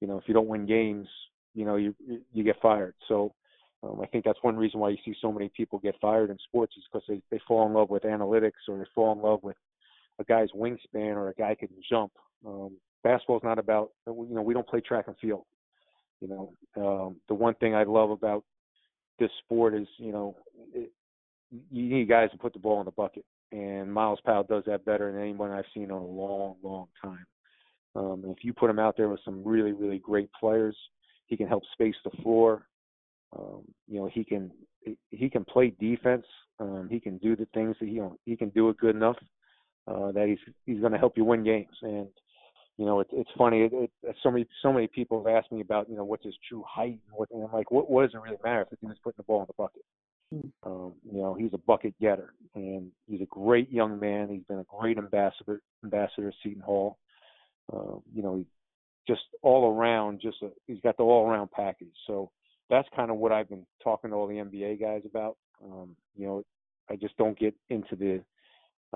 you 0.00 0.06
know, 0.06 0.18
if 0.18 0.24
you 0.26 0.34
don't 0.34 0.48
win 0.48 0.66
games, 0.66 1.08
you 1.54 1.64
know, 1.64 1.76
you 1.76 1.94
you 2.32 2.44
get 2.44 2.60
fired. 2.60 2.94
So 3.08 3.34
um, 3.82 4.00
I 4.02 4.06
think 4.06 4.24
that's 4.24 4.38
one 4.42 4.56
reason 4.56 4.80
why 4.80 4.90
you 4.90 4.98
see 5.04 5.14
so 5.20 5.32
many 5.32 5.50
people 5.56 5.78
get 5.78 5.94
fired 6.00 6.30
in 6.30 6.38
sports 6.46 6.74
is 6.76 6.84
because 6.90 7.04
they 7.08 7.22
they 7.30 7.40
fall 7.46 7.66
in 7.66 7.72
love 7.72 7.90
with 7.90 8.02
analytics 8.02 8.68
or 8.68 8.78
they 8.78 8.84
fall 8.94 9.12
in 9.12 9.22
love 9.22 9.42
with 9.42 9.56
a 10.18 10.24
guy's 10.24 10.50
wingspan 10.54 11.16
or 11.16 11.28
a 11.28 11.34
guy 11.34 11.54
can 11.54 11.68
jump. 11.88 12.12
Um, 12.46 12.76
basketball 13.02 13.38
is 13.38 13.44
not 13.44 13.58
about 13.58 13.90
you 14.06 14.28
know 14.30 14.42
we 14.42 14.54
don't 14.54 14.68
play 14.68 14.80
track 14.80 15.06
and 15.06 15.16
field. 15.18 15.44
You 16.20 16.28
know, 16.28 16.52
um, 16.76 17.16
the 17.28 17.34
one 17.34 17.54
thing 17.54 17.74
I 17.74 17.84
love 17.84 18.10
about 18.10 18.44
this 19.18 19.30
sport 19.44 19.74
is 19.74 19.86
you 19.98 20.12
know 20.12 20.36
it, 20.72 20.90
you 21.50 21.94
need 21.94 22.08
guys 22.08 22.30
to 22.32 22.38
put 22.38 22.52
the 22.52 22.58
ball 22.58 22.80
in 22.80 22.86
the 22.86 22.90
bucket, 22.90 23.24
and 23.52 23.92
Myles 23.92 24.20
Powell 24.24 24.44
does 24.44 24.64
that 24.66 24.84
better 24.84 25.10
than 25.10 25.20
anyone 25.20 25.50
I've 25.50 25.64
seen 25.72 25.84
in 25.84 25.90
a 25.90 26.04
long, 26.04 26.56
long 26.62 26.86
time. 27.02 27.26
Um, 27.94 28.24
if 28.26 28.44
you 28.44 28.52
put 28.52 28.70
him 28.70 28.78
out 28.78 28.96
there 28.96 29.08
with 29.08 29.20
some 29.24 29.42
really, 29.44 29.72
really 29.72 29.98
great 29.98 30.28
players, 30.38 30.76
he 31.26 31.36
can 31.36 31.48
help 31.48 31.62
space 31.72 31.94
the 32.04 32.10
floor. 32.22 32.66
Um, 33.36 33.62
you 33.88 34.00
know, 34.00 34.10
he 34.12 34.24
can 34.24 34.50
he 35.10 35.28
can 35.28 35.44
play 35.44 35.72
defense. 35.80 36.26
Um, 36.58 36.88
he 36.90 37.00
can 37.00 37.18
do 37.18 37.36
the 37.36 37.46
things 37.54 37.76
that 37.80 37.86
he 37.86 37.94
you 37.94 38.00
know, 38.02 38.16
he 38.24 38.36
can 38.36 38.50
do 38.50 38.68
it 38.70 38.78
good 38.78 38.94
enough 38.94 39.16
uh, 39.86 40.12
that 40.12 40.26
he's 40.28 40.54
he's 40.64 40.80
going 40.80 40.92
to 40.92 40.98
help 40.98 41.16
you 41.16 41.24
win 41.24 41.44
games. 41.44 41.76
And 41.82 42.08
you 42.78 42.84
know, 42.84 43.00
it, 43.00 43.08
it's 43.12 43.30
funny. 43.36 43.62
It, 43.62 43.72
it, 43.72 44.16
so 44.22 44.30
many 44.30 44.46
so 44.62 44.72
many 44.72 44.86
people 44.86 45.22
have 45.24 45.34
asked 45.34 45.52
me 45.52 45.60
about 45.60 45.88
you 45.88 45.96
know 45.96 46.04
what's 46.04 46.24
his 46.24 46.34
true 46.48 46.64
height 46.68 46.98
and 47.08 47.12
what. 47.12 47.30
And 47.30 47.42
I'm 47.42 47.52
like, 47.52 47.70
what 47.70 47.90
what 47.90 48.02
does 48.02 48.14
it 48.14 48.20
really 48.22 48.36
matter 48.44 48.62
if 48.62 48.70
the 48.70 48.86
dude's 48.86 48.98
putting 49.02 49.16
the 49.18 49.24
ball 49.24 49.40
in 49.40 49.46
the 49.46 49.54
bucket? 49.56 49.82
Hmm. 50.32 50.70
Um, 50.70 50.92
you 51.10 51.20
know, 51.20 51.34
he's 51.34 51.52
a 51.54 51.58
bucket 51.58 51.94
getter, 52.00 52.34
and 52.54 52.90
he's 53.06 53.20
a 53.20 53.26
great 53.26 53.70
young 53.70 53.98
man. 54.00 54.28
He's 54.28 54.44
been 54.44 54.58
a 54.58 54.78
great 54.78 54.98
ambassador 54.98 55.60
ambassador 55.84 56.28
at 56.28 56.34
Seton 56.42 56.62
Hall. 56.62 56.98
Uh, 57.72 57.98
you 58.14 58.22
know, 58.22 58.36
he 58.36 58.46
just 59.06 59.22
all 59.42 59.72
around, 59.72 60.20
just 60.20 60.42
a, 60.42 60.50
he's 60.66 60.80
got 60.80 60.96
the 60.96 61.02
all 61.02 61.28
around 61.28 61.50
package. 61.50 61.94
So 62.06 62.30
that's 62.68 62.88
kind 62.94 63.10
of 63.10 63.16
what 63.16 63.32
I've 63.32 63.48
been 63.48 63.66
talking 63.82 64.10
to 64.10 64.16
all 64.16 64.26
the 64.26 64.34
NBA 64.34 64.80
guys 64.80 65.02
about. 65.04 65.36
Um, 65.64 65.96
you 66.16 66.26
know, 66.26 66.42
I 66.90 66.96
just 66.96 67.16
don't 67.16 67.38
get 67.38 67.54
into 67.70 67.96
the. 67.96 68.22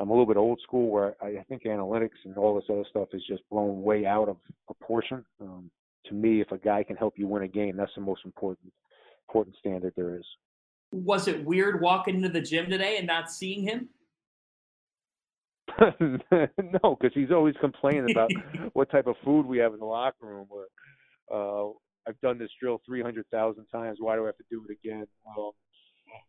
I'm 0.00 0.08
a 0.08 0.12
little 0.12 0.26
bit 0.26 0.38
old 0.38 0.60
school 0.62 0.88
where 0.88 1.14
I, 1.22 1.40
I 1.40 1.44
think 1.48 1.64
analytics 1.64 2.24
and 2.24 2.36
all 2.38 2.54
this 2.54 2.64
other 2.70 2.84
stuff 2.88 3.08
is 3.12 3.22
just 3.28 3.42
blown 3.50 3.82
way 3.82 4.06
out 4.06 4.30
of 4.30 4.38
proportion. 4.66 5.24
Um, 5.42 5.70
to 6.06 6.14
me, 6.14 6.40
if 6.40 6.50
a 6.52 6.58
guy 6.58 6.82
can 6.82 6.96
help 6.96 7.18
you 7.18 7.26
win 7.26 7.42
a 7.42 7.48
game, 7.48 7.76
that's 7.76 7.94
the 7.94 8.00
most 8.00 8.22
important 8.24 8.72
important 9.28 9.54
standard 9.58 9.92
there 9.96 10.16
is. 10.16 10.24
Was 10.92 11.28
it 11.28 11.44
weird 11.44 11.82
walking 11.82 12.16
into 12.16 12.30
the 12.30 12.40
gym 12.40 12.68
today 12.70 12.96
and 12.96 13.06
not 13.06 13.30
seeing 13.30 13.62
him? 13.62 13.90
no, 15.80 16.96
because 16.98 17.12
he's 17.14 17.30
always 17.30 17.54
complaining 17.60 18.10
about 18.10 18.30
what 18.72 18.90
type 18.90 19.06
of 19.06 19.14
food 19.22 19.46
we 19.46 19.58
have 19.58 19.74
in 19.74 19.78
the 19.78 19.84
locker 19.84 20.26
room. 20.26 20.48
Or 20.50 20.66
uh, 21.32 21.72
I've 22.08 22.20
done 22.22 22.38
this 22.38 22.50
drill 22.60 22.80
three 22.86 23.02
hundred 23.02 23.26
thousand 23.30 23.66
times. 23.66 23.98
Why 24.00 24.16
do 24.16 24.22
I 24.24 24.26
have 24.26 24.38
to 24.38 24.44
do 24.50 24.64
it 24.68 24.72
again? 24.82 25.06
Um, 25.36 25.50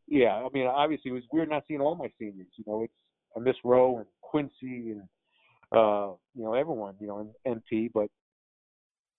yeah, 0.07 0.35
I 0.35 0.47
mean, 0.53 0.67
obviously 0.67 1.09
it 1.09 1.15
was 1.15 1.23
weird 1.31 1.49
not 1.49 1.63
seeing 1.67 1.81
all 1.81 1.95
my 1.95 2.11
seniors. 2.19 2.47
You 2.57 2.65
know, 2.67 2.83
it's 2.83 2.93
miss 3.39 3.55
Rowe 3.63 3.97
and 3.97 4.05
Quincy 4.21 4.91
and 4.91 5.03
uh, 5.71 6.13
you 6.35 6.43
know 6.43 6.53
everyone. 6.53 6.95
You 6.99 7.07
know, 7.07 7.31
and 7.45 7.63
MP, 7.71 7.89
but 7.93 8.09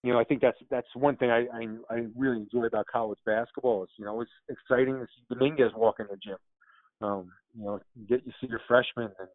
you 0.03 0.12
know, 0.12 0.18
I 0.18 0.25
think 0.25 0.40
that's 0.40 0.59
that's 0.70 0.87
one 0.94 1.16
thing 1.16 1.31
I, 1.31 1.46
I 1.53 1.94
I 1.94 2.07
really 2.16 2.38
enjoy 2.38 2.66
about 2.66 2.87
college 2.87 3.18
basketball. 3.25 3.85
Is 3.85 3.90
you 3.98 4.05
know, 4.05 4.20
it's 4.20 4.31
exciting 4.48 4.94
to 4.94 5.07
see 5.07 5.35
Dominguez 5.35 5.70
walk 5.77 5.96
in 6.01 6.07
the 6.11 6.16
gym. 6.16 6.37
Um, 7.01 7.33
you 7.57 7.64
know, 7.64 7.81
get 8.09 8.22
you 8.27 8.33
see 8.40 8.48
your 8.48 8.61
freshmen 8.66 9.11
and 9.18 9.29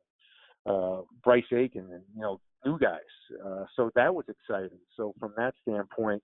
uh, 0.66 1.02
Bryce 1.24 1.44
Aiken 1.54 1.88
and 1.92 2.04
you 2.14 2.22
know 2.22 2.40
new 2.66 2.78
guys. 2.78 3.00
Uh, 3.46 3.66
so 3.76 3.92
that 3.96 4.14
was 4.14 4.26
exciting. 4.28 4.80
So 4.98 5.14
from 5.20 5.34
that 5.38 5.54
standpoint, 5.62 6.22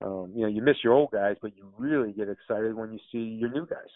um, 0.00 0.32
you 0.34 0.42
know, 0.42 0.48
you 0.48 0.62
miss 0.62 0.76
your 0.82 0.94
old 0.94 1.10
guys, 1.10 1.36
but 1.42 1.56
you 1.56 1.70
really 1.76 2.12
get 2.12 2.28
excited 2.28 2.74
when 2.74 2.92
you 2.92 2.98
see 3.10 3.18
your 3.18 3.50
new 3.50 3.66
guys. 3.66 3.90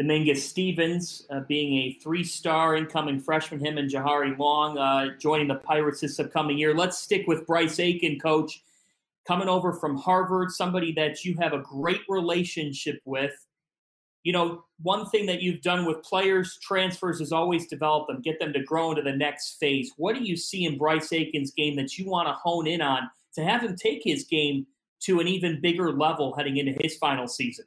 Dominguez 0.00 0.48
Stevens, 0.48 1.26
uh, 1.28 1.40
being 1.40 1.74
a 1.74 1.92
three-star 2.02 2.74
incoming 2.74 3.20
freshman, 3.20 3.60
him 3.60 3.76
and 3.76 3.90
Jahari 3.90 4.36
Long 4.38 4.78
uh, 4.78 5.08
joining 5.18 5.46
the 5.46 5.56
Pirates 5.56 6.00
this 6.00 6.18
upcoming 6.18 6.56
year. 6.56 6.74
Let's 6.74 6.98
stick 6.98 7.26
with 7.26 7.46
Bryce 7.46 7.78
Aiken, 7.78 8.18
coach, 8.18 8.62
coming 9.28 9.46
over 9.46 9.74
from 9.74 9.98
Harvard, 9.98 10.52
somebody 10.52 10.92
that 10.92 11.26
you 11.26 11.36
have 11.36 11.52
a 11.52 11.58
great 11.58 12.00
relationship 12.08 13.02
with 13.04 13.34
you 14.22 14.32
know, 14.32 14.64
one 14.82 15.06
thing 15.06 15.26
that 15.26 15.40
you've 15.40 15.62
done 15.62 15.86
with 15.86 16.02
players 16.02 16.58
transfers 16.60 17.20
is 17.20 17.32
always 17.32 17.66
develop 17.66 18.06
them, 18.06 18.20
get 18.20 18.38
them 18.38 18.52
to 18.52 18.62
grow 18.62 18.90
into 18.90 19.02
the 19.02 19.16
next 19.16 19.58
phase. 19.58 19.92
What 19.96 20.14
do 20.14 20.22
you 20.22 20.36
see 20.36 20.64
in 20.64 20.76
Bryce 20.76 21.12
Aiken's 21.12 21.52
game 21.52 21.76
that 21.76 21.96
you 21.96 22.06
want 22.06 22.28
to 22.28 22.32
hone 22.32 22.66
in 22.66 22.82
on 22.82 23.10
to 23.34 23.44
have 23.44 23.62
him 23.62 23.76
take 23.76 24.02
his 24.04 24.24
game 24.24 24.66
to 25.00 25.20
an 25.20 25.28
even 25.28 25.60
bigger 25.60 25.92
level 25.92 26.34
heading 26.34 26.58
into 26.58 26.76
his 26.82 26.96
final 26.98 27.26
season? 27.26 27.64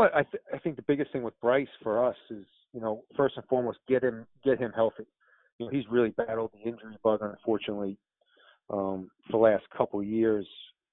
Well, 0.00 0.08
I, 0.14 0.22
th- 0.22 0.42
I 0.54 0.56
think 0.56 0.76
the 0.76 0.82
biggest 0.88 1.12
thing 1.12 1.22
with 1.22 1.38
Bryce 1.42 1.68
for 1.82 2.02
us 2.02 2.16
is, 2.30 2.46
you 2.72 2.80
know, 2.80 3.04
first 3.18 3.36
and 3.36 3.44
foremost, 3.48 3.80
get 3.86 4.02
him 4.02 4.26
get 4.42 4.58
him 4.58 4.72
healthy. 4.74 5.04
You 5.58 5.66
know, 5.66 5.70
he's 5.70 5.84
really 5.90 6.08
battled 6.08 6.52
the 6.54 6.66
injury 6.66 6.96
bug, 7.04 7.18
unfortunately, 7.20 7.98
um, 8.70 9.10
for 9.26 9.32
the 9.32 9.36
last 9.36 9.64
couple 9.76 10.00
of 10.00 10.06
years 10.06 10.46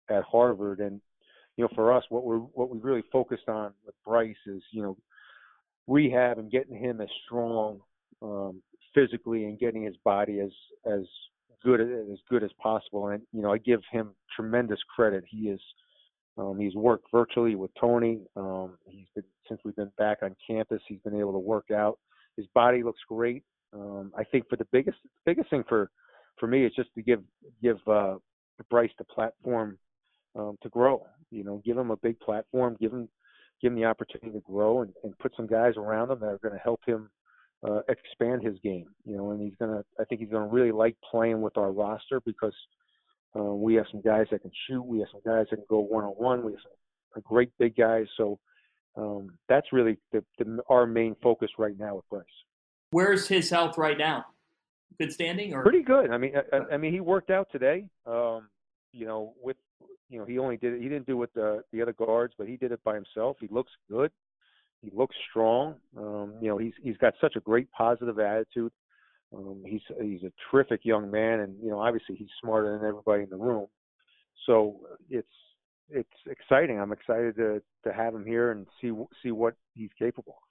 at 0.10 0.24
Harvard, 0.24 0.82
and 0.82 1.00
you 1.56 1.64
know, 1.64 1.70
for 1.74 1.94
us, 1.94 2.04
what 2.10 2.26
we're 2.26 2.40
what 2.40 2.70
we 2.70 2.80
really 2.80 3.04
focused 3.10 3.48
on 3.48 3.72
with 3.86 3.96
Bryce 4.06 4.36
is, 4.46 4.62
you 4.72 4.84
know, 4.84 4.98
rehab 5.88 6.38
and 6.38 6.52
getting 6.52 6.76
him 6.76 7.00
as 7.00 7.08
strong 7.26 7.80
um, 8.22 8.62
physically 8.94 9.46
and 9.46 9.58
getting 9.58 9.84
his 9.84 9.96
body 10.04 10.42
as 10.42 10.52
as 10.86 11.06
good 11.64 11.80
as 11.80 12.20
good 12.30 12.44
as 12.44 12.52
possible. 12.62 13.08
And 13.08 13.22
you 13.32 13.42
know, 13.42 13.54
I 13.54 13.58
give 13.58 13.80
him 13.90 14.10
tremendous 14.36 14.80
credit. 14.94 15.24
He 15.30 15.48
is 15.48 15.62
um, 16.38 16.60
he's 16.60 16.76
worked 16.76 17.08
virtually 17.12 17.56
with 17.56 17.72
Tony. 17.80 18.22
Um, 18.36 18.78
he's 18.86 19.08
been 19.16 19.24
since 19.48 19.60
we've 19.64 19.76
been 19.76 19.92
back 19.98 20.20
on 20.22 20.36
campus. 20.46 20.82
He's 20.88 21.00
been 21.00 21.20
able 21.20 21.34
to 21.34 21.40
work 21.40 21.72
out. 21.72 21.98
His 22.36 22.46
body 22.54 22.84
looks 22.84 23.00
great. 23.08 23.44
Um, 23.74 24.12
I 24.18 24.24
think 24.24 24.48
for 24.50 24.56
the 24.56 24.68
biggest 24.72 24.98
biggest 25.26 25.50
thing 25.50 25.64
for 25.68 25.90
for 26.40 26.48
me 26.48 26.66
is 26.66 26.74
just 26.76 26.94
to 26.96 27.02
give 27.02 27.22
give 27.62 27.78
uh, 27.88 28.16
Bryce 28.70 28.92
the 28.98 29.04
platform 29.06 29.78
um, 30.36 30.58
to 30.62 30.70
grow. 30.70 31.06
You 31.32 31.44
know, 31.44 31.62
give 31.66 31.78
him 31.78 31.92
a 31.92 31.98
big 31.98 32.20
platform, 32.20 32.78
give 32.80 32.94
him 32.94 33.10
give 33.62 33.72
him 33.72 33.80
the 33.80 33.86
opportunity 33.86 34.32
to 34.32 34.44
grow, 34.46 34.82
and, 34.82 34.94
and 35.04 35.18
put 35.18 35.34
some 35.36 35.48
guys 35.48 35.74
around 35.78 36.12
him 36.12 36.20
that 36.20 36.28
are 36.28 36.40
going 36.40 36.54
to 36.54 36.60
help 36.60 36.82
him 36.86 37.10
uh, 37.68 37.80
expand 37.90 38.44
his 38.44 38.58
game. 38.64 38.86
You 39.06 39.18
know, 39.18 39.32
and 39.32 39.42
he's 39.42 39.56
gonna. 39.60 39.84
I 40.00 40.04
think 40.06 40.22
he's 40.22 40.30
gonna 40.30 40.48
really 40.48 40.72
like 40.72 40.96
playing 41.10 41.42
with 41.42 41.58
our 41.58 41.72
roster 41.72 42.22
because 42.26 42.54
uh, 43.38 43.54
we 43.54 43.76
have 43.76 43.86
some 43.92 44.02
guys 44.02 44.28
that 44.32 44.42
can 44.42 44.52
shoot. 44.68 44.82
We 44.82 45.00
have 45.00 45.08
some 45.12 45.22
guys 45.26 45.46
that 45.50 45.58
can 45.58 45.66
go 45.70 45.80
one 45.80 46.04
on 46.04 46.12
one. 46.12 46.44
We 46.44 46.54
have 46.54 46.62
some 47.14 47.24
great 47.24 47.52
big 47.60 47.76
guys. 47.76 48.06
So 48.18 48.40
um, 48.96 49.38
that's 49.48 49.68
really 49.72 49.98
the, 50.12 50.24
the, 50.40 50.60
our 50.70 50.86
main 50.86 51.16
focus 51.22 51.50
right 51.58 51.78
now 51.78 51.96
with 51.96 52.10
Bryce. 52.10 52.24
Where's 52.92 53.28
his 53.28 53.50
health 53.50 53.78
right 53.78 53.98
now? 53.98 54.26
Good 55.00 55.12
standing 55.12 55.54
or 55.54 55.62
pretty 55.62 55.84
good. 55.84 56.10
I 56.10 56.18
mean, 56.18 56.34
I, 56.52 56.74
I 56.74 56.78
mean, 56.78 56.94
he 56.94 57.02
worked 57.02 57.30
out 57.30 57.50
today. 57.52 57.86
Um, 58.06 58.48
you 58.94 59.06
know, 59.06 59.34
with 59.42 59.58
you 60.10 60.18
know, 60.18 60.26
he 60.26 60.40
only 60.40 60.58
did 60.58 60.74
it. 60.74 60.82
He 60.82 60.90
didn't 60.90 61.06
do 61.06 61.22
it 61.24 61.30
the 61.36 61.62
the 61.72 61.82
other 61.82 61.94
guards, 61.94 62.34
but 62.38 62.48
he 62.48 62.58
did 62.58 62.72
it 62.72 62.80
by 62.84 62.96
himself. 62.96 63.38
He 63.40 63.48
looks 63.52 63.72
good. 63.92 64.12
He 64.82 64.90
looks 64.96 65.16
strong. 65.30 65.76
Um, 65.98 66.36
you 66.42 66.48
know, 66.48 66.58
he's 66.58 66.74
he's 66.82 66.98
got 66.98 67.14
such 67.20 67.36
a 67.36 67.42
great 67.42 67.70
positive 67.72 68.18
attitude. 68.18 68.72
Um, 69.36 69.64
he's 69.66 69.82
he's 70.02 70.24
a 70.24 70.32
terrific 70.50 70.86
young 70.86 71.12
man, 71.12 71.42
and 71.42 71.56
you 71.62 71.70
know, 71.70 71.80
obviously 71.80 72.16
he's 72.16 72.30
smarter 72.42 72.78
than 72.78 72.88
everybody 72.88 73.24
in 73.24 73.30
the 73.30 73.38
room. 73.38 73.68
So 74.46 74.80
it's 75.10 75.28
it's 75.90 76.10
exciting. 76.28 76.80
I'm 76.80 76.92
excited 76.92 77.36
to 77.36 77.62
to 77.86 77.94
have 77.94 78.14
him 78.16 78.26
here 78.26 78.52
and 78.52 78.66
see 78.82 78.92
see 79.22 79.32
what 79.32 79.56
he's 79.74 79.90
capable 80.00 80.38
of. 80.38 80.48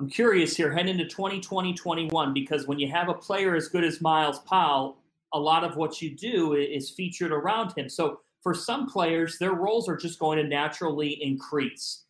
I'm 0.00 0.08
curious 0.08 0.56
here, 0.56 0.72
heading 0.72 0.98
into 0.98 1.04
2020 1.04 1.74
21, 1.74 2.32
because 2.32 2.66
when 2.66 2.78
you 2.78 2.88
have 2.88 3.10
a 3.10 3.14
player 3.14 3.54
as 3.54 3.68
good 3.68 3.84
as 3.84 4.00
Myles 4.00 4.38
Powell, 4.40 4.96
a 5.34 5.38
lot 5.38 5.62
of 5.62 5.76
what 5.76 6.00
you 6.00 6.16
do 6.16 6.54
is 6.54 6.90
featured 6.90 7.32
around 7.32 7.76
him. 7.76 7.88
So 7.88 8.20
for 8.42 8.54
some 8.54 8.88
players, 8.88 9.38
their 9.38 9.52
roles 9.52 9.88
are 9.88 9.96
just 9.96 10.18
going 10.18 10.38
to 10.38 10.44
naturally 10.44 11.22
increase. 11.22 12.04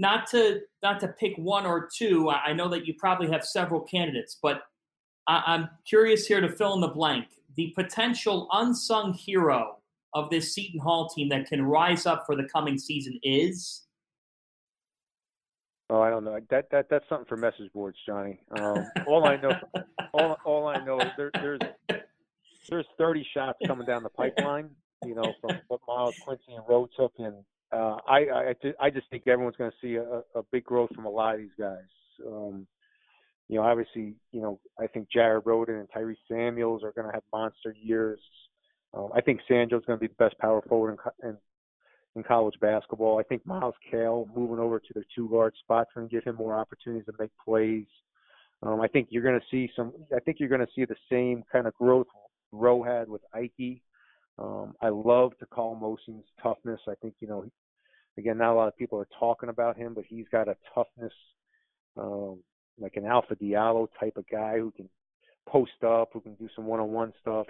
Not 0.00 0.26
to 0.28 0.62
not 0.82 0.98
to 1.00 1.08
pick 1.08 1.36
one 1.36 1.66
or 1.66 1.86
two. 1.94 2.30
I 2.30 2.54
know 2.54 2.68
that 2.68 2.86
you 2.86 2.94
probably 2.94 3.30
have 3.30 3.44
several 3.44 3.82
candidates, 3.82 4.38
but 4.42 4.62
I'm 5.26 5.68
curious 5.86 6.26
here 6.26 6.40
to 6.40 6.48
fill 6.48 6.72
in 6.72 6.80
the 6.80 6.88
blank. 6.88 7.26
The 7.56 7.74
potential 7.76 8.48
unsung 8.50 9.12
hero 9.12 9.76
of 10.14 10.30
this 10.30 10.54
Seton 10.54 10.80
Hall 10.80 11.10
team 11.10 11.28
that 11.28 11.48
can 11.48 11.60
rise 11.62 12.06
up 12.06 12.24
for 12.24 12.34
the 12.34 12.44
coming 12.44 12.78
season 12.78 13.20
is. 13.22 13.82
Oh, 15.90 16.00
I 16.00 16.08
don't 16.08 16.24
know. 16.24 16.38
That 16.48 16.70
that 16.70 16.86
that's 16.88 17.06
something 17.10 17.26
for 17.26 17.36
message 17.36 17.70
boards, 17.74 17.98
Johnny. 18.06 18.40
Um, 18.58 18.86
all 19.06 19.26
I 19.26 19.36
know, 19.36 19.52
all 20.14 20.38
all 20.46 20.66
I 20.66 20.82
know 20.82 20.98
is 21.00 21.10
there, 21.18 21.30
there's 21.34 21.60
there's 22.70 22.86
30 22.96 23.26
shots 23.34 23.58
coming 23.66 23.86
down 23.86 24.02
the 24.02 24.08
pipeline, 24.08 24.70
you 25.04 25.14
know, 25.14 25.34
from 25.42 25.60
what 25.68 25.80
Myles 25.86 26.14
Quincy 26.24 26.54
and 26.54 26.64
Rowe 26.66 26.88
took, 26.96 27.12
and 27.18 27.44
uh, 27.72 27.96
I, 28.08 28.18
I 28.18 28.54
I 28.80 28.90
just 28.90 29.08
think 29.10 29.26
everyone's 29.26 29.56
going 29.56 29.70
to 29.70 29.76
see 29.80 29.96
a, 29.96 30.22
a 30.38 30.42
big 30.50 30.64
growth 30.64 30.90
from 30.94 31.06
a 31.06 31.10
lot 31.10 31.34
of 31.34 31.40
these 31.40 31.50
guys. 31.58 31.78
Um, 32.26 32.66
you 33.48 33.56
know, 33.56 33.62
obviously, 33.62 34.14
you 34.32 34.40
know, 34.40 34.60
I 34.78 34.86
think 34.86 35.08
Jared 35.12 35.44
Rhoden 35.44 35.80
and 35.80 35.88
Tyrese 35.90 36.16
Samuels 36.28 36.82
are 36.84 36.92
going 36.92 37.06
to 37.06 37.12
have 37.12 37.22
monster 37.32 37.74
years. 37.80 38.20
Um, 38.94 39.10
I 39.14 39.20
think 39.20 39.40
Sandro's 39.48 39.84
going 39.86 39.98
to 39.98 40.00
be 40.00 40.08
the 40.08 40.24
best 40.24 40.38
power 40.38 40.62
forward 40.68 40.98
in, 41.22 41.28
in 41.28 41.36
in 42.16 42.22
college 42.24 42.54
basketball. 42.60 43.20
I 43.20 43.22
think 43.22 43.46
Myles 43.46 43.74
Cale 43.88 44.28
moving 44.34 44.58
over 44.58 44.80
to 44.80 44.92
the 44.94 45.04
two 45.14 45.28
guard 45.28 45.54
spots 45.62 45.90
going 45.94 46.08
to 46.08 46.12
give 46.12 46.24
him 46.24 46.36
more 46.36 46.58
opportunities 46.58 47.06
to 47.06 47.12
make 47.18 47.30
plays. 47.44 47.86
Um, 48.62 48.80
I 48.80 48.88
think 48.88 49.08
you're 49.10 49.22
going 49.22 49.38
to 49.38 49.46
see 49.50 49.70
some. 49.74 49.92
I 50.14 50.20
think 50.20 50.38
you're 50.38 50.48
going 50.48 50.60
to 50.60 50.72
see 50.74 50.84
the 50.84 50.96
same 51.10 51.44
kind 51.50 51.66
of 51.66 51.74
growth 51.74 52.08
Rowe 52.52 52.82
had 52.82 53.08
with 53.08 53.22
Ike. 53.32 53.80
Um, 54.40 54.74
I 54.80 54.88
love 54.88 55.32
Takal 55.42 55.78
Molson's 55.80 56.24
toughness. 56.42 56.80
I 56.88 56.94
think, 57.02 57.14
you 57.20 57.28
know, 57.28 57.44
again, 58.16 58.38
not 58.38 58.52
a 58.52 58.54
lot 58.54 58.68
of 58.68 58.76
people 58.76 58.98
are 58.98 59.08
talking 59.18 59.50
about 59.50 59.76
him, 59.76 59.92
but 59.94 60.04
he's 60.08 60.26
got 60.32 60.48
a 60.48 60.56
toughness, 60.74 61.12
um, 61.96 62.38
like 62.78 62.96
an 62.96 63.04
Alpha 63.04 63.36
Diallo 63.36 63.88
type 63.98 64.16
of 64.16 64.24
guy 64.30 64.58
who 64.58 64.70
can 64.70 64.88
post 65.46 65.84
up, 65.86 66.10
who 66.12 66.20
can 66.20 66.34
do 66.34 66.48
some 66.56 66.66
one-on-one 66.66 67.12
stuff. 67.20 67.46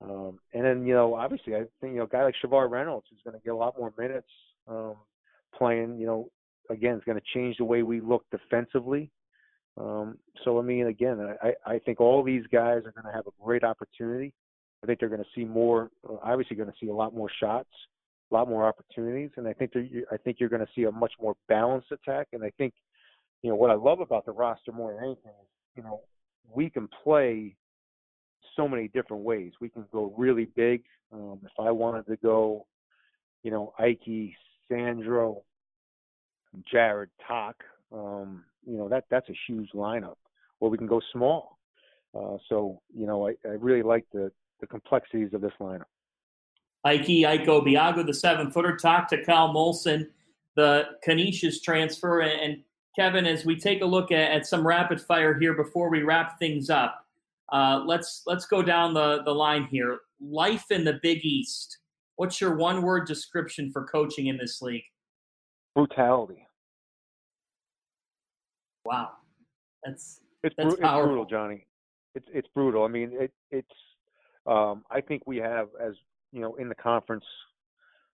Um, 0.00 0.38
and 0.54 0.64
then, 0.64 0.86
you 0.86 0.94
know, 0.94 1.14
obviously, 1.14 1.54
I 1.54 1.60
think, 1.80 1.92
you 1.92 1.98
know, 1.98 2.04
a 2.04 2.08
guy 2.08 2.24
like 2.24 2.34
Shavar 2.44 2.70
Reynolds 2.70 3.06
is 3.12 3.18
going 3.24 3.38
to 3.38 3.44
get 3.44 3.52
a 3.52 3.56
lot 3.56 3.78
more 3.78 3.92
minutes 3.96 4.28
um, 4.66 4.94
playing. 5.56 5.98
You 5.98 6.06
know, 6.06 6.30
again, 6.70 6.96
it's 6.96 7.04
going 7.04 7.18
to 7.18 7.24
change 7.34 7.56
the 7.58 7.64
way 7.64 7.82
we 7.82 8.00
look 8.00 8.24
defensively. 8.30 9.10
Um, 9.76 10.18
so 10.44 10.58
I 10.58 10.62
mean, 10.62 10.88
again, 10.88 11.36
I, 11.42 11.52
I 11.64 11.78
think 11.78 12.00
all 12.00 12.24
these 12.24 12.44
guys 12.52 12.78
are 12.78 12.92
going 12.92 13.06
to 13.06 13.12
have 13.12 13.26
a 13.28 13.44
great 13.44 13.62
opportunity. 13.62 14.34
I 14.82 14.86
think 14.86 15.00
they're 15.00 15.08
going 15.08 15.22
to 15.22 15.28
see 15.34 15.44
more. 15.44 15.90
Uh, 16.08 16.16
obviously, 16.22 16.56
going 16.56 16.70
to 16.70 16.74
see 16.80 16.88
a 16.88 16.94
lot 16.94 17.14
more 17.14 17.28
shots, 17.40 17.70
a 18.30 18.34
lot 18.34 18.48
more 18.48 18.66
opportunities, 18.66 19.30
and 19.36 19.46
I 19.46 19.52
think 19.52 19.72
I 20.12 20.16
think 20.16 20.38
you're 20.38 20.48
going 20.48 20.64
to 20.64 20.72
see 20.74 20.84
a 20.84 20.92
much 20.92 21.12
more 21.20 21.34
balanced 21.48 21.92
attack. 21.92 22.28
And 22.32 22.44
I 22.44 22.50
think, 22.58 22.74
you 23.42 23.50
know, 23.50 23.56
what 23.56 23.70
I 23.70 23.74
love 23.74 24.00
about 24.00 24.24
the 24.24 24.32
roster 24.32 24.72
more 24.72 24.94
than 24.94 25.04
anything 25.04 25.32
is, 25.42 25.48
you 25.76 25.82
know, 25.82 26.00
we 26.54 26.70
can 26.70 26.88
play 27.02 27.56
so 28.56 28.68
many 28.68 28.88
different 28.88 29.22
ways. 29.22 29.52
We 29.60 29.68
can 29.68 29.84
go 29.92 30.12
really 30.16 30.46
big. 30.56 30.82
Um, 31.12 31.40
if 31.44 31.52
I 31.58 31.70
wanted 31.70 32.06
to 32.06 32.16
go, 32.16 32.66
you 33.42 33.50
know, 33.50 33.72
Ike, 33.78 34.34
Sandro, 34.68 35.42
Jared, 36.70 37.10
Tock, 37.26 37.56
um, 37.92 38.44
you 38.66 38.76
know 38.76 38.88
that 38.88 39.04
that's 39.10 39.28
a 39.28 39.36
huge 39.46 39.70
lineup. 39.74 40.16
Or 40.60 40.70
we 40.70 40.78
can 40.78 40.86
go 40.86 41.00
small. 41.12 41.58
Uh, 42.14 42.36
so 42.48 42.80
you 42.94 43.06
know, 43.06 43.28
I, 43.28 43.34
I 43.46 43.52
really 43.52 43.82
like 43.82 44.04
the 44.12 44.30
the 44.60 44.66
complexities 44.66 45.32
of 45.32 45.40
this 45.40 45.52
lineup. 45.60 45.84
Ike 46.84 47.06
Iko 47.06 47.64
Biago, 47.66 48.06
the 48.06 48.14
seven 48.14 48.50
footer, 48.50 48.76
talk 48.76 49.08
to 49.08 49.18
Takal 49.18 49.54
Molson, 49.54 50.06
the 50.56 50.84
Canisius 51.02 51.60
transfer, 51.60 52.20
and, 52.20 52.40
and 52.40 52.62
Kevin, 52.96 53.26
as 53.26 53.44
we 53.44 53.56
take 53.56 53.82
a 53.82 53.86
look 53.86 54.10
at, 54.10 54.30
at 54.30 54.46
some 54.46 54.66
rapid 54.66 55.00
fire 55.00 55.38
here 55.38 55.54
before 55.54 55.90
we 55.90 56.02
wrap 56.02 56.38
things 56.38 56.70
up, 56.70 57.04
uh, 57.52 57.82
let's 57.86 58.22
let's 58.26 58.46
go 58.46 58.62
down 58.62 58.94
the, 58.94 59.22
the 59.24 59.34
line 59.34 59.64
here. 59.64 60.00
Life 60.20 60.66
in 60.70 60.84
the 60.84 60.98
Big 61.02 61.24
East. 61.24 61.78
What's 62.16 62.40
your 62.40 62.56
one 62.56 62.82
word 62.82 63.06
description 63.06 63.70
for 63.70 63.84
coaching 63.84 64.26
in 64.26 64.36
this 64.36 64.60
league? 64.60 64.82
Brutality. 65.74 66.46
Wow, 68.84 69.10
that's 69.84 70.20
it's, 70.42 70.54
that's 70.56 70.74
bru- 70.74 70.84
it's 70.84 70.94
brutal, 70.94 71.24
Johnny. 71.24 71.66
It's 72.14 72.26
it's 72.32 72.48
brutal. 72.54 72.84
I 72.84 72.88
mean, 72.88 73.12
it 73.12 73.32
it's. 73.50 73.68
Um, 74.48 74.84
I 74.90 75.00
think 75.00 75.22
we 75.26 75.36
have, 75.38 75.68
as 75.80 75.94
you 76.32 76.40
know, 76.40 76.54
in 76.56 76.68
the 76.68 76.74
conference, 76.74 77.24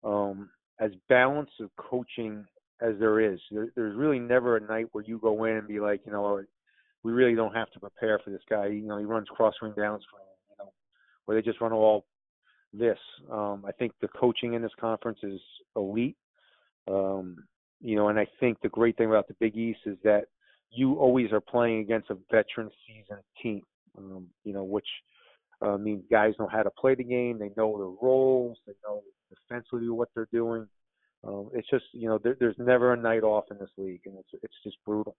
um, 0.05 0.51
as 0.81 0.91
balanced 1.09 1.61
of 1.61 1.71
coaching 1.77 2.45
as 2.81 2.95
there 3.01 3.21
is. 3.21 3.41
There, 3.51 3.69
there's 3.75 3.97
really 3.97 4.19
never 4.19 4.57
a 4.57 4.61
night 4.61 4.87
where 4.93 5.05
you 5.05 5.19
go 5.19 5.45
in 5.45 5.57
and 5.57 5.67
be 5.67 5.81
like, 5.81 6.01
you 6.05 6.13
know, 6.13 6.43
we 7.03 7.13
really 7.13 7.35
don't 7.35 7.55
have 7.55 7.71
to 7.73 7.81
prepare 7.81 8.21
for 8.23 8.31
this 8.31 8.43
guy. 8.49 8.67
You 8.67 8.87
know, 8.87 8.99
he 8.99 9.05
runs 9.05 9.29
cross 9.29 9.55
ring 9.63 9.75
downs 9.77 10.03
for 10.11 10.21
you 10.51 10.57
know, 10.59 10.73
where 11.25 11.37
they 11.37 11.45
just 11.45 11.61
run 11.61 11.73
all 11.73 12.05
this. 12.73 12.99
Um, 13.31 13.65
I 13.67 13.73
think 13.73 13.93
the 14.01 14.09
coaching 14.09 14.55
in 14.55 14.63
this 14.63 14.73
conference 14.81 15.19
is 15.23 15.41
elite. 15.77 16.17
Um, 16.87 17.45
you 17.81 17.97
know, 17.97 18.09
and 18.09 18.19
I 18.19 18.27
think 18.41 18.59
the 18.61 18.69
great 18.69 18.97
thing 18.97 19.09
about 19.09 19.29
the 19.29 19.37
Big 19.41 19.57
East 19.57 19.81
is 19.87 19.97
that 20.05 20.25
you 20.71 20.95
always 20.95 21.33
are 21.33 21.41
playing 21.41 21.81
against 21.81 22.11
a 22.11 22.17
veteran 22.31 22.71
seasoned 22.87 23.23
team. 23.43 23.63
Um, 23.97 24.27
you 24.45 24.53
know, 24.53 24.65
which 24.65 24.87
uh, 25.61 25.77
means 25.77 26.05
guys 26.11 26.35
know 26.39 26.49
how 26.51 26.63
to 26.63 26.71
play 26.71 26.95
the 26.95 27.05
game. 27.05 27.39
They 27.39 27.51
know 27.57 27.77
their 27.77 28.09
roles. 28.09 28.59
They 28.67 28.75
know 28.85 29.03
defensively 29.31 29.89
what 29.89 30.09
they're 30.15 30.29
doing. 30.33 30.67
Um, 31.27 31.51
it's 31.53 31.69
just 31.69 31.85
you 31.93 32.09
know 32.09 32.19
there, 32.19 32.37
there's 32.39 32.57
never 32.59 32.93
a 32.93 32.97
night 32.97 33.25
off 33.25 33.45
in 33.51 33.59
this 33.59 33.71
league, 33.77 34.03
and 34.07 34.17
it's 34.19 34.43
it's 34.43 34.55
just 34.63 34.77
brutal. 34.87 35.17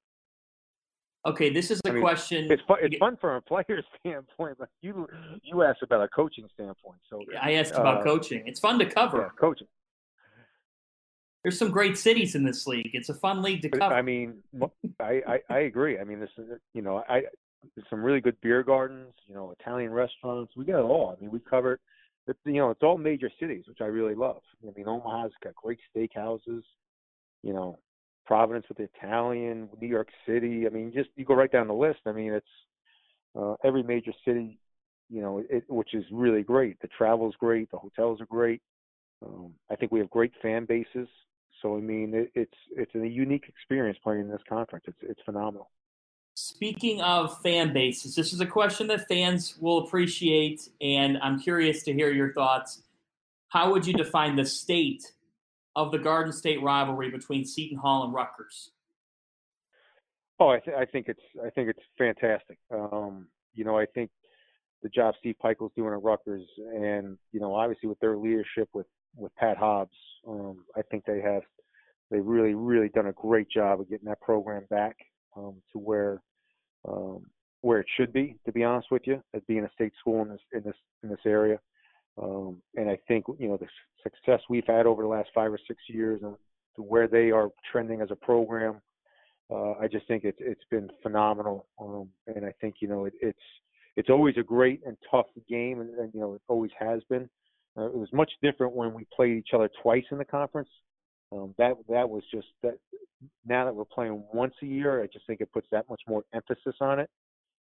Okay, 1.26 1.50
this 1.50 1.70
is 1.70 1.82
a 1.86 1.90
I 1.90 1.92
mean, 1.92 2.02
question. 2.02 2.50
It's 2.50 2.64
fun. 2.66 2.78
It's 2.82 2.98
fun 2.98 3.18
from 3.18 3.36
a 3.36 3.42
player 3.42 3.84
standpoint, 4.00 4.58
but 4.58 4.70
you 4.82 5.08
you 5.44 5.64
asked 5.64 5.84
about 5.84 6.02
a 6.02 6.08
coaching 6.08 6.48
standpoint. 6.54 7.00
So 7.10 7.22
I 7.42 7.54
asked 7.54 7.74
about 7.74 8.02
uh, 8.02 8.04
coaching. 8.04 8.44
It's 8.46 8.60
fun 8.60 8.80
to 8.80 8.86
cover. 8.86 9.18
Yeah, 9.18 9.30
coaching. 9.38 9.68
There's 11.44 11.58
some 11.58 11.72
great 11.72 11.98
cities 11.98 12.36
in 12.36 12.44
this 12.44 12.68
league. 12.68 12.92
It's 12.94 13.10
a 13.10 13.14
fun 13.14 13.42
league 13.42 13.62
to 13.62 13.70
cover. 13.70 13.94
I 13.94 14.02
mean, 14.02 14.36
I, 15.02 15.22
I 15.28 15.40
I 15.50 15.60
agree. 15.60 16.00
I 16.00 16.06
mean, 16.06 16.22
this 16.22 16.32
is 16.38 16.46
you 16.74 16.82
know 16.82 17.04
I 17.10 17.24
some 17.90 18.04
really 18.04 18.22
good 18.22 18.40
beer 18.42 18.64
gardens. 18.64 19.14
You 19.28 19.36
know, 19.36 19.54
Italian 19.60 19.92
restaurants. 19.92 20.54
We 20.56 20.66
got 20.66 20.80
it 20.80 20.84
all. 20.84 21.16
I 21.16 21.22
mean, 21.22 21.32
we 21.32 21.40
covered 21.40 21.80
it, 22.30 22.38
you 22.46 22.54
know, 22.54 22.70
it's 22.70 22.84
all 22.84 22.98
major 22.98 23.30
cities, 23.40 23.64
which 23.68 23.82
I 23.82 23.86
really 23.86 24.16
love. 24.16 24.42
I 24.64 24.72
mean, 24.76 24.88
Omaha's 24.88 25.32
got 25.44 25.56
great 25.56 25.80
steakhouses. 25.96 26.62
You 27.42 27.54
know, 27.54 27.80
Providence 28.26 28.66
with 28.70 28.78
the 28.78 28.90
Italian, 28.96 29.70
New 29.82 29.88
York 29.88 30.10
City. 30.28 30.68
I 30.68 30.70
mean, 30.70 30.92
just 30.94 31.10
you 31.16 31.26
go 31.26 31.34
right 31.34 31.52
down 31.52 31.68
the 31.68 31.74
list. 31.74 32.00
I 32.06 32.12
mean, 32.12 32.34
it's 32.34 32.48
uh, 33.38 33.56
every 33.64 33.82
major 33.82 34.12
city, 34.26 34.60
you 35.10 35.22
know, 35.22 35.44
it, 35.50 35.64
which 35.68 35.94
is 35.94 36.04
really 36.12 36.44
great. 36.44 36.80
The 36.82 36.90
travel's 36.96 37.36
great. 37.40 37.72
The 37.72 37.78
hotels 37.78 38.22
are 38.22 38.26
great. 38.26 38.62
Um, 39.26 39.54
I 39.72 39.76
think 39.76 39.92
we 39.92 40.00
have 40.00 40.10
great 40.10 40.34
fan 40.42 40.66
bases. 40.66 41.08
So 41.62 41.76
I 41.76 41.80
mean, 41.80 42.14
it, 42.14 42.32
it's 42.36 42.58
it's 42.76 42.94
a 42.96 43.08
unique 43.08 43.46
experience 43.48 43.98
playing 44.04 44.22
in 44.22 44.30
this 44.30 44.42
conference. 44.48 44.86
It's 44.88 45.00
it's 45.02 45.22
phenomenal. 45.26 45.70
Speaking 46.36 47.02
of 47.02 47.42
fan 47.42 47.74
bases, 47.74 48.16
this 48.16 48.32
is 48.32 48.40
a 48.40 48.46
question 48.46 48.88
that 48.88 49.08
fans 49.08 49.58
will 49.60 49.80
appreciate, 49.80 50.70
and 50.80 51.18
I'm 51.22 51.40
curious 51.40 51.84
to 51.84 51.94
hear 51.94 52.12
your 52.12 52.34
thoughts. 52.34 52.84
How 53.50 53.72
would 53.72 53.86
you 53.86 53.94
define 53.94 54.36
the 54.36 54.46
state 54.46 55.12
of 55.76 55.92
the 55.92 55.98
Garden 55.98 56.32
State 56.32 56.62
rivalry 56.62 57.10
between 57.10 57.46
Seton 57.46 57.78
Hall 57.78 58.04
and 58.04 58.14
Rutgers? 58.14 58.72
Oh, 60.40 60.50
I, 60.50 60.60
th- 60.60 60.78
I 60.78 60.86
think 60.86 61.08
it's 61.10 61.22
I 61.46 61.50
think 61.50 61.70
it's 61.70 61.84
fantastic. 61.98 62.58
Um, 62.74 63.28
you 63.54 63.66
know, 63.66 63.78
I 63.78 63.86
think 63.86 64.10
the 64.82 64.90
job 64.90 65.16
Steve 65.20 65.36
Pikiell's 65.44 65.74
doing 65.76 65.94
at 65.94 66.02
Rutgers, 66.02 66.48
and 66.74 67.18
you 67.34 67.40
know, 67.40 67.54
obviously 67.54 67.90
with 67.90 68.00
their 68.00 68.18
leadership 68.18 68.70
with 68.74 68.88
with 69.18 69.36
Pat 69.36 69.58
Hobbs, 69.58 69.96
um, 70.28 70.64
I 70.78 70.82
think 70.84 71.04
they 71.06 71.20
have 71.22 71.42
they've 72.10 72.26
really 72.26 72.56
really 72.56 72.90
done 72.90 73.08
a 73.08 73.14
great 73.14 73.50
job 73.50 73.82
of 73.82 73.90
getting 73.90 74.08
that 74.08 74.22
program 74.22 74.66
back 74.70 74.96
um, 75.36 75.56
to 75.74 75.80
where 75.80 76.22
um, 76.88 77.26
where 77.62 77.80
it 77.80 77.88
should 77.98 78.14
be, 78.14 78.36
to 78.46 78.52
be 78.52 78.64
honest 78.64 78.88
with 78.90 79.02
you, 79.06 79.22
as 79.34 79.42
being 79.48 79.66
a 79.66 79.72
state 79.72 79.94
school 80.00 80.22
in 80.22 80.30
this 80.30 80.42
in 80.54 80.64
this 80.64 80.76
in 81.04 81.10
this 81.10 81.20
area. 81.26 81.60
Um, 82.22 82.62
and 82.76 82.90
I 82.90 82.98
think 83.08 83.26
you 83.38 83.48
know 83.48 83.58
the 83.58 83.68
success 84.04 84.42
we've 84.50 84.68
had 84.68 84.86
over 84.86 85.04
the 85.04 85.10
last 85.10 85.30
five 85.34 85.52
or 85.52 85.60
six 85.68 85.82
years 85.88 86.22
and 86.24 86.36
to 86.76 86.82
where 86.82 87.08
they 87.08 87.32
are 87.32 87.50
trending 87.72 88.02
as 88.02 88.12
a 88.12 88.16
program, 88.16 88.82
uh, 89.52 89.72
I 89.74 89.88
just 89.92 90.08
think 90.08 90.24
it's 90.24 90.38
it's 90.40 90.64
been 90.70 90.90
phenomenal. 91.02 91.68
Um, 91.80 92.10
and 92.28 92.46
I 92.46 92.54
think 92.62 92.76
you 92.82 92.88
know 92.88 93.06
it, 93.06 93.14
it's 93.22 93.40
it's 93.96 94.10
always 94.10 94.36
a 94.38 94.44
great 94.44 94.82
and 94.86 94.98
tough 95.10 95.28
game, 95.50 95.82
and, 95.82 95.94
and 95.98 96.14
you 96.14 96.20
know 96.20 96.36
it 96.36 96.42
always 96.48 96.72
has 96.80 97.02
been. 97.10 97.30
Uh, 97.78 97.86
it 97.86 97.96
was 97.96 98.10
much 98.12 98.32
different 98.42 98.74
when 98.74 98.94
we 98.94 99.08
played 99.16 99.38
each 99.38 99.50
other 99.54 99.70
twice 99.82 100.04
in 100.12 100.18
the 100.18 100.26
conference. 100.26 100.70
Um, 101.32 101.54
that 101.58 101.76
that 101.90 102.10
was 102.10 102.24
just 102.32 102.48
that 102.64 102.76
now 103.46 103.66
that 103.66 103.76
we're 103.76 103.86
playing 103.86 104.24
once 104.34 104.56
a 104.64 104.66
year, 104.66 105.04
I 105.04 105.08
just 105.08 105.28
think 105.28 105.42
it 105.42 105.52
puts 105.52 105.68
that 105.72 105.90
much 105.90 106.02
more 106.08 106.24
emphasis 106.34 106.76
on 106.82 107.00
it. 107.00 107.10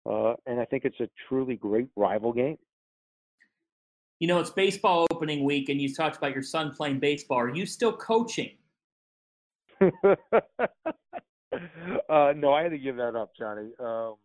Uh, 0.09 0.35
and 0.45 0.59
I 0.59 0.65
think 0.65 0.85
it's 0.85 0.99
a 0.99 1.09
truly 1.27 1.55
great 1.55 1.89
rival 1.95 2.31
game. 2.31 2.57
You 4.19 4.27
know, 4.27 4.39
it's 4.39 4.49
baseball 4.49 5.07
opening 5.11 5.43
week, 5.43 5.69
and 5.69 5.81
you 5.81 5.93
talked 5.93 6.17
about 6.17 6.33
your 6.33 6.43
son 6.43 6.73
playing 6.75 6.99
baseball. 6.99 7.39
Are 7.39 7.55
you 7.55 7.65
still 7.65 7.93
coaching? 7.93 8.57
uh, 9.81 10.03
no, 12.35 12.53
I 12.53 12.63
had 12.63 12.71
to 12.71 12.77
give 12.77 12.97
that 12.97 13.15
up, 13.15 13.31
Johnny. 13.37 13.69
Um, 13.79 14.15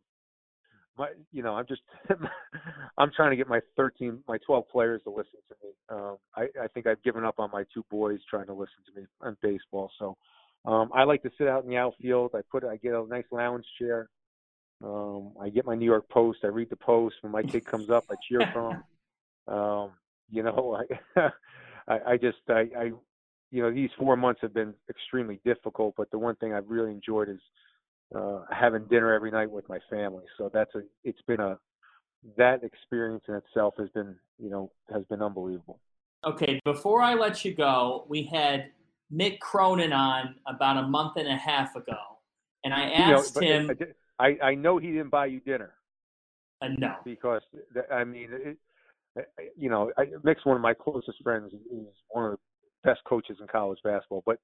my, 0.97 1.09
you 1.33 1.43
know, 1.43 1.55
I'm 1.55 1.67
just, 1.67 1.83
I'm 2.99 3.11
trying 3.15 3.31
to 3.31 3.37
get 3.37 3.49
my 3.49 3.61
13, 3.77 4.23
my 4.29 4.39
12 4.47 4.69
players 4.69 5.03
to 5.05 5.11
listen 5.11 5.41
to 5.49 5.55
me. 5.63 5.73
Um, 5.89 6.17
I, 6.37 6.43
I 6.63 6.69
think 6.69 6.87
I've 6.87 7.03
given 7.03 7.25
up 7.25 7.39
on 7.39 7.51
my 7.53 7.65
two 7.73 7.85
boys 7.91 8.21
trying 8.29 8.47
to 8.47 8.55
listen 8.55 8.77
to 8.93 9.01
me 9.01 9.07
on 9.21 9.37
baseball. 9.43 9.91
So, 9.99 10.17
um, 10.65 10.91
I 10.95 11.05
like 11.05 11.23
to 11.23 11.31
sit 11.37 11.47
out 11.47 11.65
in 11.65 11.71
the 11.71 11.77
outfield. 11.77 12.31
I 12.35 12.41
put 12.51 12.65
I 12.65 12.77
get 12.77 12.95
a 12.95 13.07
nice 13.07 13.25
lounge 13.31 13.67
chair. 13.79 14.09
Um, 14.83 15.33
I 15.41 15.51
get 15.51 15.67
my 15.67 15.75
New 15.75 15.85
York 15.85 16.09
Post. 16.09 16.39
I 16.43 16.49
read 16.49 16.71
the 16.71 16.77
Post. 16.77 17.17
When 17.21 17.33
my 17.33 17.43
kid 17.43 17.67
comes 17.67 17.91
up, 17.91 18.05
I 18.11 18.15
cheer 18.29 18.47
for 18.53 18.71
him. 18.71 18.85
Um, 19.47 19.91
you 20.31 20.43
know, 20.43 20.81
I, 21.17 21.29
I, 21.87 21.99
I 22.13 22.17
just 22.17 22.39
I, 22.49 22.67
I, 22.79 22.91
you 23.51 23.63
know, 23.63 23.71
these 23.71 23.91
four 23.99 24.17
months 24.17 24.41
have 24.41 24.55
been 24.55 24.73
extremely 24.89 25.39
difficult. 25.45 25.93
But 25.99 26.11
the 26.11 26.19
one 26.19 26.35
thing 26.37 26.55
I've 26.55 26.71
really 26.71 26.93
enjoyed 26.93 27.29
is 27.29 27.41
uh, 28.15 28.41
having 28.51 28.85
dinner 28.85 29.13
every 29.13 29.31
night 29.31 29.51
with 29.51 29.69
my 29.69 29.79
family. 29.91 30.25
So 30.39 30.51
that's 30.53 30.75
a 30.75 30.83
it's 31.03 31.21
been 31.27 31.41
a 31.41 31.59
that 32.37 32.65
experience 32.65 33.25
in 33.29 33.35
itself 33.35 33.75
has 33.79 33.89
been 33.91 34.17
you 34.39 34.51
know 34.51 34.71
has 34.93 35.05
been 35.05 35.23
unbelievable. 35.23 35.81
Okay, 36.25 36.61
before 36.65 37.03
I 37.03 37.15
let 37.15 37.45
you 37.45 37.55
go, 37.55 38.07
we 38.09 38.25
had 38.25 38.71
Mick 39.13 39.41
Cronin 39.41 39.93
on 39.93 40.37
about 40.47 40.79
a 40.79 40.87
month 40.87 41.17
and 41.17 41.29
a 41.29 41.37
half 41.37 41.77
ago, 41.77 41.99
and 42.65 42.73
I 42.73 42.91
asked 42.91 43.37
you 43.37 43.43
know, 43.43 43.75
him. 43.75 43.79
I 44.19 44.37
I 44.43 44.55
know 44.55 44.79
he 44.79 44.89
didn't 44.89 45.11
buy 45.11 45.27
you 45.27 45.41
dinner. 45.41 45.75
Uh, 46.63 46.69
no, 46.79 46.95
because 47.05 47.43
I 47.93 48.05
mean, 48.05 48.29
it, 48.33 48.59
you 49.57 49.69
know, 49.69 49.93
I, 49.99 50.07
Mick's 50.23 50.45
one 50.45 50.57
of 50.57 50.63
my 50.63 50.75
closest 50.75 51.23
friends. 51.23 51.53
He's 51.53 51.83
one 52.09 52.25
of 52.25 52.33
the 52.33 52.39
best 52.91 53.01
coaches 53.05 53.37
in 53.41 53.47
college 53.49 53.79
basketball, 53.85 54.23
but 54.25 54.39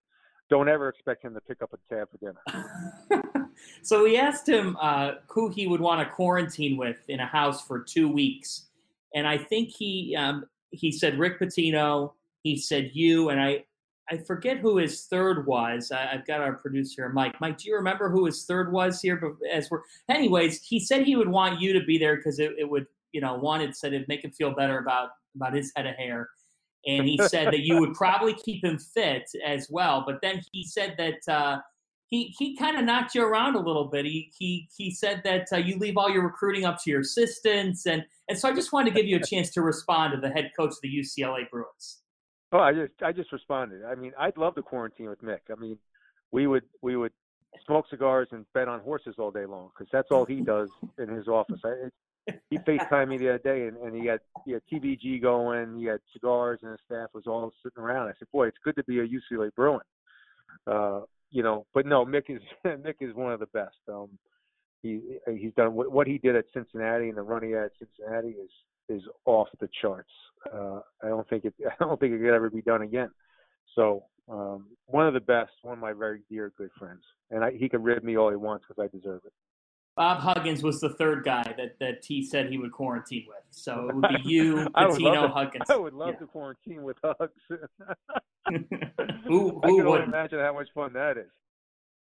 don't 0.50 0.68
ever 0.68 0.88
expect 0.88 1.24
him 1.24 1.32
to 1.34 1.40
pick 1.40 1.62
up 1.62 1.72
a 1.72 1.94
tab 1.94 2.08
for 2.10 2.18
dinner. 2.18 3.50
so 3.82 4.02
we 4.02 4.18
asked 4.18 4.48
him 4.48 4.76
uh, 4.80 5.12
who 5.28 5.48
he 5.48 5.66
would 5.66 5.80
want 5.80 6.06
to 6.06 6.14
quarantine 6.14 6.76
with 6.76 6.96
in 7.08 7.20
a 7.20 7.26
house 7.26 7.64
for 7.64 7.80
two 7.80 8.10
weeks, 8.10 8.66
and 9.14 9.26
I 9.26 9.38
think 9.38 9.70
he 9.70 10.16
um, 10.18 10.44
he 10.70 10.92
said 10.92 11.18
Rick 11.18 11.40
Pitino. 11.40 12.12
He 12.42 12.56
said 12.56 12.90
you, 12.94 13.28
and 13.28 13.40
I 13.40 13.64
I 14.10 14.18
forget 14.18 14.58
who 14.58 14.78
his 14.78 15.06
third 15.06 15.46
was. 15.46 15.92
I, 15.92 16.06
have 16.06 16.26
got 16.26 16.40
our 16.40 16.54
producer, 16.54 17.08
Mike. 17.10 17.40
Mike, 17.40 17.58
do 17.58 17.68
you 17.68 17.76
remember 17.76 18.10
who 18.10 18.26
his 18.26 18.44
third 18.44 18.72
was 18.72 19.00
here? 19.00 19.36
As 19.50 19.70
we're, 19.70 19.82
anyways, 20.08 20.62
he 20.62 20.80
said 20.80 21.02
he 21.02 21.14
would 21.14 21.28
want 21.28 21.60
you 21.60 21.72
to 21.72 21.84
be 21.84 21.96
there 21.96 22.16
because 22.16 22.40
it, 22.40 22.52
it, 22.58 22.68
would, 22.68 22.86
you 23.12 23.20
know, 23.20 23.36
wanted 23.36 23.76
said 23.76 23.92
it'd 23.92 24.08
make 24.08 24.24
him 24.24 24.32
feel 24.32 24.50
better 24.50 24.78
about 24.78 25.10
about 25.36 25.54
his 25.54 25.72
head 25.76 25.86
of 25.86 25.94
hair, 25.94 26.28
and 26.86 27.06
he 27.06 27.18
said 27.28 27.48
that 27.48 27.60
you 27.60 27.78
would 27.78 27.94
probably 27.94 28.34
keep 28.34 28.64
him 28.64 28.78
fit 28.78 29.30
as 29.44 29.68
well. 29.70 30.02
But 30.06 30.20
then 30.22 30.42
he 30.52 30.64
said 30.64 30.94
that 30.98 31.32
uh, 31.32 31.60
he 32.06 32.34
he 32.38 32.56
kind 32.56 32.76
of 32.76 32.84
knocked 32.84 33.14
you 33.14 33.24
around 33.24 33.54
a 33.54 33.60
little 33.60 33.86
bit. 33.86 34.04
He 34.04 34.32
he 34.36 34.68
he 34.76 34.90
said 34.90 35.22
that 35.24 35.48
uh, 35.52 35.56
you 35.58 35.78
leave 35.78 35.96
all 35.96 36.10
your 36.10 36.24
recruiting 36.24 36.64
up 36.64 36.82
to 36.82 36.90
your 36.90 37.00
assistants, 37.00 37.86
and 37.86 38.04
and 38.28 38.38
so 38.38 38.48
I 38.48 38.54
just 38.54 38.72
wanted 38.72 38.94
to 38.94 38.96
give 38.96 39.06
you 39.06 39.16
a 39.16 39.24
chance 39.24 39.50
to 39.50 39.62
respond 39.62 40.14
to 40.14 40.20
the 40.20 40.30
head 40.30 40.50
coach 40.56 40.70
of 40.70 40.78
the 40.82 40.88
UCLA 40.88 41.48
Bruins. 41.50 42.00
Oh, 42.52 42.58
I 42.58 42.72
just 42.72 42.92
I 43.02 43.12
just 43.12 43.32
responded. 43.32 43.84
I 43.84 43.94
mean, 43.94 44.12
I'd 44.18 44.36
love 44.36 44.54
to 44.56 44.62
quarantine 44.62 45.08
with 45.08 45.22
Mick. 45.22 45.40
I 45.50 45.60
mean, 45.60 45.78
we 46.32 46.46
would 46.46 46.64
we 46.82 46.96
would 46.96 47.12
smoke 47.66 47.86
cigars 47.90 48.28
and 48.32 48.44
bet 48.54 48.68
on 48.68 48.80
horses 48.80 49.14
all 49.18 49.30
day 49.30 49.46
long 49.46 49.70
because 49.76 49.90
that's 49.92 50.10
all 50.10 50.24
he 50.24 50.40
does 50.40 50.68
in 50.98 51.08
his 51.08 51.28
office. 51.28 51.60
I, 51.64 51.88
he 52.50 52.58
FaceTimed 52.58 53.08
me 53.08 53.18
the 53.18 53.30
other 53.30 53.38
day 53.38 53.66
and, 53.66 53.76
and 53.78 53.94
he 53.94 54.06
had 54.06 54.20
he 54.44 54.52
had 54.52 54.62
TVG 54.72 55.22
going, 55.22 55.78
he 55.78 55.86
had 55.86 56.00
cigars, 56.12 56.60
and 56.62 56.72
his 56.72 56.80
staff 56.86 57.08
was 57.14 57.26
all 57.26 57.52
sitting 57.62 57.82
around. 57.82 58.08
I 58.08 58.12
said, 58.18 58.28
"Boy, 58.32 58.48
it's 58.48 58.58
good 58.64 58.76
to 58.76 58.84
be 58.84 59.00
a 59.00 59.06
UCLA 59.06 59.54
Bruin." 59.54 59.80
Uh, 60.66 61.00
you 61.30 61.42
know, 61.42 61.66
but 61.74 61.86
no, 61.86 62.04
Mick 62.04 62.24
is 62.28 62.42
Mick 62.64 62.96
is 63.00 63.14
one 63.14 63.32
of 63.32 63.40
the 63.40 63.46
best. 63.46 63.76
Um, 63.88 64.08
he 64.82 65.00
he's 65.26 65.52
done 65.54 65.74
what, 65.74 65.92
what 65.92 66.06
he 66.06 66.18
did 66.18 66.36
at 66.36 66.44
Cincinnati 66.52 67.08
and 67.08 67.16
the 67.16 67.22
run 67.22 67.42
he 67.42 67.50
had 67.50 67.64
at 67.64 67.72
Cincinnati 67.78 68.30
is 68.30 68.50
is 68.88 69.02
off 69.24 69.48
the 69.60 69.68
charts. 69.80 70.10
Uh, 70.52 70.80
I 71.02 71.08
don't 71.08 71.28
think 71.28 71.44
it 71.44 71.54
I 71.80 71.84
don't 71.84 71.98
think 72.00 72.14
it 72.14 72.18
could 72.18 72.34
ever 72.34 72.50
be 72.50 72.62
done 72.62 72.82
again. 72.82 73.10
So 73.74 74.04
um, 74.28 74.66
one 74.86 75.06
of 75.06 75.14
the 75.14 75.20
best, 75.20 75.52
one 75.62 75.74
of 75.74 75.80
my 75.80 75.92
very 75.92 76.22
dear 76.28 76.52
good 76.56 76.70
friends, 76.78 77.02
and 77.30 77.44
I, 77.44 77.52
he 77.52 77.68
can 77.68 77.82
rib 77.82 78.02
me 78.02 78.16
all 78.16 78.30
he 78.30 78.36
wants 78.36 78.64
because 78.66 78.82
I 78.82 78.96
deserve 78.96 79.22
it. 79.24 79.32
Bob 80.00 80.20
Huggins 80.20 80.62
was 80.62 80.80
the 80.80 80.88
third 80.88 81.24
guy 81.24 81.42
that, 81.58 81.78
that 81.78 82.02
he 82.02 82.24
said 82.24 82.48
he 82.48 82.56
would 82.56 82.72
quarantine 82.72 83.26
with. 83.28 83.44
So 83.50 83.90
it 83.90 83.94
would 83.94 84.08
be 84.08 84.16
you, 84.30 84.66
Pitino, 84.74 85.30
Huggins. 85.30 85.68
I 85.68 85.76
would 85.76 85.92
love 85.92 86.14
yeah. 86.14 86.20
to 86.20 86.26
quarantine 86.26 86.82
with 86.84 86.96
Hugs. 87.04 87.34
who 87.50 88.64
who 89.26 89.60
I 89.62 89.66
can 89.66 89.84
wouldn't? 89.84 90.08
imagine 90.08 90.38
how 90.38 90.54
much 90.54 90.68
fun 90.74 90.94
that 90.94 91.18
is. 91.18 91.30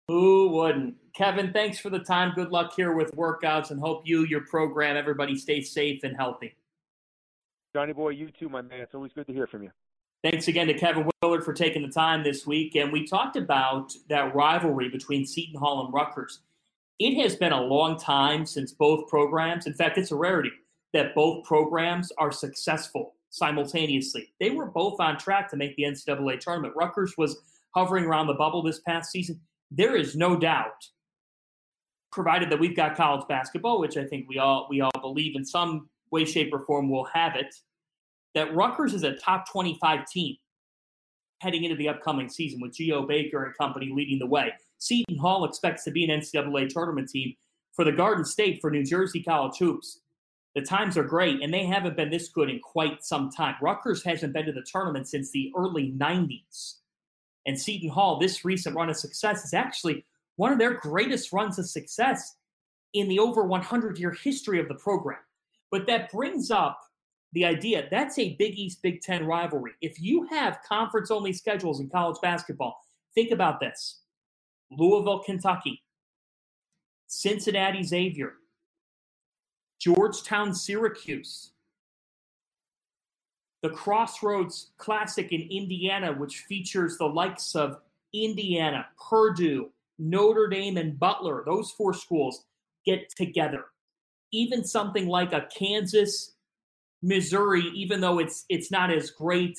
Who 0.09 0.49
wouldn't? 0.49 0.93
Kevin, 1.15 1.51
thanks 1.51 1.79
for 1.79 1.89
the 1.89 1.97
time. 1.97 2.33
Good 2.35 2.51
luck 2.51 2.73
here 2.75 2.93
with 2.93 3.15
workouts 3.15 3.71
and 3.71 3.79
hope 3.79 4.03
you, 4.05 4.25
your 4.25 4.41
program, 4.41 4.95
everybody 4.95 5.35
stays 5.35 5.71
safe 5.71 6.03
and 6.03 6.15
healthy. 6.15 6.55
Johnny 7.75 7.93
boy, 7.93 8.09
you 8.09 8.29
too, 8.29 8.47
my 8.47 8.61
man. 8.61 8.81
It's 8.81 8.93
always 8.93 9.11
good 9.11 9.25
to 9.25 9.33
hear 9.33 9.47
from 9.47 9.63
you. 9.63 9.71
Thanks 10.23 10.47
again 10.47 10.67
to 10.67 10.75
Kevin 10.75 11.09
Willard 11.23 11.43
for 11.43 11.53
taking 11.53 11.81
the 11.81 11.91
time 11.91 12.23
this 12.23 12.45
week. 12.45 12.75
And 12.75 12.91
we 12.91 13.07
talked 13.07 13.37
about 13.37 13.91
that 14.07 14.35
rivalry 14.35 14.87
between 14.87 15.25
Seton 15.25 15.59
Hall 15.59 15.83
and 15.83 15.91
Rutgers. 15.91 16.41
It 16.99 17.21
has 17.21 17.35
been 17.35 17.51
a 17.51 17.61
long 17.61 17.97
time 17.99 18.45
since 18.45 18.73
both 18.73 19.07
programs, 19.07 19.67
in 19.67 19.73
fact, 19.73 19.97
it's 19.97 20.11
a 20.11 20.15
rarity 20.15 20.51
that 20.93 21.13
both 21.13 21.45
programs 21.45 22.11
are 22.17 22.31
successful 22.31 23.15
simultaneously. 23.29 24.33
They 24.39 24.49
were 24.49 24.65
both 24.65 24.99
on 24.99 25.17
track 25.17 25.49
to 25.51 25.57
make 25.57 25.75
the 25.75 25.83
NCAA 25.83 26.39
tournament. 26.39 26.75
Rutgers 26.75 27.13
was 27.17 27.39
hovering 27.75 28.05
around 28.05 28.27
the 28.27 28.33
bubble 28.33 28.63
this 28.63 28.79
past 28.79 29.11
season 29.11 29.39
there 29.71 29.95
is 29.95 30.15
no 30.15 30.37
doubt, 30.37 30.87
provided 32.11 32.49
that 32.49 32.59
we've 32.59 32.75
got 32.75 32.95
college 32.95 33.27
basketball, 33.27 33.79
which 33.79 33.97
I 33.97 34.05
think 34.05 34.27
we 34.29 34.37
all 34.37 34.67
we 34.69 34.81
all 34.81 34.91
believe 35.01 35.35
in 35.35 35.45
some 35.45 35.89
way, 36.11 36.25
shape, 36.25 36.53
or 36.53 36.59
form 36.59 36.89
will 36.89 37.05
have 37.05 37.35
it, 37.35 37.53
that 38.33 38.55
Rutgers 38.55 38.93
is 38.93 39.03
a 39.03 39.15
top 39.15 39.49
25 39.51 40.05
team 40.05 40.35
heading 41.41 41.65
into 41.65 41.75
the 41.75 41.89
upcoming 41.89 42.29
season 42.29 42.59
with 42.61 42.73
Geo 42.73 43.05
Baker 43.05 43.43
and 43.43 43.57
company 43.57 43.91
leading 43.93 44.19
the 44.19 44.25
way. 44.25 44.51
Seton 44.77 45.17
Hall 45.17 45.45
expects 45.45 45.83
to 45.83 45.91
be 45.91 46.03
an 46.05 46.19
NCAA 46.19 46.69
tournament 46.69 47.09
team 47.09 47.33
for 47.73 47.85
the 47.85 47.91
Garden 47.91 48.25
State 48.25 48.59
for 48.61 48.71
New 48.71 48.83
Jersey 48.83 49.21
College 49.21 49.57
Hoops. 49.57 50.01
The 50.55 50.61
times 50.61 50.97
are 50.97 51.03
great, 51.03 51.41
and 51.41 51.53
they 51.53 51.65
haven't 51.65 51.95
been 51.95 52.09
this 52.09 52.29
good 52.29 52.49
in 52.49 52.59
quite 52.59 53.03
some 53.03 53.29
time. 53.29 53.55
Rutgers 53.61 54.03
hasn't 54.03 54.33
been 54.33 54.45
to 54.45 54.51
the 54.51 54.65
tournament 54.65 55.07
since 55.07 55.31
the 55.31 55.51
early 55.55 55.93
90s. 55.97 56.77
And 57.45 57.59
Seton 57.59 57.89
Hall, 57.89 58.19
this 58.19 58.43
recent 58.43 58.75
run 58.75 58.89
of 58.89 58.97
success 58.97 59.45
is 59.45 59.53
actually 59.53 60.03
one 60.35 60.51
of 60.51 60.59
their 60.59 60.73
greatest 60.73 61.31
runs 61.31 61.59
of 61.59 61.67
success 61.67 62.35
in 62.93 63.07
the 63.07 63.19
over 63.19 63.43
100 63.43 63.99
year 63.99 64.11
history 64.11 64.59
of 64.59 64.67
the 64.67 64.75
program. 64.75 65.19
But 65.69 65.85
that 65.87 66.11
brings 66.11 66.49
up 66.49 66.79
the 67.33 67.45
idea 67.45 67.87
that's 67.91 68.17
a 68.17 68.35
Big 68.35 68.57
East 68.57 68.81
Big 68.81 69.01
Ten 69.01 69.25
rivalry. 69.25 69.73
If 69.81 70.01
you 70.01 70.25
have 70.29 70.59
conference 70.67 71.11
only 71.11 71.33
schedules 71.33 71.79
in 71.79 71.89
college 71.89 72.17
basketball, 72.21 72.79
think 73.13 73.31
about 73.31 73.59
this 73.59 74.01
Louisville, 74.71 75.19
Kentucky, 75.19 75.81
Cincinnati, 77.07 77.83
Xavier, 77.83 78.33
Georgetown, 79.79 80.53
Syracuse, 80.53 81.51
the 83.63 83.69
Crossroads 83.69 84.71
Classic 84.77 85.31
in 85.31 85.41
Indiana, 85.49 86.13
which 86.13 86.39
features 86.39 86.97
the 86.97 87.05
likes 87.05 87.55
of 87.55 87.79
Indiana, 88.13 88.87
Purdue, 89.09 89.69
Notre 89.99 90.47
Dame, 90.47 90.77
and 90.77 90.99
Butler, 90.99 91.43
those 91.45 91.71
four 91.71 91.93
schools 91.93 92.45
get 92.85 93.09
together. 93.15 93.65
Even 94.31 94.63
something 94.63 95.07
like 95.07 95.33
a 95.33 95.47
Kansas, 95.57 96.33
Missouri, 97.01 97.63
even 97.75 98.01
though 98.01 98.19
it's 98.19 98.45
it's 98.49 98.71
not 98.71 98.91
as 98.91 99.11
great 99.11 99.57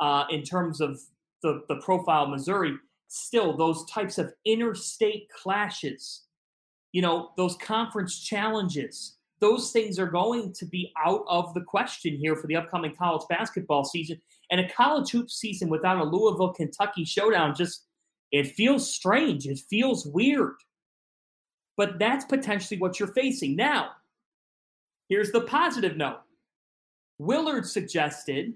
uh, 0.00 0.24
in 0.30 0.42
terms 0.42 0.80
of 0.80 1.00
the, 1.42 1.62
the 1.68 1.76
profile 1.76 2.24
of 2.24 2.30
Missouri, 2.30 2.76
still 3.08 3.56
those 3.56 3.84
types 3.86 4.18
of 4.18 4.32
interstate 4.44 5.28
clashes, 5.30 6.24
you 6.92 7.02
know, 7.02 7.30
those 7.36 7.56
conference 7.56 8.20
challenges, 8.20 9.16
those 9.40 9.70
things 9.70 9.98
are 9.98 10.06
going 10.06 10.52
to 10.54 10.64
be 10.64 10.92
out 11.04 11.24
of 11.28 11.52
the 11.54 11.60
question 11.60 12.16
here 12.16 12.36
for 12.36 12.46
the 12.46 12.56
upcoming 12.56 12.94
college 12.96 13.26
basketball 13.28 13.84
season. 13.84 14.20
And 14.50 14.60
a 14.60 14.68
college 14.68 15.10
hoop 15.10 15.30
season 15.30 15.68
without 15.68 15.98
a 15.98 16.04
Louisville 16.04 16.54
Kentucky 16.54 17.04
showdown 17.04 17.54
just 17.54 17.86
it 18.32 18.48
feels 18.48 18.92
strange. 18.92 19.46
It 19.46 19.58
feels 19.70 20.06
weird. 20.06 20.54
But 21.76 21.98
that's 21.98 22.24
potentially 22.24 22.80
what 22.80 22.98
you're 22.98 23.12
facing. 23.12 23.56
Now, 23.56 23.90
here's 25.08 25.30
the 25.30 25.42
positive 25.42 25.96
note. 25.96 26.20
Willard 27.18 27.66
suggested 27.66 28.54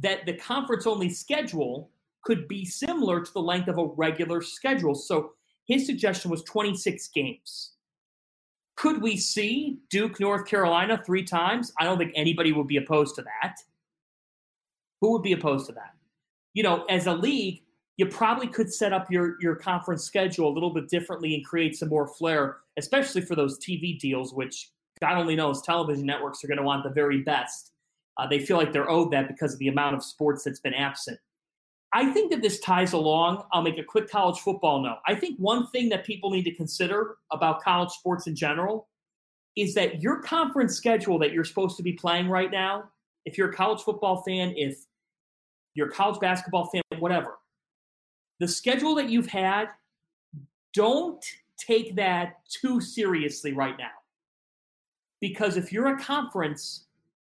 that 0.00 0.26
the 0.26 0.34
conference 0.34 0.86
only 0.86 1.08
schedule 1.10 1.90
could 2.24 2.48
be 2.48 2.64
similar 2.64 3.20
to 3.20 3.32
the 3.32 3.40
length 3.40 3.68
of 3.68 3.78
a 3.78 3.86
regular 3.86 4.40
schedule. 4.40 4.94
So 4.94 5.32
his 5.66 5.86
suggestion 5.86 6.30
was 6.30 6.42
26 6.44 7.08
games. 7.08 7.72
Could 8.76 9.00
we 9.00 9.16
see 9.16 9.78
Duke, 9.90 10.18
North 10.18 10.46
Carolina 10.46 11.00
three 11.04 11.22
times? 11.22 11.72
I 11.78 11.84
don't 11.84 11.98
think 11.98 12.12
anybody 12.14 12.52
would 12.52 12.66
be 12.66 12.78
opposed 12.78 13.14
to 13.16 13.22
that. 13.22 13.56
Who 15.00 15.12
would 15.12 15.22
be 15.22 15.32
opposed 15.32 15.66
to 15.66 15.72
that? 15.72 15.92
You 16.54 16.62
know, 16.62 16.84
as 16.86 17.06
a 17.06 17.12
league, 17.12 17.62
you 17.96 18.06
probably 18.06 18.48
could 18.48 18.72
set 18.72 18.92
up 18.92 19.10
your, 19.10 19.36
your 19.40 19.54
conference 19.54 20.04
schedule 20.04 20.48
a 20.48 20.52
little 20.52 20.72
bit 20.72 20.88
differently 20.88 21.34
and 21.34 21.44
create 21.44 21.76
some 21.76 21.88
more 21.88 22.08
flair, 22.08 22.58
especially 22.76 23.20
for 23.20 23.36
those 23.36 23.58
TV 23.58 23.98
deals, 23.98 24.34
which 24.34 24.70
God 25.00 25.16
only 25.16 25.36
knows 25.36 25.62
television 25.62 26.06
networks 26.06 26.42
are 26.42 26.48
going 26.48 26.58
to 26.58 26.64
want 26.64 26.82
the 26.82 26.90
very 26.90 27.22
best. 27.22 27.72
Uh, 28.16 28.26
they 28.26 28.40
feel 28.40 28.56
like 28.56 28.72
they're 28.72 28.90
owed 28.90 29.12
that 29.12 29.28
because 29.28 29.52
of 29.52 29.58
the 29.58 29.68
amount 29.68 29.94
of 29.94 30.02
sports 30.02 30.44
that's 30.44 30.60
been 30.60 30.74
absent. 30.74 31.18
I 31.96 32.10
think 32.12 32.32
that 32.32 32.42
this 32.42 32.58
ties 32.58 32.92
along. 32.92 33.44
I'll 33.52 33.62
make 33.62 33.78
a 33.78 33.84
quick 33.84 34.10
college 34.10 34.40
football 34.40 34.82
note. 34.82 34.98
I 35.06 35.14
think 35.14 35.38
one 35.38 35.68
thing 35.68 35.90
that 35.90 36.04
people 36.04 36.30
need 36.30 36.42
to 36.42 36.54
consider 36.54 37.16
about 37.30 37.62
college 37.62 37.90
sports 37.90 38.26
in 38.26 38.34
general 38.34 38.88
is 39.56 39.74
that 39.74 40.02
your 40.02 40.20
conference 40.20 40.74
schedule 40.74 41.20
that 41.20 41.32
you're 41.32 41.44
supposed 41.44 41.76
to 41.76 41.84
be 41.84 41.92
playing 41.92 42.28
right 42.28 42.50
now, 42.50 42.90
if 43.24 43.38
you're 43.38 43.50
a 43.50 43.54
college 43.54 43.80
football 43.80 44.24
fan, 44.24 44.52
if 44.56 44.76
you're 45.74 45.86
a 45.86 45.92
college 45.92 46.18
basketball 46.18 46.66
fan, 46.66 46.82
whatever, 46.98 47.38
the 48.40 48.48
schedule 48.48 48.96
that 48.96 49.08
you've 49.08 49.28
had, 49.28 49.68
don't 50.72 51.24
take 51.56 51.94
that 51.94 52.40
too 52.48 52.80
seriously 52.80 53.52
right 53.52 53.78
now. 53.78 53.92
Because 55.20 55.56
if 55.56 55.72
you're 55.72 55.96
a 55.96 56.02
conference, 56.02 56.86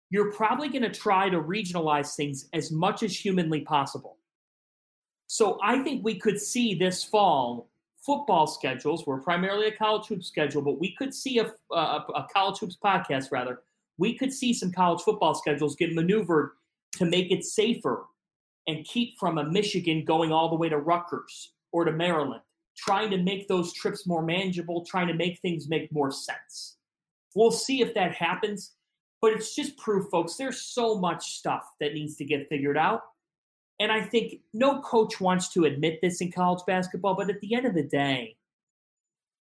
you're 0.08 0.32
probably 0.32 0.70
going 0.70 0.80
to 0.82 0.90
try 0.90 1.28
to 1.28 1.42
regionalize 1.42 2.16
things 2.16 2.48
as 2.54 2.72
much 2.72 3.02
as 3.02 3.14
humanly 3.14 3.60
possible. 3.60 4.16
So 5.26 5.58
I 5.62 5.82
think 5.82 6.04
we 6.04 6.18
could 6.18 6.40
see 6.40 6.74
this 6.74 7.02
fall 7.02 7.68
football 8.04 8.46
schedules. 8.46 9.06
We're 9.06 9.20
primarily 9.20 9.66
a 9.66 9.76
college 9.76 10.06
hoops 10.06 10.28
schedule, 10.28 10.62
but 10.62 10.78
we 10.78 10.94
could 10.94 11.12
see 11.12 11.38
a, 11.38 11.52
a, 11.72 12.04
a 12.14 12.26
college 12.32 12.58
hoops 12.58 12.78
podcast 12.82 13.32
rather. 13.32 13.62
We 13.98 14.16
could 14.16 14.32
see 14.32 14.52
some 14.52 14.70
college 14.70 15.02
football 15.02 15.34
schedules 15.34 15.74
get 15.74 15.94
maneuvered 15.94 16.50
to 16.92 17.04
make 17.04 17.32
it 17.32 17.44
safer 17.44 18.06
and 18.68 18.84
keep 18.84 19.18
from 19.18 19.38
a 19.38 19.44
Michigan 19.44 20.04
going 20.04 20.32
all 20.32 20.48
the 20.48 20.56
way 20.56 20.68
to 20.68 20.78
Rutgers 20.78 21.52
or 21.72 21.84
to 21.84 21.92
Maryland, 21.92 22.42
trying 22.76 23.10
to 23.10 23.18
make 23.18 23.48
those 23.48 23.72
trips 23.72 24.06
more 24.06 24.22
manageable, 24.22 24.84
trying 24.84 25.08
to 25.08 25.14
make 25.14 25.40
things 25.40 25.68
make 25.68 25.92
more 25.92 26.10
sense. 26.10 26.76
We'll 27.34 27.50
see 27.50 27.80
if 27.80 27.94
that 27.94 28.14
happens, 28.14 28.72
but 29.20 29.32
it's 29.32 29.54
just 29.54 29.76
proof, 29.76 30.08
folks. 30.10 30.36
There's 30.36 30.62
so 30.62 30.98
much 30.98 31.38
stuff 31.38 31.64
that 31.80 31.94
needs 31.94 32.16
to 32.16 32.24
get 32.24 32.48
figured 32.48 32.78
out. 32.78 33.02
And 33.78 33.92
I 33.92 34.02
think 34.02 34.40
no 34.54 34.80
coach 34.80 35.20
wants 35.20 35.48
to 35.50 35.64
admit 35.64 36.00
this 36.00 36.20
in 36.20 36.32
college 36.32 36.62
basketball, 36.66 37.14
but 37.14 37.28
at 37.28 37.40
the 37.40 37.54
end 37.54 37.66
of 37.66 37.74
the 37.74 37.82
day, 37.82 38.36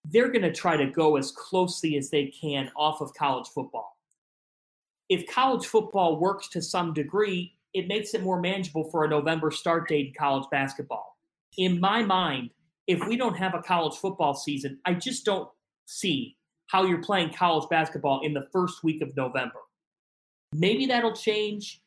they're 0.03 0.31
going 0.31 0.41
to 0.41 0.53
try 0.53 0.77
to 0.77 0.85
go 0.85 1.15
as 1.15 1.31
closely 1.31 1.97
as 1.97 2.09
they 2.09 2.27
can 2.27 2.71
off 2.75 3.01
of 3.01 3.13
college 3.13 3.47
football. 3.47 3.97
If 5.09 5.27
college 5.33 5.65
football 5.65 6.19
works 6.19 6.49
to 6.49 6.61
some 6.61 6.93
degree, 6.93 7.53
it 7.73 7.87
makes 7.87 8.13
it 8.13 8.23
more 8.23 8.39
manageable 8.39 8.89
for 8.89 9.03
a 9.03 9.09
November 9.09 9.51
start 9.51 9.87
date 9.87 10.07
in 10.07 10.13
college 10.17 10.47
basketball. 10.51 11.17
In 11.57 11.79
my 11.79 12.03
mind, 12.03 12.51
if 12.87 13.05
we 13.07 13.17
don't 13.17 13.37
have 13.37 13.53
a 13.53 13.61
college 13.61 13.95
football 13.95 14.33
season, 14.33 14.79
I 14.85 14.93
just 14.93 15.25
don't 15.25 15.49
see 15.85 16.37
how 16.67 16.85
you're 16.85 17.01
playing 17.01 17.33
college 17.33 17.67
basketball 17.69 18.21
in 18.23 18.33
the 18.33 18.47
first 18.51 18.83
week 18.83 19.01
of 19.01 19.15
November. 19.15 19.59
Maybe 20.53 20.85
that'll 20.85 21.15
change. 21.15 21.81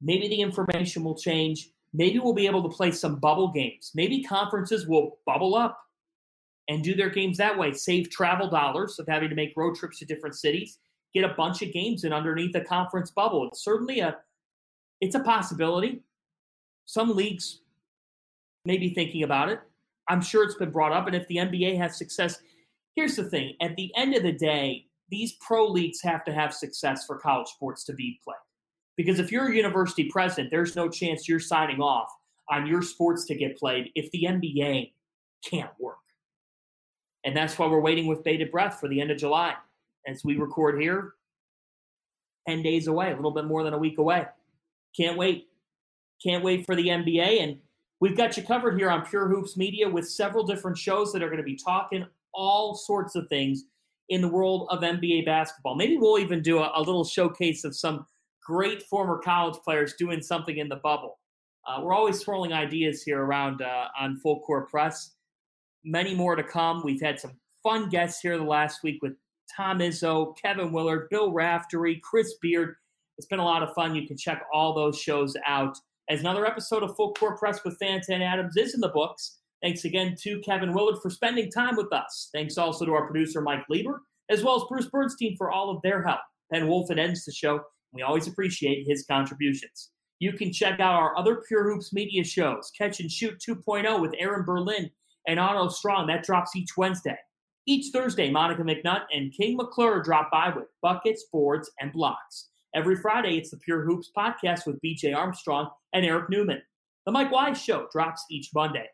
Maybe 0.00 0.28
the 0.28 0.40
information 0.40 1.04
will 1.04 1.16
change. 1.16 1.70
Maybe 1.94 2.18
we'll 2.18 2.32
be 2.32 2.46
able 2.46 2.62
to 2.62 2.74
play 2.74 2.90
some 2.90 3.16
bubble 3.16 3.52
games. 3.52 3.92
Maybe 3.94 4.22
conferences 4.22 4.86
will 4.86 5.18
bubble 5.26 5.54
up 5.54 5.78
and 6.68 6.82
do 6.82 6.94
their 6.94 7.10
games 7.10 7.36
that 7.38 7.58
way, 7.58 7.72
save 7.72 8.10
travel 8.10 8.48
dollars 8.48 8.98
of 8.98 9.06
having 9.06 9.28
to 9.28 9.34
make 9.34 9.52
road 9.56 9.74
trips 9.74 9.98
to 9.98 10.04
different 10.04 10.36
cities, 10.36 10.78
get 11.12 11.24
a 11.24 11.34
bunch 11.34 11.60
of 11.62 11.72
games 11.72 12.04
in 12.04 12.12
underneath 12.12 12.54
a 12.54 12.60
conference 12.60 13.10
bubble. 13.10 13.46
It's 13.48 13.64
certainly 13.64 14.00
a 14.00 14.18
it's 15.00 15.16
a 15.16 15.20
possibility. 15.20 16.00
Some 16.86 17.16
leagues 17.16 17.60
may 18.64 18.78
be 18.78 18.94
thinking 18.94 19.24
about 19.24 19.48
it. 19.48 19.60
I'm 20.08 20.20
sure 20.20 20.44
it's 20.44 20.54
been 20.54 20.70
brought 20.70 20.92
up. 20.92 21.06
And 21.06 21.16
if 21.16 21.26
the 21.26 21.36
NBA 21.36 21.76
has 21.78 21.98
success, 21.98 22.40
here's 22.94 23.16
the 23.16 23.24
thing 23.24 23.54
at 23.60 23.74
the 23.76 23.92
end 23.96 24.14
of 24.14 24.22
the 24.22 24.32
day, 24.32 24.86
these 25.10 25.34
pro 25.40 25.66
leagues 25.66 26.00
have 26.02 26.24
to 26.24 26.32
have 26.32 26.54
success 26.54 27.04
for 27.04 27.18
college 27.18 27.48
sports 27.48 27.84
to 27.84 27.92
be 27.92 28.20
played. 28.24 28.36
Because 28.96 29.18
if 29.18 29.32
you're 29.32 29.50
a 29.50 29.54
university 29.54 30.04
president, 30.04 30.50
there's 30.50 30.76
no 30.76 30.88
chance 30.88 31.28
you're 31.28 31.40
signing 31.40 31.80
off 31.80 32.10
on 32.50 32.66
your 32.66 32.82
sports 32.82 33.24
to 33.26 33.34
get 33.34 33.56
played 33.56 33.90
if 33.94 34.10
the 34.10 34.24
NBA 34.24 34.92
can't 35.44 35.70
work. 35.78 35.96
And 37.24 37.36
that's 37.36 37.58
why 37.58 37.66
we're 37.66 37.80
waiting 37.80 38.06
with 38.06 38.24
bated 38.24 38.50
breath 38.50 38.80
for 38.80 38.88
the 38.88 39.00
end 39.00 39.10
of 39.10 39.18
July. 39.18 39.54
As 40.06 40.24
we 40.24 40.36
record 40.36 40.80
here, 40.80 41.14
10 42.48 42.62
days 42.62 42.88
away, 42.88 43.12
a 43.12 43.16
little 43.16 43.30
bit 43.30 43.44
more 43.44 43.62
than 43.62 43.74
a 43.74 43.78
week 43.78 43.98
away. 43.98 44.26
Can't 44.96 45.16
wait. 45.16 45.48
Can't 46.22 46.42
wait 46.42 46.66
for 46.66 46.74
the 46.74 46.88
NBA. 46.88 47.40
And 47.42 47.58
we've 48.00 48.16
got 48.16 48.36
you 48.36 48.42
covered 48.42 48.76
here 48.76 48.90
on 48.90 49.06
Pure 49.06 49.28
Hoops 49.28 49.56
Media 49.56 49.88
with 49.88 50.08
several 50.08 50.44
different 50.44 50.76
shows 50.76 51.12
that 51.12 51.22
are 51.22 51.28
going 51.28 51.38
to 51.38 51.44
be 51.44 51.56
talking 51.56 52.04
all 52.34 52.74
sorts 52.74 53.14
of 53.14 53.28
things 53.28 53.64
in 54.08 54.20
the 54.20 54.28
world 54.28 54.66
of 54.70 54.80
NBA 54.80 55.24
basketball. 55.24 55.76
Maybe 55.76 55.96
we'll 55.96 56.18
even 56.18 56.42
do 56.42 56.58
a, 56.58 56.72
a 56.74 56.82
little 56.82 57.04
showcase 57.04 57.64
of 57.64 57.76
some 57.76 58.06
great 58.44 58.82
former 58.84 59.18
college 59.18 59.58
players 59.64 59.94
doing 59.98 60.22
something 60.22 60.58
in 60.58 60.68
the 60.68 60.76
bubble. 60.76 61.18
Uh, 61.66 61.80
we're 61.82 61.94
always 61.94 62.18
swirling 62.18 62.52
ideas 62.52 63.02
here 63.02 63.22
around 63.22 63.62
uh, 63.62 63.86
on 63.98 64.16
Full 64.16 64.40
Court 64.40 64.68
Press. 64.68 65.12
Many 65.84 66.14
more 66.14 66.34
to 66.34 66.42
come. 66.42 66.82
We've 66.84 67.00
had 67.00 67.20
some 67.20 67.32
fun 67.62 67.88
guests 67.88 68.20
here 68.20 68.36
the 68.36 68.44
last 68.44 68.82
week 68.82 68.98
with 69.02 69.12
Tom 69.56 69.78
Izzo, 69.78 70.34
Kevin 70.36 70.72
Willard, 70.72 71.08
Bill 71.10 71.32
Raftery, 71.32 72.00
Chris 72.02 72.34
Beard. 72.40 72.74
It's 73.18 73.26
been 73.26 73.38
a 73.38 73.44
lot 73.44 73.62
of 73.62 73.74
fun. 73.74 73.94
You 73.94 74.06
can 74.06 74.16
check 74.16 74.42
all 74.52 74.74
those 74.74 74.98
shows 74.98 75.36
out. 75.46 75.76
As 76.08 76.20
another 76.20 76.46
episode 76.46 76.82
of 76.82 76.96
Full 76.96 77.14
Court 77.14 77.38
Press 77.38 77.60
with 77.64 77.78
Fanta 77.80 78.10
and 78.10 78.22
Adams 78.22 78.56
is 78.56 78.74
in 78.74 78.80
the 78.80 78.88
books. 78.88 79.38
Thanks 79.62 79.84
again 79.84 80.16
to 80.22 80.40
Kevin 80.40 80.72
Willard 80.72 81.00
for 81.00 81.10
spending 81.10 81.48
time 81.50 81.76
with 81.76 81.92
us. 81.92 82.30
Thanks 82.34 82.58
also 82.58 82.84
to 82.84 82.92
our 82.92 83.06
producer, 83.06 83.40
Mike 83.40 83.64
Lieber, 83.68 84.02
as 84.28 84.42
well 84.42 84.56
as 84.56 84.64
Bruce 84.68 84.88
Bernstein 84.88 85.36
for 85.36 85.52
all 85.52 85.70
of 85.70 85.80
their 85.82 86.02
help. 86.02 86.20
Ben 86.50 86.66
Wolf 86.66 86.90
and 86.90 86.98
ends 86.98 87.24
the 87.24 87.32
show. 87.32 87.60
We 87.92 88.02
always 88.02 88.26
appreciate 88.26 88.86
his 88.86 89.04
contributions. 89.04 89.90
You 90.18 90.32
can 90.32 90.52
check 90.52 90.80
out 90.80 90.94
our 90.94 91.16
other 91.18 91.42
Pure 91.46 91.64
Hoops 91.64 91.92
media 91.92 92.24
shows, 92.24 92.70
Catch 92.78 93.00
and 93.00 93.10
Shoot 93.10 93.42
2.0 93.46 94.00
with 94.00 94.14
Aaron 94.18 94.44
Berlin 94.44 94.90
and 95.26 95.40
Otto 95.40 95.68
Strong. 95.68 96.06
That 96.06 96.24
drops 96.24 96.54
each 96.54 96.76
Wednesday. 96.76 97.16
Each 97.66 97.92
Thursday, 97.92 98.30
Monica 98.30 98.62
McNutt 98.62 99.02
and 99.12 99.32
King 99.32 99.56
McClure 99.56 100.02
drop 100.02 100.30
by 100.30 100.52
with 100.54 100.66
buckets, 100.80 101.24
boards, 101.32 101.70
and 101.80 101.92
blocks. 101.92 102.48
Every 102.74 102.96
Friday, 102.96 103.36
it's 103.36 103.50
the 103.50 103.58
Pure 103.58 103.84
Hoops 103.84 104.10
podcast 104.16 104.66
with 104.66 104.80
BJ 104.80 105.14
Armstrong 105.14 105.70
and 105.92 106.04
Eric 106.04 106.30
Newman. 106.30 106.62
The 107.04 107.12
Mike 107.12 107.30
Wise 107.30 107.60
Show 107.60 107.88
drops 107.92 108.24
each 108.30 108.50
Monday. 108.54 108.86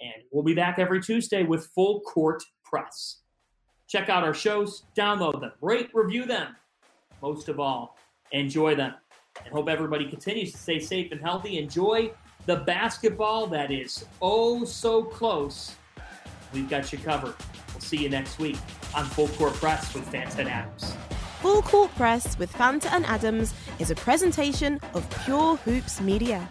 And 0.00 0.24
we'll 0.32 0.42
be 0.42 0.54
back 0.54 0.78
every 0.78 1.00
Tuesday 1.00 1.44
with 1.44 1.66
Full 1.74 2.00
Court 2.00 2.42
Press. 2.64 3.20
Check 3.88 4.08
out 4.08 4.24
our 4.24 4.34
shows, 4.34 4.84
download 4.96 5.40
them, 5.40 5.52
rate, 5.60 5.90
review 5.94 6.24
them. 6.24 6.56
Most 7.20 7.48
of 7.48 7.60
all, 7.60 7.96
enjoy 8.32 8.74
them. 8.74 8.94
And 9.44 9.52
hope 9.52 9.68
everybody 9.68 10.08
continues 10.08 10.52
to 10.52 10.58
stay 10.58 10.78
safe 10.78 11.12
and 11.12 11.20
healthy. 11.20 11.58
Enjoy 11.58 12.12
the 12.46 12.56
basketball 12.56 13.46
that 13.48 13.70
is 13.70 14.04
oh 14.20 14.64
so 14.64 15.02
close. 15.02 15.76
We've 16.52 16.68
got 16.68 16.92
you 16.92 16.98
covered. 16.98 17.34
We'll 17.72 17.80
see 17.80 17.96
you 17.96 18.10
next 18.10 18.38
week 18.38 18.58
on 18.94 19.04
Full 19.06 19.28
Court 19.28 19.54
Press 19.54 19.94
with 19.94 20.10
Fanta 20.12 20.40
and 20.40 20.48
Adams. 20.48 20.94
Full 21.40 21.62
Court 21.62 21.90
Press 21.96 22.38
with 22.38 22.52
Fanta 22.52 22.92
and 22.92 23.06
Adams 23.06 23.54
is 23.78 23.90
a 23.90 23.94
presentation 23.94 24.78
of 24.94 25.08
Pure 25.24 25.56
Hoops 25.56 26.00
Media. 26.00 26.48